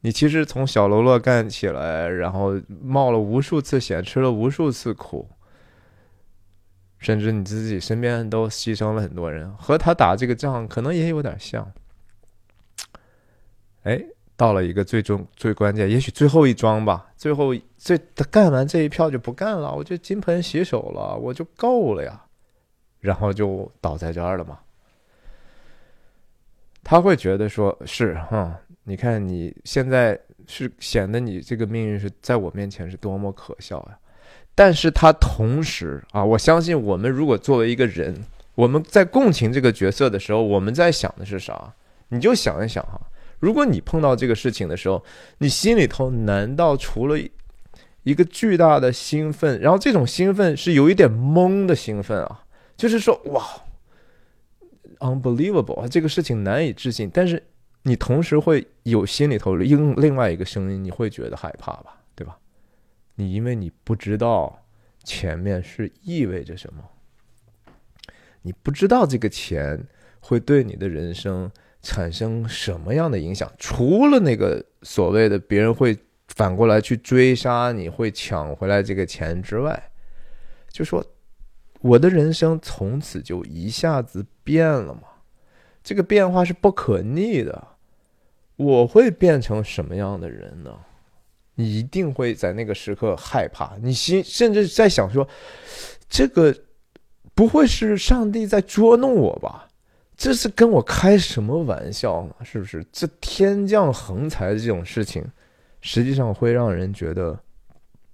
[0.00, 5.28] 你其实从小喽啰干起来，然后冒了无数次险，吃了无数次苦，
[6.98, 11.70] 甚至你自己身边都牺牲了很多人，和他打这个仗可能也有点像。
[13.82, 14.02] 哎。
[14.38, 17.10] 到了一个最终最关键，也许最后一桩吧。
[17.16, 22.24] 最后最他干完这一票就不干了，我就金盆洗手了，我就够了呀。
[23.00, 24.60] 然后就倒在这儿了嘛。
[26.84, 30.16] 他会觉得说是哈，你看你现在
[30.46, 33.98] 是显得你这个命运是在我面前是多么可笑呀。
[34.58, 38.12] 但是他同时啊，我相信我们如果作为一个人，
[38.56, 41.72] 我们在共情这个角色的时候，我们在想的是啥？
[42.08, 43.00] 你就想一想哈。
[43.38, 45.04] 如果你碰到这个事情的时候，
[45.38, 47.16] 你心里头难道除了
[48.02, 52.42] 一个巨大的兴奋，然后这种兴奋是有一点懵的兴奋啊，
[52.76, 53.46] 就是说哇
[54.98, 57.08] ，unbelievable，这个事情难以置信。
[57.14, 57.40] 但是
[57.84, 61.94] 你同时会有心里头另另外一个声音，你会觉得害怕，吧？
[63.18, 64.64] 你因为你不知道
[65.04, 66.82] 前面是意味着什么，
[68.42, 69.86] 你不知道这个钱
[70.20, 71.50] 会对你的人生。
[71.80, 73.50] 产生什么样的影响？
[73.56, 75.96] 除了那个所谓的别人会
[76.26, 79.80] 反过来去追杀你，会抢回来这个钱之外，
[80.70, 81.02] 就说
[81.80, 85.02] 我的人生从此就一下子变了吗？
[85.84, 87.68] 这个变化是不可逆的。
[88.56, 90.80] 我会变成什么样的人呢？
[91.60, 95.26] 你一定会在那个时刻害怕，你心甚至在想说，
[96.08, 96.54] 这个
[97.34, 99.68] 不会是上帝在捉弄我吧？
[100.16, 102.44] 这是跟我开什么玩笑呢？
[102.44, 102.86] 是不是？
[102.92, 105.24] 这天降横财这种事情，
[105.80, 107.36] 实际上会让人觉得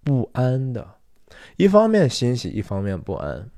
[0.02, 0.94] 不安的。
[1.58, 3.50] 一方面欣喜，一方面不安。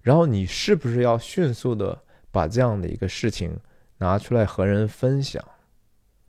[0.00, 1.98] 然后你是不是要迅速的
[2.30, 3.54] 把这样的一个事情
[3.98, 5.44] 拿出来和人分享？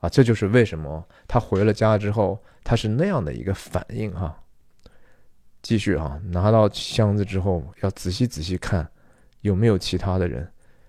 [0.08, 4.36] 这就是为什么他回了家之后，他是那样的一个反应哈。
[5.62, 8.88] 继续哈，拿到箱子之后，要仔细仔细看
[9.40, 10.48] 有没有其他的人。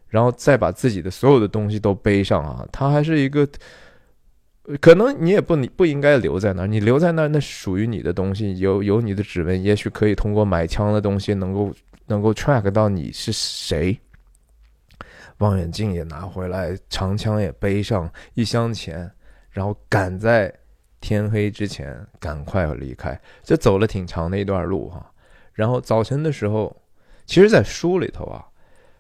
[0.10, 2.66] 然后再把自己的所有的东西都背上啊！
[2.72, 3.46] 他还是一个，
[4.80, 11.74] 可能你也不你不应该留在那儿，你留在那儿，那属于你的东西，有有你的指纹，也许可以通过买枪的东西能够
[12.06, 14.00] 能够 track 到你是谁。
[15.40, 19.12] 望远镜也拿回来，长枪也背上，一箱钱，
[19.50, 20.54] 然后赶在
[21.00, 23.20] 天黑之前赶快离开。
[23.44, 25.12] 这走了挺长的一段路哈。
[25.54, 26.76] 然后早晨的时候，
[27.26, 28.46] 其实，在书里头啊。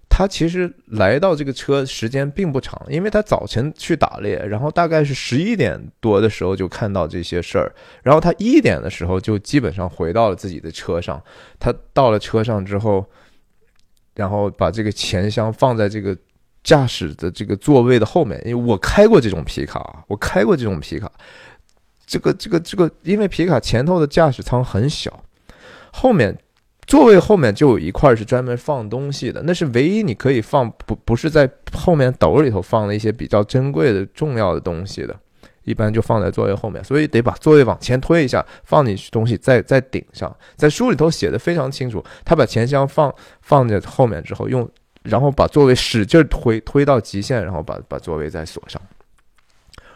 [0.09, 11.21] 他其实来到这个车时间并不长，因为他早晨去打猎，然后大概是十一点多的时候就看到这些事儿，然后他一点的时候就基本上回到了自己的车上。
[11.59, 13.05] 他到了车上之后，
[14.15, 16.17] 然后把这个钱箱放在这个
[16.67, 21.09] 驾驶的这个座位的后面，因为我开过这种皮卡，我开过这种皮卡，
[22.05, 25.23] 这个这个这个，因为皮卡前头的驾驶舱很小，
[25.93, 26.37] 后面。
[26.85, 35.13] 座位后面就有一块是专门放东西的，那是唯一你可以放不不是在后面斗里头放了一些比较珍贵的重要的东西的，
[35.65, 40.33] 一般就放在座位后面，所以得把座位往前推一下，放进去东西在在顶上。
[40.55, 44.65] 在书里头写的非常清楚，他把钱箱放放在后面之后，用
[45.09, 48.81] 然后把座位使劲推推到极限，然后把把座位再锁上。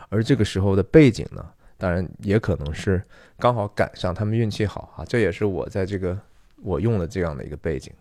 [0.10, 1.46] 而这个时候的背景呢，
[1.78, 3.02] 当然也可能是
[3.38, 6.18] 刚好赶上他们运气好啊，这也是我在这个。
[6.64, 7.92] 我用的这样的一个背景，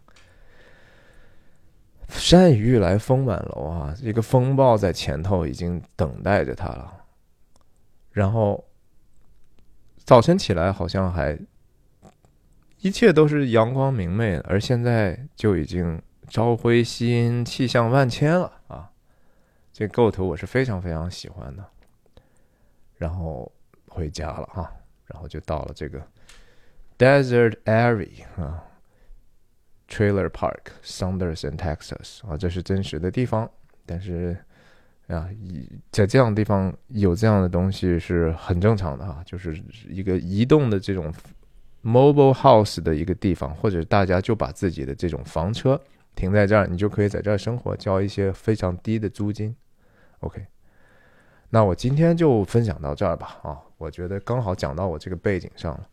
[2.10, 6.92] 山雨欲来风满楼啊，一个风暴在前头已经等待着他了。
[8.12, 8.62] 然后
[10.04, 11.38] 早晨起来好像还
[12.80, 15.98] 一切都是阳光明媚，而现在就已经
[16.30, 18.88] 朝晖夕阴，气象万千了啊！
[19.72, 21.64] 这构图我是非常非常喜欢的。
[22.96, 23.50] 然后
[23.88, 24.72] 回家了哈，
[25.06, 26.00] 然后就到了这个。
[26.96, 28.62] Desert Area 啊
[29.88, 33.50] ，Trailer Park，Saunders and Texas 啊，这是真实的地方。
[33.84, 34.36] 但是，
[35.08, 35.28] 啊，
[35.90, 41.12] 在这样的地方有这样的东西是很正常的哈，就是一个移动的这种
[41.82, 45.80] mobile house 的一个地方，或者大家就把自己的这种房车
[46.20, 49.56] 停在这儿，你就可以在这儿生活，交一些非常低的租金。
[50.18, 50.46] OK，
[51.48, 53.38] 那我今天就分享到这儿吧。
[53.42, 55.88] 啊，我觉得刚好讲到我这个背景上了，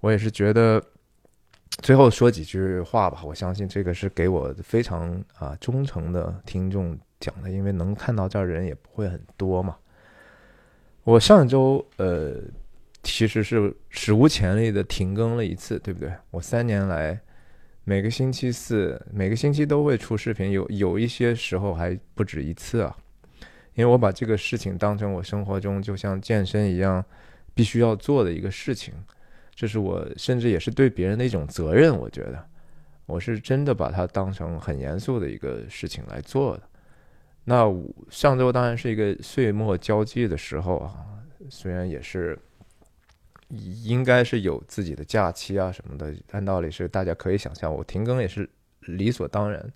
[0.00, 0.84] 我也是觉得
[1.78, 3.22] 最后说几句话吧。
[3.24, 6.98] 我相信这个是给我非常啊忠诚的听众。
[7.18, 9.76] 讲的，因为能看到这儿人也不会很多嘛。
[11.02, 12.34] 我上周呃，
[13.02, 16.12] 其实是史无前例的停更了一次，对不对？
[16.30, 17.18] 我三年来
[17.88, 22.94] 每个星期四、每个星期都会出视频，有有一些时候还不止一次啊。
[23.72, 27.02] 因为我把这个事情当成我生活中就像健身一样
[27.54, 28.92] 必须要做的一个事情，
[29.54, 31.96] 这是我甚至也是对别人的一种责任。
[31.96, 32.44] 我觉得
[33.06, 36.62] 我是真的把它当成很严肃的一个事情来做的。
[37.44, 37.64] 那
[38.10, 40.94] 上周当然是一个岁末交际的时候啊，
[41.48, 42.38] 虽然也是
[43.48, 48.48] 应该是有自己的假期啊什么的，按道理是大家可以想象，我停更也是
[48.80, 49.72] 理所当然。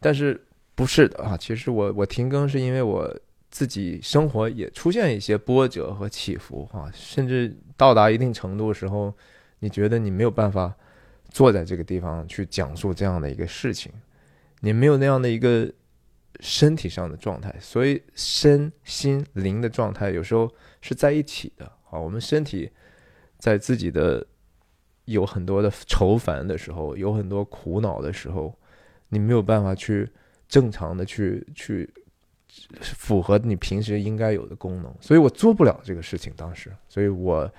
[0.00, 0.40] 但是
[0.74, 3.14] 不是的啊，其实我我停更是因为我
[3.50, 9.14] 自己生活也出现一些波折和起伏啊，甚至到达一定程度的时候，
[9.60, 10.74] 你觉得你没有办法
[11.30, 13.92] 坐在这个地方去讲述这样的一个事情，
[14.60, 15.72] 你没有那样的一个。
[16.40, 22.00] 身体上的状态，所以身心灵的状态有时候是在一起的啊。
[22.00, 22.68] 我们身体
[23.42, 24.24] 在自己的
[25.06, 28.56] 有很多的愁烦的时候，有很多苦恼的时候，
[29.08, 30.08] 你没有办法去
[30.46, 31.92] 正常的去去
[32.80, 36.32] 符合你平时应该有的功能，所以我做不了这个事情。
[36.36, 37.52] 当时，所以我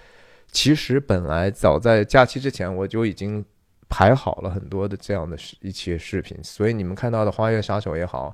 [0.50, 3.44] 其实本来早在假期之前我就已经
[3.90, 8.34] 排好了很多的这样的一些视频，所以你们看到的《花月杀手》也好。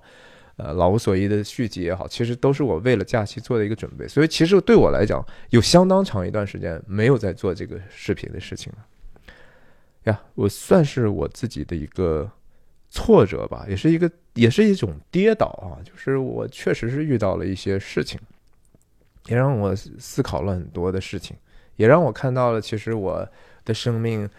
[0.61, 4.05] 呃，老无所依的续集也好，其实都是我为了假期做的一个准备。
[4.05, 8.85] 所以，其实对我来讲，有相当长一段时间没有在做这个视频的事情了。
[10.03, 12.29] 呀，我算是我自己的一个
[12.89, 15.79] 挫折吧，也是一个，也是一种跌倒啊。
[15.81, 18.19] 就是我确实是遇到了一些事情，
[19.27, 21.37] 也让我思考了很多的事情，
[21.77, 23.25] 也让我看到了，其实我
[23.63, 24.29] 的生命。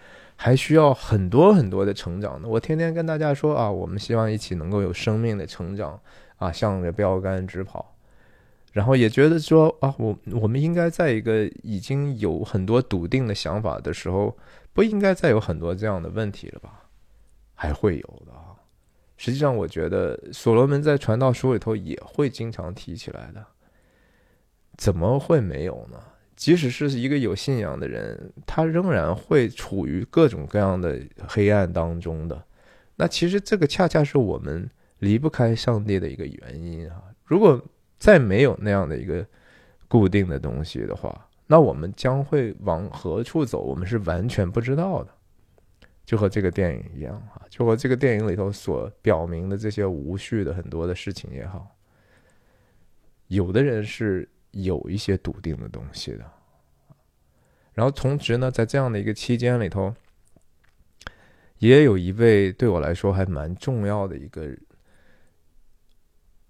[0.42, 2.48] 还需要很多很多的成长呢。
[2.48, 6.00] 我天天跟大家说啊，我们希望一起能够有生命的成长
[6.38, 7.94] 啊，向着标杆直跑。
[8.72, 14.34] 然后也觉得说啊，我我们应该在一个已经有很多笃定的想法的时候，
[14.72, 16.84] 不应该再有很多这样的问题了吧？
[17.54, 18.56] 还会有的啊。
[19.18, 23.44] 实际上，我觉得所罗门在传道书里头也会经常提起来的，
[24.78, 25.98] 怎么会没有呢？
[26.40, 30.98] 即使是一个有信仰的人，他仍然会处于各种各样的
[31.28, 32.42] 黑暗当中的。
[32.96, 34.66] 那其实这个恰恰是我们
[35.00, 37.02] 离不开上帝的一个原因啊！
[37.26, 37.62] 如果
[37.98, 39.24] 再没有那样的一个
[39.86, 43.60] 固定的东西的话，那我们将会往何处走？
[43.60, 45.12] 我们是完全不知道的。
[46.06, 51.76] 就和这个电影一样啊，就和这个电影里头所表明的这些无序的很多的事情也好，
[53.26, 54.26] 有的人是。
[54.52, 56.24] 有一些笃定的东西的，
[57.72, 59.94] 然后同时呢，在这样的一个期间里头，
[61.59, 64.48] 也有一位对我来说还蛮重要的一个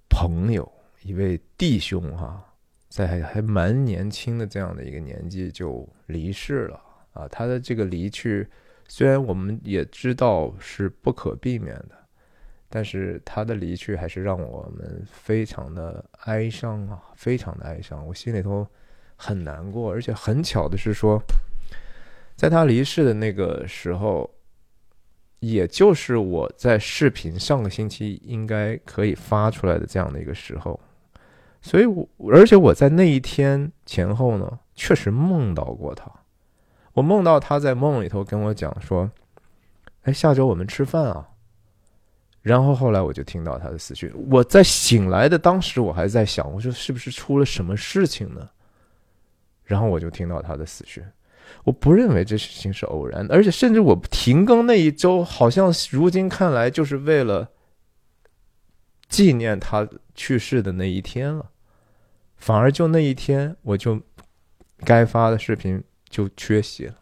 [0.09, 0.71] 朋友，
[1.03, 2.55] 一位弟兄哈，
[2.89, 6.83] 在还还蛮年轻的这样的一个年纪就离世了
[7.13, 7.29] 啊。
[7.29, 8.49] 他的这个离去，
[8.89, 12.00] 虽然我们也知道是不可避免的。
[12.73, 18.65] 但是他的离去还是让我们非常的哀伤啊，非常的哀伤，我心里头
[19.17, 19.91] 很难过。
[19.91, 21.21] 而且很巧的是说，
[22.37, 24.31] 在他离世的那个时候，
[25.41, 30.79] 也就是我在视频上个星期应该可以发出来的这样的一个时候，
[31.61, 36.09] 所以，我而且我在那一天前后呢，确实梦到过他。
[36.93, 39.11] 我梦到他在梦里头跟我讲说
[40.03, 41.27] ：“哎，下周我们吃饭啊。”
[42.43, 44.11] 然后后来我就听到他的死讯。
[44.31, 48.49] 我在醒来的当时，我还在想，我说是不是出了什么事情呢？
[49.65, 51.05] 然后我就听到他的死讯。
[51.65, 57.51] 我不认为这事情是偶然，而且甚至我停更那一周，好像如今看来就是为了
[59.09, 61.51] 纪念他去世的那一天了。
[62.39, 64.01] 反而就那一天，我就
[64.79, 66.95] 该发的视频就缺席了。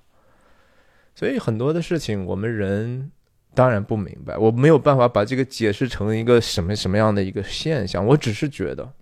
[1.14, 3.12] 所以很多的事情，我们人。
[3.58, 8.06] 当然不明白，我没有办法把这个解释成一个什么什么样的一个现象。
[8.06, 8.92] 我只是觉得，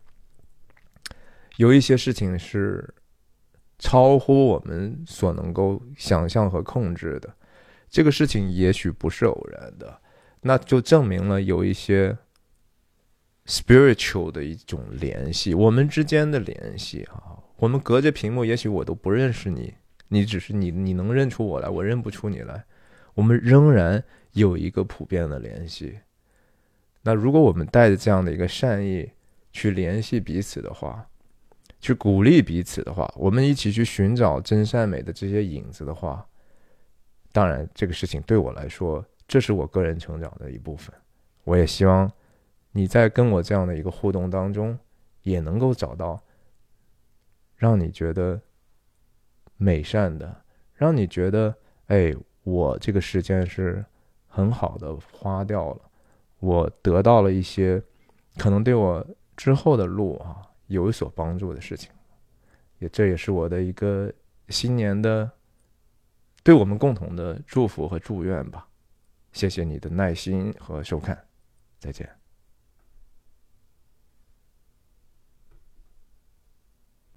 [1.58, 2.94] 有一些事情是
[3.78, 7.30] 超乎我们所能够想象和控制的。
[7.90, 10.00] 这个事情也许不是偶然的，
[10.40, 12.16] 那就证明了有一些
[13.44, 19.74] spiritual 的一种联系，我们之间的联系啊，我们隔着屏幕，也许我都不认识你，
[20.08, 22.64] 你只是你你能认出我来，我认不出你来，
[23.12, 24.02] 我们仍然
[24.36, 25.98] 有一个普遍的联系。
[27.02, 29.10] 那如果我们带着这样的一个善意
[29.50, 31.08] 去联系彼此的话，
[31.80, 36.26] 去鼓励彼此的话，我们一起去寻找真善美的这些影子的话，
[37.32, 40.94] 当然这个事情对我来说，这是我个人成长的一部分。
[41.44, 42.10] 我也希望
[42.72, 44.78] 你在跟我这样的一个互动当中，
[45.22, 46.22] 也能够找到
[47.56, 48.40] 让你觉得
[49.56, 50.42] 美善的，
[50.74, 51.54] 让你觉得
[51.86, 53.84] 哎，我这个时间是
[54.36, 55.80] 很好的花掉了，
[56.40, 57.82] 我得到了一些
[58.36, 59.02] 可能对我
[59.34, 61.90] 之后的路啊有所帮助的事情，
[62.78, 64.12] 也这也是我的一个
[64.50, 65.30] 新年的
[66.42, 68.68] 对我们共同的祝福和祝愿吧。
[69.32, 71.18] 谢谢你的耐心和收看。
[71.78, 72.15] 再见。